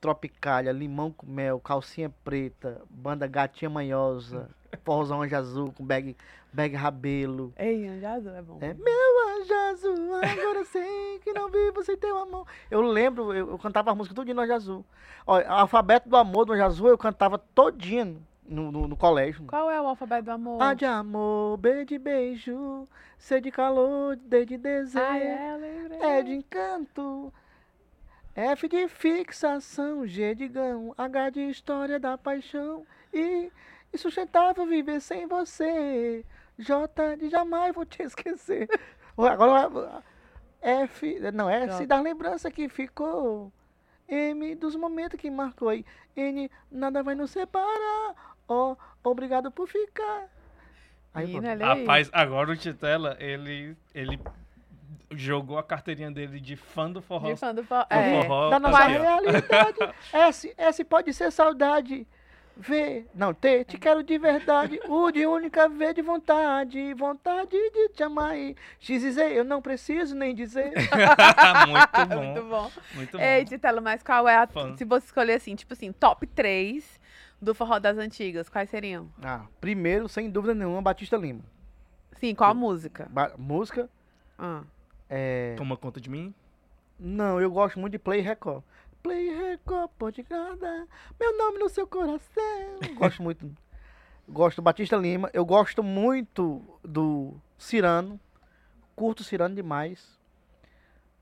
[0.00, 4.48] Tropicália, Limão com Mel, Calcinha Preta, Banda Gatinha Manhosa,
[4.84, 6.16] Forrozão Anjo Azul com bag,
[6.52, 7.52] bag Rabelo.
[7.56, 8.58] Ei, Anjo Azul é bom.
[8.60, 12.46] É, meu anjo azul, agora sei que não vivo sem teu amor.
[12.70, 14.84] Eu lembro, eu, eu cantava a música todinha no Anjo Azul.
[15.26, 19.44] Olha, Alfabeto do Amor do Anjo Azul eu cantava todinho no, no, no colégio.
[19.46, 20.62] Qual é o alfabeto do amor?
[20.62, 22.88] A de amor, B de beijo,
[23.18, 25.04] C de calor, D de desejo.
[25.04, 25.98] Ah, é, lembrei.
[26.00, 27.32] É de encanto.
[28.34, 32.86] F de fixação, G de gão, H de história da paixão.
[33.12, 33.50] I,
[33.92, 36.24] insustentável viver sem você.
[36.58, 38.68] J de jamais vou te esquecer.
[39.16, 40.02] Agora
[40.60, 41.86] F, não, S J.
[41.86, 43.52] da lembrança que ficou.
[44.08, 45.84] M dos momentos que marcou aí.
[46.16, 48.36] N, nada vai nos separar.
[48.48, 50.28] O, obrigado por ficar.
[51.12, 51.58] Aí, aí.
[51.58, 54.18] Rapaz, agora o Titela, ele, ele
[55.10, 57.28] jogou a carteirinha dele de fã do forró.
[57.28, 58.22] De fã do fo- do é.
[58.22, 59.02] forró da nossa aqui, ó.
[59.02, 59.78] realidade.
[60.12, 62.06] S, S pode ser saudade.
[62.60, 64.80] V, não, T, te quero de verdade.
[64.88, 66.92] U de única V de vontade.
[66.94, 68.34] Vontade de te amar.
[68.80, 70.72] X e Z, eu não preciso nem dizer.
[71.68, 72.24] muito bom.
[72.24, 72.70] Muito bom.
[72.94, 73.22] Muito bom.
[73.22, 74.46] Ei, Titelo, mas qual é a.
[74.48, 74.76] Fã.
[74.76, 76.97] Se você escolher assim, tipo assim, top 3
[77.40, 79.08] do forró das antigas, quais seriam?
[79.22, 81.42] Ah, primeiro, sem dúvida nenhuma, Batista Lima.
[82.18, 83.06] Sim, qual música?
[83.10, 83.88] Ba- música,
[84.38, 84.62] Ah.
[85.08, 85.54] é...
[85.56, 86.34] Toma conta de mim.
[86.98, 88.62] Não, eu gosto muito de Play Record.
[89.02, 90.86] Play Record, pode guardar
[91.18, 92.78] meu nome no seu coração.
[92.96, 93.48] Gosto muito.
[94.28, 95.30] Gosto do Batista Lima.
[95.32, 98.20] Eu gosto muito do Cirano.
[98.94, 100.18] Curto o Cirano demais.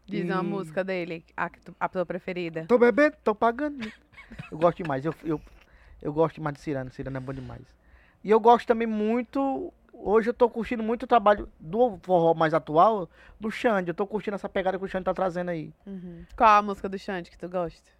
[0.07, 1.49] Diz E- uma música dele, a,
[1.79, 2.65] a tua preferida.
[2.67, 3.93] Tô bebendo, tô pagando.
[4.51, 5.05] Eu gosto demais.
[5.05, 5.41] Eu, eu,
[6.03, 6.91] eu gosto demais de Cirano.
[6.91, 7.63] Cirano é bom demais.
[8.23, 9.73] E eu gosto também muito.
[9.93, 13.09] Hoje eu tô curtindo muito o trabalho do forró mais atual,
[13.41, 13.91] do Xande.
[13.91, 15.73] Eu tô curtindo essa pegada que o Xande tá trazendo aí.
[15.87, 16.25] Uhum.
[16.37, 17.91] Qual a música do Xande que tu gosta?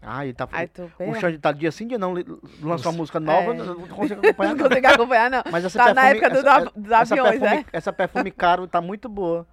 [0.00, 1.14] Ah, ele tá tu O.
[1.14, 2.14] Xande tá dia sim, dia não,
[2.62, 3.56] lançou uma música nova, É.
[3.56, 4.54] não consigo acompanhar.
[4.54, 4.68] Não não.
[4.68, 5.42] consigo acompanhar, não.
[5.50, 7.64] Mas essa Tá na perfume- época dos essa- dos essa aviões, perfume, né?
[7.72, 9.46] Essa perfume caro tá muito boa.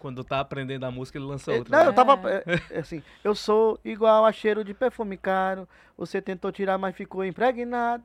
[0.00, 1.76] Quando tá aprendendo a música, ele lança Eh, outra.
[1.76, 1.90] Não, né?
[1.90, 5.68] eu tava é, é, assim, eu sou igual a cheiro de perfume caro.
[5.96, 8.02] Você tentou tirar, mas ficou impregnado.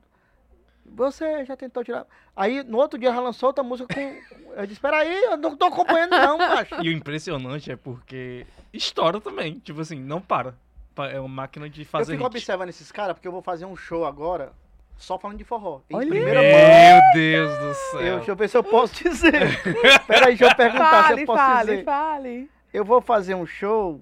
[0.84, 2.06] Você já tentou tirar.
[2.36, 4.52] Aí no outro dia ela lançou outra música com.
[4.60, 6.74] Eu disse, peraí, eu não tô acompanhando, não, macho.
[6.82, 9.58] E o impressionante é porque estoura também.
[9.58, 10.54] Tipo assim, não para.
[10.94, 12.26] Pa- É uma máquina de Eu fazer fico hit.
[12.36, 14.52] observando esses caras porque eu vou fazer um show agora
[14.96, 15.80] só falando de forró.
[15.90, 16.50] Em Olha primeira mão.
[16.50, 18.00] Meu Deus do céu.
[18.00, 19.62] Eu, deixa eu ver se eu posso dizer.
[20.06, 21.84] Peraí, deixa eu perguntar se Fale, eu posso fale, dizer.
[21.84, 22.50] fale.
[22.72, 24.00] Eu vou fazer um show.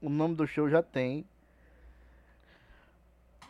[0.00, 1.24] O nome do show já tem.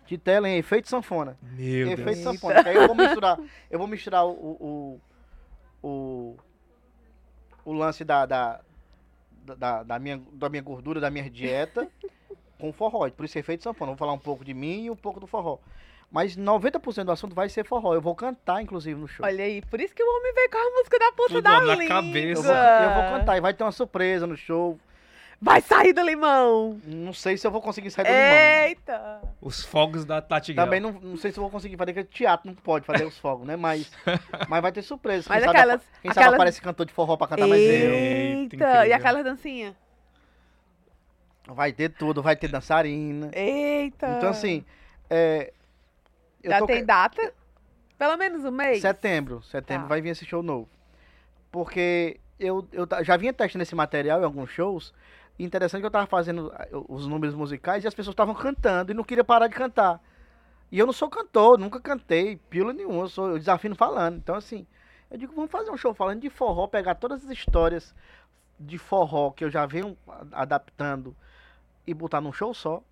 [0.06, 1.36] Titela em efeito sanfona.
[1.42, 2.18] Meu efeito Deus.
[2.18, 2.62] sanfona.
[2.66, 3.38] Aí eu vou misturar.
[3.70, 4.30] Eu vou misturar o.
[4.30, 5.00] O,
[5.82, 6.36] o, o,
[7.64, 8.60] o lance da, da,
[9.56, 11.88] da, da minha, da minha gordura, da minha dieta,
[12.64, 13.08] com forró.
[13.10, 13.90] Por isso efeito sanfona.
[13.92, 15.58] Eu vou falar um pouco de mim e um pouco do forró.
[16.10, 17.92] Mas 90% do assunto vai ser forró.
[17.94, 19.26] Eu vou cantar, inclusive, no show.
[19.26, 21.60] Olha aí, por isso que o homem veio com a música da ponta Tudo da
[21.60, 21.88] na língua.
[22.02, 22.40] cabeça.
[22.40, 24.78] Eu vou, eu vou cantar e vai ter uma surpresa no show.
[25.42, 26.78] Vai sair do limão.
[26.84, 28.66] Não sei se eu vou conseguir sair do limão.
[28.68, 29.20] Eita.
[29.42, 30.54] Os fogos da Tati.
[30.54, 33.18] Também não, não sei se eu vou conseguir fazer, porque teatro não pode fazer os
[33.18, 33.56] fogos, né?
[33.56, 33.90] Mas,
[34.48, 35.26] mas vai ter surpresa.
[35.28, 37.60] Mas quem sabe, aquelas- apa- quem sabe aquelas- aparece cantor de forró pra cantar mais
[37.60, 37.66] eu.
[37.92, 38.86] Eita, Eita.
[38.86, 39.74] E aquelas dancinhas?
[41.46, 43.30] Vai ter tudo, vai ter dançarina.
[43.32, 44.16] Eita.
[44.16, 44.64] Então, assim,
[45.10, 45.52] é,
[46.42, 47.34] eu Já tô tem data?
[47.98, 48.80] Pelo menos um mês?
[48.80, 49.88] Setembro, setembro Tá.
[49.88, 50.68] vai vir esse show novo.
[51.50, 54.92] Porque eu, eu já vinha testando esse material em alguns shows.
[55.38, 56.52] E interessante que eu tava fazendo
[56.88, 60.00] os números musicais e as pessoas estavam cantando e não queria parar de cantar.
[60.70, 64.16] E eu não sou cantor, nunca cantei, pílula nenhuma, eu, sou, eu desafino falando.
[64.16, 64.66] Então, assim,
[65.10, 67.94] eu digo, vamos fazer um show falando de forró, pegar todas as histórias
[68.58, 69.96] de forró que eu já venho
[70.32, 71.14] adaptando
[71.86, 72.82] e botar num show só.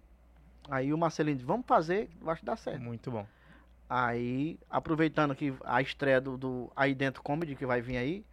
[0.70, 2.80] Aí o Marcelinho disse, vamos fazer, eu acho que dá certo.
[2.80, 3.26] Muito bom.
[3.88, 8.24] Aí, aproveitando que a estreia do, do Aí Dentro Comedy, que vai vir aí,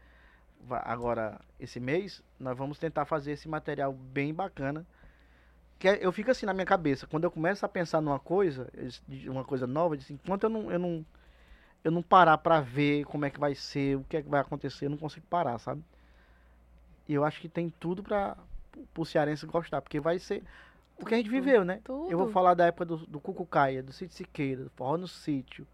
[0.84, 4.86] agora esse mês, nós vamos tentar fazer esse material bem bacana.
[5.78, 8.70] Que é- eu fico assim na minha cabeça, quando eu começo a pensar numa coisa,
[9.08, 11.06] de uma coisa nova, disse, enquanto eu não, eu não,
[11.84, 14.42] eu não parar pra ver como é que vai ser, o que é que vai
[14.42, 15.84] acontecer, eu não consigo parar, sabe?
[17.08, 18.38] E eu acho que tem tudo pra
[18.98, 20.44] o cearense gostar, porque vai ser
[20.98, 21.80] o que a gente viveu, né?
[21.84, 22.12] Tudo.
[22.12, 25.66] Eu vou falar da época do, do Cucucaia, do Sítio Siqueira, do Forró no Sítio.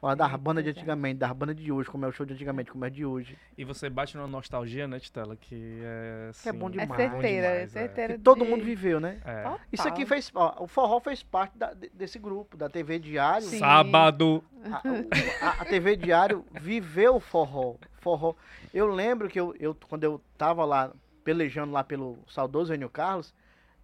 [0.00, 2.32] Falar das Eita, bandas de antigamente, das bandas de hoje, como é o show de
[2.34, 3.38] antigamente, como é de hoje.
[3.56, 5.36] E você bate numa nostalgia, né, Titela?
[5.36, 6.26] Que é.
[6.30, 6.96] Assim, bom É demais.
[6.96, 8.14] certeira, é demais, certeira.
[8.14, 9.20] Que todo de- mundo viveu, né?
[9.24, 9.48] É.
[9.70, 10.28] Isso aqui fez.
[10.34, 13.46] Ó, o forró fez parte da- de- desse grupo, da TV Diário.
[13.46, 13.60] Sim.
[13.60, 14.42] Sábado.
[14.64, 17.76] A, a- a TV Diário viveu o forró.
[18.00, 18.34] forró.
[18.74, 20.90] Eu lembro que eu, eu, quando eu tava lá,
[21.24, 23.34] pelejando lá pelo saudoso Enio Carlos,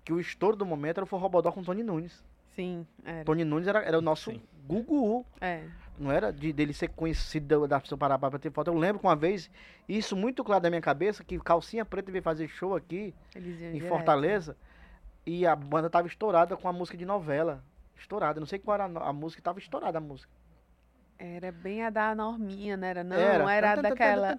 [0.05, 2.25] que o estouro do momento era o forró bodó com Tony Nunes.
[2.55, 3.25] Sim, era.
[3.25, 4.43] Tony Nunes era, era o nosso Sim.
[4.67, 5.25] Gugu.
[5.41, 5.65] É.
[5.99, 8.69] Não era de, dele ser conhecido da pessoa parar pra ter foto.
[8.69, 9.51] Eu lembro que uma vez,
[9.89, 13.89] isso muito claro da minha cabeça, que Calcinha Preta veio fazer show aqui em direto.
[13.89, 14.57] Fortaleza
[15.27, 17.63] e a banda tava estourada com a música de novela.
[17.97, 18.39] Estourada.
[18.39, 20.33] Não sei qual era a, a música, tava estourada a música.
[21.19, 23.03] Era bem a da Norminha, não era?
[23.03, 23.53] Não, era.
[23.53, 24.37] era daquela.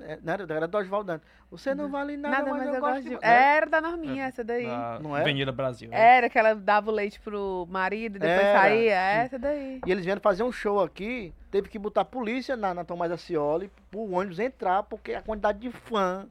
[0.00, 1.28] É, Não era, era do Oswaldo Dantas.
[1.50, 3.08] Você não vale nada, Nada, mas, mas eu gosto de...
[3.10, 3.14] de.
[3.14, 4.66] vo- Era da Norminha, essa daí.
[4.66, 5.20] Na Não é?
[5.20, 5.90] Avenida Brasil.
[5.92, 8.94] Era que ela dava o leite pro marido e depois Era, saía.
[8.94, 9.18] sim.
[9.26, 9.80] Essa daí.
[9.86, 13.10] E eles vieram fazer um show aqui, teve que botar a polícia na, na Tomás
[13.10, 16.26] da Cioli pro ônibus entrar, porque a quantidade de fã,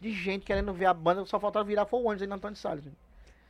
[0.00, 2.56] de gente querendo ver a banda, só faltava virar foi o ônibus aí na Antônio
[2.56, 2.84] Salles.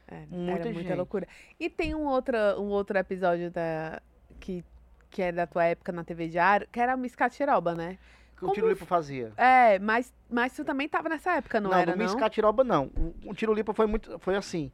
[0.09, 0.95] É, Muita era muita gente.
[0.97, 1.27] loucura.
[1.59, 4.03] E tem um outro, um outro episódio da,
[4.41, 4.63] que,
[5.13, 7.99] que é da tua época na TV Diário, que era o Miss Catiroba, né?
[8.37, 9.33] Que o Como Tiro Lipa fazia.
[9.37, 12.05] É, mas, mas tu também tava nessa época, não, era, no não?
[12.05, 12.87] Miss Catiroba não.
[12.97, 14.19] O, o Tiro Lipa foi muito.
[14.19, 14.73] Foi assim.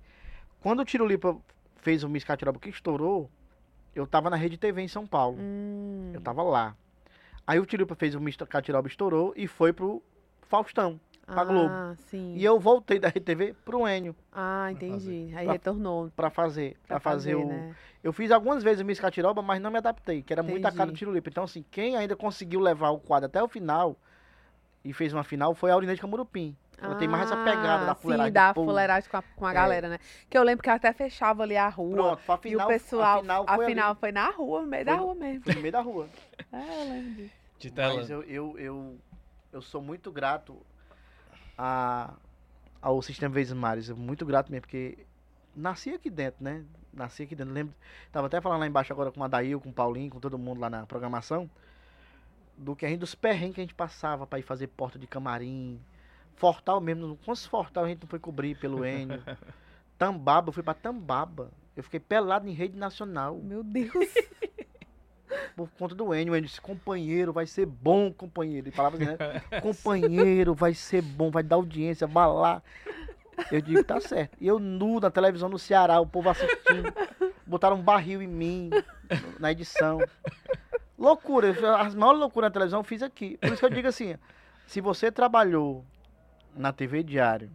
[0.60, 1.36] Quando o Tiro Lipa
[1.76, 3.28] fez o Miss Catiroba que estourou,
[3.94, 5.36] eu tava na Rede TV em São Paulo.
[5.38, 6.74] Hum, Eu tava lá.
[7.44, 10.02] Aí o Tiro Lipa fez o Miss Catiroba estourou e foi pro
[10.42, 11.00] Faustão.
[11.34, 11.68] Pra Globo.
[11.72, 12.34] Ah, sim.
[12.36, 15.32] E eu voltei da Rede TV pro Enio Ah, entendi.
[15.36, 16.76] Aí Pra- retornou pra fazer.
[16.86, 17.46] pra Pra fazer, o.
[17.46, 17.74] né?
[18.02, 20.70] Eu fiz algumas vezes o Miss Catiroba, mas não me adaptei, que era muito a
[20.70, 20.98] cara do Entendi.
[21.00, 21.28] Tiro Lipa.
[21.28, 23.96] Então, assim, quem ainda conseguiu levar o quadro até o final
[24.84, 26.56] e fez uma final foi a Aurinete de Camurupim.
[26.80, 29.50] Ela tem mais essa pegada da Ah, fuleiragem Sim, da fuleiragem com a, com a
[29.50, 29.54] É.
[29.54, 29.98] galera, né?
[30.30, 31.90] Que eu lembro que até fechava ali a rua.
[32.16, 34.60] Pronto, a e final, o pessoal, a final a foi, ali, final foi na rua,
[34.62, 35.42] no meio da Foi no- rua mesmo.
[35.42, 36.08] foi no meio da rua.
[36.52, 37.34] É, eu lembro disso.
[37.58, 37.94] De tela.
[37.96, 38.96] Mas eu, eu, eu,
[39.52, 40.56] eu sou muito grato
[41.58, 42.14] a,
[42.80, 43.90] ao Sistema Vezes Mares.
[43.90, 44.98] Muito grato mesmo, porque
[45.54, 46.64] nasci aqui dentro, né?
[46.92, 47.52] Nasci aqui dentro.
[47.52, 47.74] Lembro,
[48.12, 50.60] tava até falando lá embaixo agora com a Dail, com o Paulinho, com todo mundo
[50.60, 51.50] lá na programação.
[52.56, 55.06] Do que a gente, dos perrengues que a gente passava pra ir fazer porta de
[55.06, 55.80] camarim.
[56.36, 57.18] Fortal mesmo.
[57.24, 59.22] Quantos fortal a gente não foi cobrir pelo Enio?
[59.98, 61.50] Tambaba, eu fui pra Tambaba.
[61.76, 63.92] Eu fiquei pelado em rede nacional Meu Deus.
[65.56, 66.32] por conta do Enio.
[66.32, 68.68] O Enio disse, companheiro, vai ser bom, companheiro.
[68.68, 69.16] Ele falava assim, né?
[69.60, 72.62] companheiro, vai ser bom, vai dar audiência, vai lá.
[73.52, 74.36] Eu digo, tá certo.
[74.40, 76.92] E eu nu na televisão no Ceará, o povo assistindo.
[77.46, 78.70] Botaram um barril em mim
[79.38, 80.00] na edição.
[80.98, 83.38] Loucura, as maiores loucuras na televisão eu fiz aqui.
[83.38, 84.16] Por isso que eu digo assim,
[84.66, 85.84] se você trabalhou
[86.54, 87.50] na TV Diário,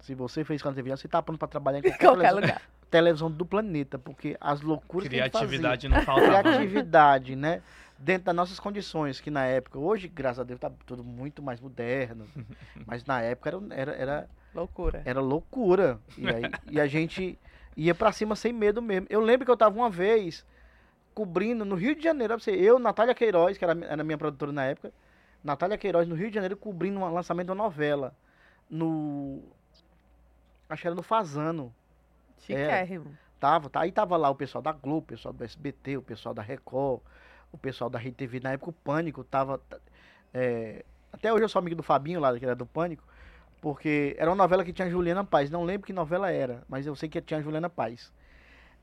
[0.00, 2.32] se você fez com a TV Diário, você tá pronto pra trabalhar em qualquer, Qualquer
[2.32, 2.62] lugar.
[2.90, 6.42] Televisão do planeta, porque as loucuras que a gente fazia Criatividade não faltava.
[6.42, 7.62] criatividade, né?
[7.98, 11.60] Dentro das nossas condições, que na época, hoje, graças a Deus, tá tudo muito mais
[11.60, 12.26] moderno.
[12.86, 15.02] Mas na época era, era, era, Loucura.
[15.04, 15.98] era loucura.
[16.16, 17.38] E, aí, e a gente
[17.76, 19.06] ia pra cima sem medo mesmo.
[19.10, 20.44] Eu lembro que eu tava uma vez
[21.14, 24.92] cobrindo no Rio de Janeiro, eu, Natália Queiroz, que era, era minha produtora na época,
[25.42, 28.14] Natália Queiroz, no Rio de Janeiro, cobrindo um lançamento de uma novela.
[28.68, 29.42] No.
[30.68, 31.72] Acho que era no Fazano.
[32.40, 33.16] Chiquérrimo.
[33.38, 33.80] Tava, tá?
[33.80, 37.00] Aí tava lá o pessoal da Globo, o pessoal do SBT, o pessoal da Record,
[37.52, 38.40] o pessoal da Rede TV.
[38.40, 39.60] Na época o Pânico tava.
[40.32, 43.04] é, até hoje eu sou amigo do Fabinho lá, que era do Pânico,
[43.60, 45.50] porque era uma novela que tinha a Juliana Paz.
[45.50, 48.12] Não lembro que novela era, mas eu sei que tinha a Juliana Paz.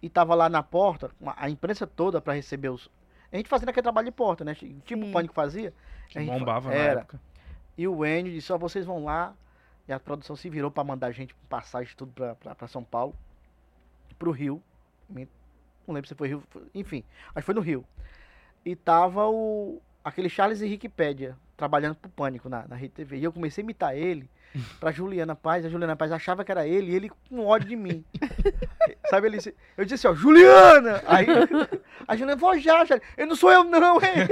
[0.01, 2.89] E tava lá na porta, a imprensa toda pra receber os.
[3.31, 4.53] A gente fazendo aquele trabalho de porta, né?
[4.53, 5.09] Tipo Sim.
[5.09, 5.73] o Pânico fazia.
[6.09, 6.99] Que a fa- bombava na era.
[7.01, 7.19] época.
[7.75, 9.33] E o Enio disse, ó, vocês vão lá.
[9.87, 13.15] E a produção se virou pra mandar gente passagem tudo pra São Paulo.
[14.23, 14.63] Pro Rio.
[15.85, 16.41] Não lembro se foi Rio.
[16.73, 17.83] Enfim, acho que foi no Rio.
[18.65, 19.81] E tava o.
[20.01, 23.17] aquele Charles Henrique Pédia trabalhando pro Pânico na, na Rede TV.
[23.17, 24.29] E eu comecei a imitar ele
[24.79, 25.65] pra Juliana Paz.
[25.65, 28.05] A Juliana Paz achava que era ele e ele com ódio de mim.
[29.09, 31.03] Sabe, ele disse- eu disse assim, ó, Juliana!
[31.05, 31.25] Aí
[32.07, 33.05] a Juliana falou, já, Charles.
[33.17, 34.27] Eu não sou eu, não, hein?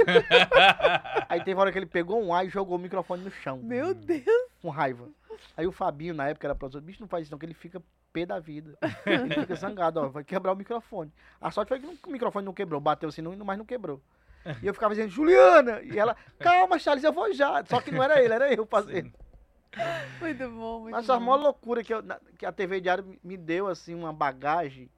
[1.28, 3.58] Aí teve uma hora que ele pegou um ar e jogou o microfone no chão.
[3.62, 4.24] Meu Deus.
[4.62, 5.06] Com raiva.
[5.56, 7.82] Aí o Fabinho, na época, era produtor, bicho, não faz isso não, que ele fica
[8.12, 8.76] pé da vida.
[9.06, 11.10] Ele fica zangado, ó, vai quebrar o microfone.
[11.40, 14.02] A sorte foi que o microfone não quebrou, bateu assim, não, mas não quebrou.
[14.62, 15.80] E eu ficava dizendo, Juliana!
[15.82, 17.64] E ela, calma, Charles, eu vou já.
[17.64, 19.10] Só que não era ele, era eu fazendo.
[20.20, 21.12] Muito bom, muito Mas bom.
[21.14, 22.02] a maior loucura que, eu-
[22.38, 24.90] que a TV Diário me- me deu, assim, uma bagagem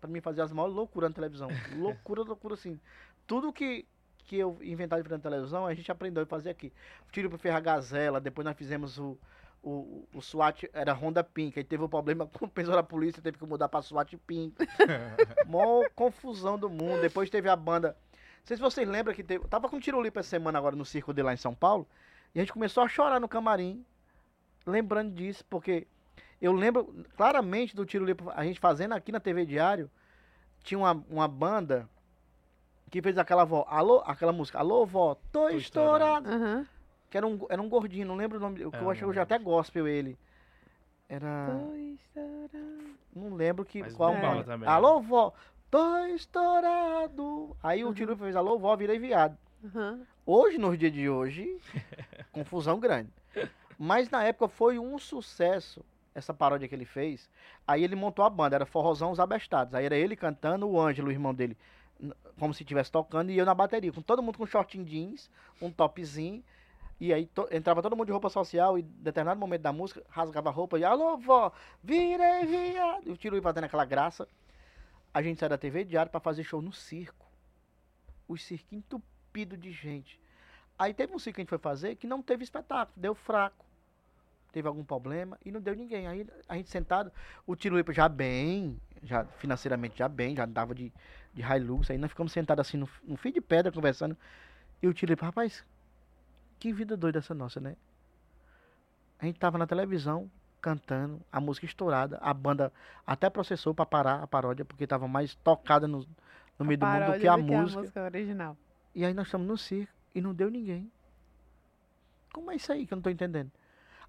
[0.00, 1.48] pra mim fazer as maiores loucuras na televisão.
[1.76, 2.80] loucura, loucura, assim.
[3.26, 3.86] Tudo que,
[4.24, 6.72] que eu inventava de fazer na televisão, a gente aprendeu a fazer aqui.
[7.12, 9.18] Tiro pro Ferra Gazela, depois nós fizemos o,
[9.64, 13.22] o, o SWAT, era Honda Pink, aí teve o problema com o pessoal da polícia,
[13.22, 14.54] teve que mudar pra SWAT Pink.
[15.46, 17.00] Mó confusão do mundo.
[17.00, 17.96] Depois teve a banda.
[18.12, 19.46] Não sei se vocês lembram que teve.
[19.48, 21.88] Tava com tiro limpo essa semana agora no circo de lá em São Paulo.
[22.34, 23.84] E a gente começou a chorar no camarim.
[24.66, 25.86] Lembrando disso, porque
[26.40, 29.90] eu lembro claramente do tiro limpo, a gente fazendo aqui na TV Diário.
[30.62, 31.88] Tinha uma, uma banda
[32.90, 36.28] que fez aquela vó, alô, aquela música, alô vó, tô, Tô estourado.
[36.28, 36.30] estourado.
[36.30, 36.66] Aham.
[37.14, 39.04] Que era um, era um gordinho, não lembro o nome, que É, eu acho que
[39.04, 40.18] eu já até gospel ele.
[41.08, 41.56] Era.
[43.14, 44.42] Não lembro que, Mas qual banda.
[44.42, 44.68] também.
[44.68, 45.32] Alô, vó,
[45.70, 47.56] tô estourado.
[47.62, 47.94] Aí o Uhum.
[47.94, 49.38] tiro fez alô, vó, virei viado.
[49.64, 50.04] Aham.
[50.26, 51.56] Hoje, nos dias de hoje,
[52.32, 53.10] confusão grande.
[53.78, 55.84] Mas na época foi um sucesso
[56.16, 57.30] essa paródia que ele fez.
[57.64, 59.72] Aí ele montou a banda, era Forrozão Os Abestados.
[59.72, 61.56] Aí era ele cantando, o Ângelo, o irmão dele,
[62.40, 65.30] como se estivesse tocando, e eu na bateria, com todo mundo com shortinho jeans,
[65.62, 66.42] um topzinho,
[67.00, 70.02] e aí to- entrava todo mundo de roupa social, e em determinado momento da música,
[70.08, 71.52] rasgava a roupa, e alô, vó,
[71.82, 74.28] virei, viado, e o tiro ia fazendo aquela graça.
[75.12, 77.24] A gente saiu da TV diário pra fazer show no circo.
[78.26, 80.20] O circo entupido de gente.
[80.78, 83.64] Aí teve um circo que a gente foi fazer que não teve espetáculo, deu fraco.
[84.52, 86.06] Teve algum problema e não deu ninguém.
[86.06, 87.12] Aí a gente sentado,
[87.46, 90.92] o Tirulipa já bem, já financeiramente já bem, já dava de,
[91.32, 91.90] de Hilux.
[91.90, 94.16] Aí nós ficamos sentados assim no, no fio de pedra conversando.
[94.82, 95.64] E o Tirulipa, rapaz,
[96.64, 97.76] que vida doida essa nossa, né?
[99.18, 100.30] A gente tava na televisão
[100.62, 102.72] cantando, a música estourada, a banda
[103.06, 106.06] até processou pra parar a paródia, porque tava mais tocada no,
[106.58, 108.04] no meio do mundo do que a do música.
[108.04, 108.56] original.
[108.94, 110.90] E aí nós estamos no circo e não deu ninguém.
[112.32, 113.52] Como é isso aí que eu não tô entendendo?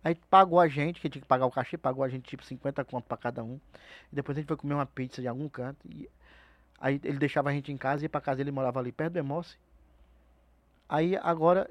[0.02, 2.86] Aí pagou a gente, que tinha que pagar o cachê, pagou a gente tipo 50
[2.86, 3.60] conto pra cada um.
[4.14, 5.86] E depois a gente foi comer uma pizza em algum canto.
[5.90, 6.10] E
[6.80, 9.20] aí ele deixava a gente em casa, ia pra casa dele, morava ali perto do
[9.20, 9.58] Emoce.
[10.88, 11.70] Aí agora,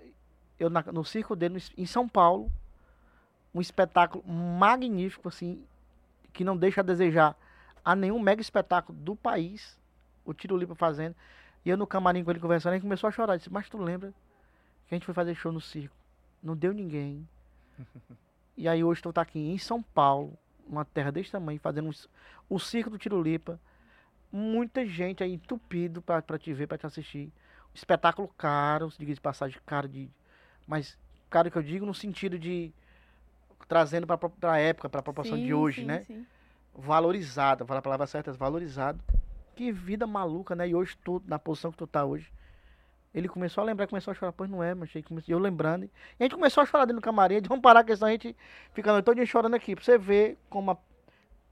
[0.59, 2.51] eu na- no circo dele, em São Paulo,
[3.55, 5.65] um espetáculo magnífico, assim,
[6.33, 7.37] que não deixa a desejar
[7.85, 9.79] a nenhum mega espetáculo do país.
[10.25, 11.15] O Tiro Lipa fazendo.
[11.65, 13.37] E eu no camarim com ele conversando, ele começou a chorar.
[13.37, 14.13] Disse, mas tu lembra
[14.89, 15.95] que a gente foi fazer show no circo?
[16.43, 17.27] Não deu ninguém.
[18.57, 20.37] e aí hoje tu tá aqui em São Paulo,
[20.67, 21.93] uma terra desse tamanho, fazendo um
[22.49, 23.61] o circo do Tirulipa.
[24.33, 27.33] Muita gente aí entupido pra, pra te ver, pra te assistir.
[27.73, 30.11] Espetáculo caro, diga de passagem, caro de.
[30.67, 30.99] Mas
[31.31, 32.73] caro que eu digo no sentido de
[33.69, 36.05] trazendo pra, pro- pra época, pra proporção de Sim, hoje, sim, né?
[36.05, 36.27] sim.
[36.77, 39.03] valorizado, falar a palavra certa, valorizado.
[39.55, 40.69] Que vida maluca, né?
[40.69, 42.33] E hoje tu, na posição que tu tá hoje.
[43.15, 44.91] Ele começou a lembrar, começou a chorar, pois não é, mas
[45.29, 45.85] eu lembrando.
[45.85, 48.13] E a gente começou a chorar dentro do camarim, de vamos parar, que senão a
[48.13, 48.37] gente
[48.73, 49.77] fica a noite toda chorando aqui.
[49.77, 50.77] Pra você ver como a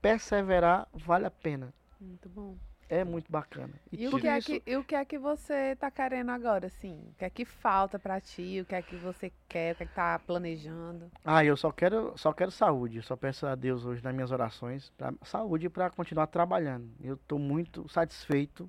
[0.00, 1.72] perseverar vale a pena.
[2.00, 2.56] Muito bom.
[2.92, 3.72] É muito bacana.
[3.90, 6.66] E o, tudo que é que, e o que é que você tá querendo agora,
[6.66, 6.92] assim?
[7.08, 8.60] O que é que falta pra ti?
[8.60, 9.72] O que é que você quer?
[9.72, 11.10] O que é que tá planejando?
[11.24, 12.98] Ah, eu só quero, só quero saúde.
[12.98, 16.86] Eu só peço a Deus hoje nas minhas orações pra, saúde para continuar trabalhando.
[17.02, 18.68] Eu tô muito satisfeito.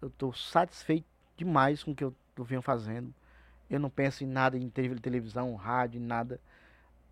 [0.00, 1.06] Eu tô satisfeito
[1.36, 3.12] demais com o que eu, eu venho fazendo.
[3.70, 6.40] Eu não penso em nada em tele- televisão, rádio, nada.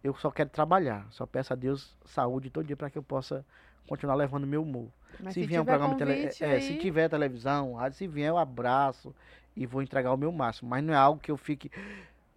[0.05, 1.07] Eu só quero trabalhar.
[1.11, 3.45] Só peço a Deus saúde todo dia para que eu possa
[3.87, 4.89] continuar levando meu humor.
[5.19, 6.15] Mas se, vier um tiver programa de tele...
[6.15, 9.15] convite é, se tiver televisão, rádio, se vier eu abraço
[9.57, 11.71] e vou entregar o meu máximo, mas não é algo que eu fique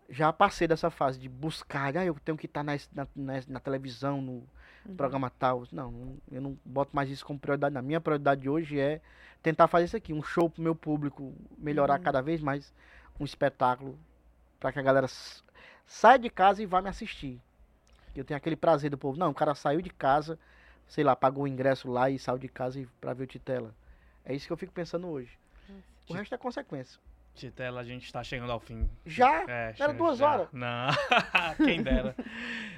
[0.09, 3.59] já passei dessa fase de buscar, ah, eu tenho que estar na, na, na- na
[3.59, 4.43] televisão, no
[4.85, 4.95] Uhum.
[4.95, 5.63] programa tal.
[5.71, 7.77] Não, eu não boto mais isso como prioridade.
[7.77, 9.01] A minha prioridade hoje é
[9.43, 12.03] tentar fazer isso aqui, um show pro meu público, melhorar Uhum.
[12.03, 12.73] cada vez mais
[13.19, 13.97] um espetáculo
[14.59, 15.07] para que a galera
[15.85, 17.39] saia de casa e vá me assistir.
[18.15, 19.17] Eu tenho aquele prazer do povo.
[19.17, 20.39] Não, o cara saiu de casa,
[20.89, 23.73] sei lá, pagou o ingresso lá e saiu de casa pra ver o Titela.
[24.25, 25.37] É isso que eu fico pensando hoje.
[26.09, 26.99] O resto é consequência.
[27.39, 28.89] Titela, a gente tá chegando ao fim.
[29.05, 29.43] Já?
[29.47, 30.29] É, Era duas já.
[30.31, 30.47] horas.
[30.51, 30.89] Não,
[31.65, 32.13] quem dera.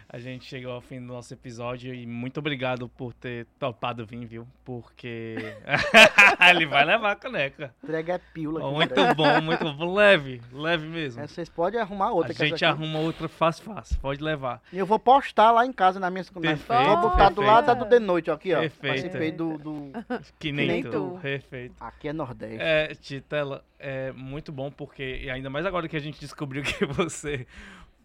[0.07, 4.25] A gente chegou ao fim do nosso episódio e muito obrigado por ter topado vir,
[4.25, 4.47] viu?
[4.63, 5.35] Porque
[6.49, 7.73] ele vai levar a caneca.
[7.83, 8.59] Entrega é pílula.
[8.65, 9.13] aqui, Muito né?
[9.13, 9.93] bom, muito bom.
[9.93, 11.21] Leve, leve mesmo.
[11.23, 12.33] É, Vocês podem arrumar outra.
[12.33, 13.97] a que gente arruma outra fácil, fácil.
[13.99, 14.61] Pode levar.
[14.71, 16.23] E eu vou postar lá em casa na minha.
[16.23, 18.59] Perfeito, vou botar do lado da do de noite, ó, aqui, ó.
[18.59, 18.93] Perfeito.
[18.95, 19.91] Participei do, do-
[20.39, 20.91] Que nem, nem tu.
[20.91, 21.19] tu.
[21.21, 21.75] Perfeito.
[21.79, 22.57] Aqui é Nordeste.
[22.61, 26.85] É, Titela, é muito bom porque, e ainda mais agora que a gente descobriu que
[26.85, 27.47] você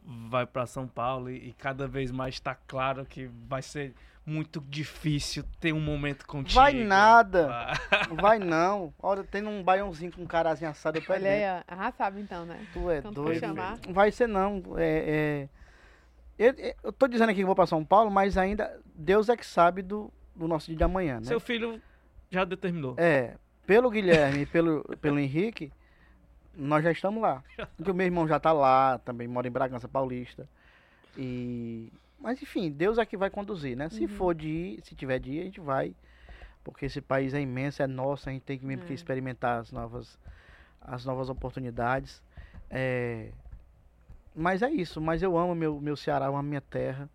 [0.05, 3.95] vai pra São Paulo e, e cada vez mais tá claro que vai ser
[4.27, 6.55] muito difícil ter um momento contigo.
[6.59, 7.49] Vai nada.
[7.49, 7.75] Ah,
[8.11, 8.93] vai não.
[8.99, 10.99] Olha, tem um baiãozinho com um carazinho assado.
[10.99, 11.63] Eu tô Olha aí.
[11.69, 12.59] Ah, sabe então, né?
[12.73, 13.39] Tu é for doido.
[13.39, 13.79] chamar.
[13.89, 14.63] Vai ser não.
[14.77, 15.49] É, é...
[16.39, 19.47] Eu, eu tô dizendo aqui que vou pra São Paulo, mas ainda Deus é que
[19.47, 21.27] sabe do, do nosso dia de amanhã, né?
[21.27, 21.81] Seu filho
[22.29, 22.95] já determinou.
[22.99, 25.73] É, pelo Guilherme e pelo, pelo Henrique,
[26.57, 27.45] nós já estamos lá.
[27.77, 30.49] Porque o meu irmão já tá lá, também mora em Bragança Paulista.
[31.17, 33.89] E mas enfim, Deus é que vai conduzir, né?
[33.91, 34.09] Se Uhum.
[34.09, 35.95] for de ir, se tiver de ir, a gente vai.
[36.65, 38.95] Porque esse país é imenso, é nosso, a gente tem que mesmo que É.
[38.95, 40.19] experimentar as novas
[40.81, 42.23] as novas oportunidades.
[42.71, 43.31] É,
[44.35, 47.09] mas é isso, mas eu amo meu meu Ceará, eu amo minha terra.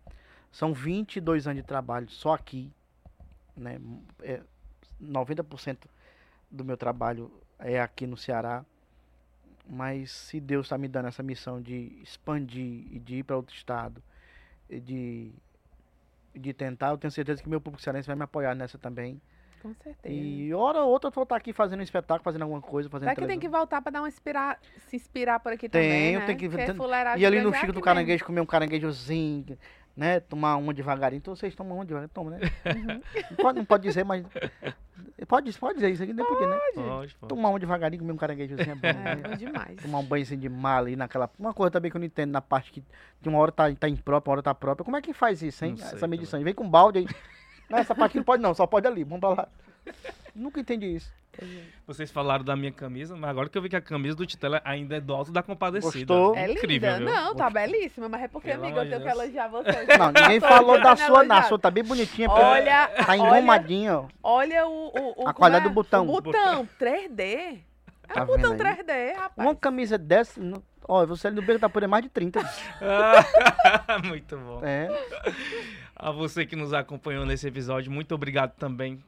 [0.50, 2.70] São 22 anos de trabalho só aqui,
[3.56, 3.78] né?
[4.22, 4.40] É,
[5.00, 5.88] 90%
[6.50, 8.64] do meu trabalho é aqui no Ceará.
[9.68, 13.54] Mas se Deus está me dando essa missão de expandir e de ir para outro
[13.54, 14.02] estado,
[14.68, 15.32] e de,
[16.34, 19.20] de tentar, eu tenho certeza que meu público cearense vai me apoiar nessa também.
[19.62, 20.12] Com certeza.
[20.12, 23.08] E hora ou outra eu vou estar aqui fazendo um espetáculo, fazendo alguma coisa, fazendo
[23.08, 24.58] Será que tem que voltar pra dar uma inspirar,
[24.88, 26.26] se inspirar por aqui Tenho, também, né?
[26.26, 26.76] tem que- tem-
[27.16, 29.56] E ali no é Chico do Caranguejo comer um caranguejozinho,
[29.96, 30.20] né?
[30.20, 31.18] Tomar uma devagarinho.
[31.18, 32.40] Então vocês tomam uma devagarinho, toma, né?
[33.30, 34.24] Não, pode, não pode dizer, mas.
[35.28, 36.58] Pode, pode dizer isso aqui, não podia, né?
[36.74, 37.28] Pode, pode.
[37.28, 38.88] Tomar uma devagarinho, comer um caranguejo assim é bom.
[38.88, 39.16] É, né?
[39.16, 39.76] bom demais.
[39.80, 41.30] Tomar um banho assim de mar ali naquela.
[41.38, 42.84] Uma coisa também que eu não entendo na parte que
[43.20, 44.84] de uma hora tá, tá imprópria, uma hora tá própria.
[44.84, 45.76] Como é que faz isso, hein?
[45.76, 46.42] Sei Essa medição.
[46.42, 47.06] Vem com balde aí.
[47.70, 49.04] Essa parte não pode não, só pode ali.
[49.04, 49.48] Vamos pra lá.
[50.34, 51.12] Nunca entendi isso.
[51.86, 54.60] Vocês falaram da minha camisa, mas agora que eu vi que a camisa do Titela
[54.66, 56.04] ainda é do Alto da Compadecida.
[56.14, 56.36] Gostou?
[56.36, 57.10] É Incrível, linda.
[57.10, 57.14] viu?
[57.22, 59.86] Não, tá belíssima, mas é porque, Pelo amiga, eu tenho que elogiar você.
[59.98, 62.28] Não, ninguém falou da sua, na sua tá bem bonitinha.
[62.30, 64.08] Olha, Tá olha, engomadinha, ó.
[64.22, 65.68] olha o, o, o A qualidade é?
[65.70, 66.06] do botão.
[66.06, 67.20] O botão 3D.
[67.22, 68.76] É Tá um botão vendo aí?
[68.76, 69.48] 3D, rapaz.
[69.48, 70.38] Uma camisa dessa.
[70.86, 72.40] Ó, você ali no beco tá por aí mais de 30.
[72.82, 74.60] Ah, muito bom.
[74.62, 74.88] É.
[75.96, 79.02] A você que nos acompanhou nesse episódio, muito obrigado também.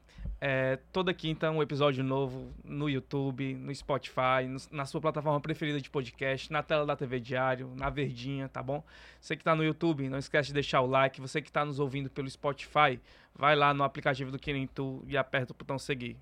[0.47, 5.81] É, toda quinta um episódio novo no YouTube, no Spotify, no- na sua plataforma preferida
[5.81, 8.85] de podcast, na tela da TV Diário, na Verdinha, tá bom?
[9.19, 11.19] Você que tá no YouTube, não esquece de deixar o like.
[11.19, 13.01] Você que tá nos ouvindo pelo Spotify,
[13.35, 16.15] vai lá no aplicativo do Querem Tu e aperta o botão seguir.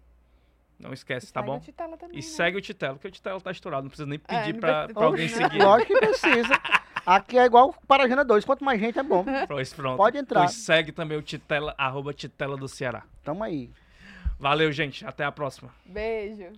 [0.78, 1.58] Não esquece, tá Segue bom?
[1.98, 2.22] também, E né?
[2.22, 4.72] segue o Titelo, porque o Titelo tá estourado, não precisa nem É, pedir não pra,
[4.84, 5.58] precisa- pra alguém seguir.
[5.64, 6.54] Lógico que precisa.
[7.04, 8.44] Aqui é igual Parajana 2.
[8.44, 9.24] Quanto mais gente é bom.
[9.48, 9.96] Pois pronto.
[9.96, 10.42] Pode entrar.
[10.42, 13.02] Pois segue também o Titela, arroba Titela do Ceará.
[13.24, 13.68] Tamo aí.
[14.42, 15.06] Valeu, gente.
[15.06, 15.72] Até a próxima.
[15.86, 16.52] Beijo.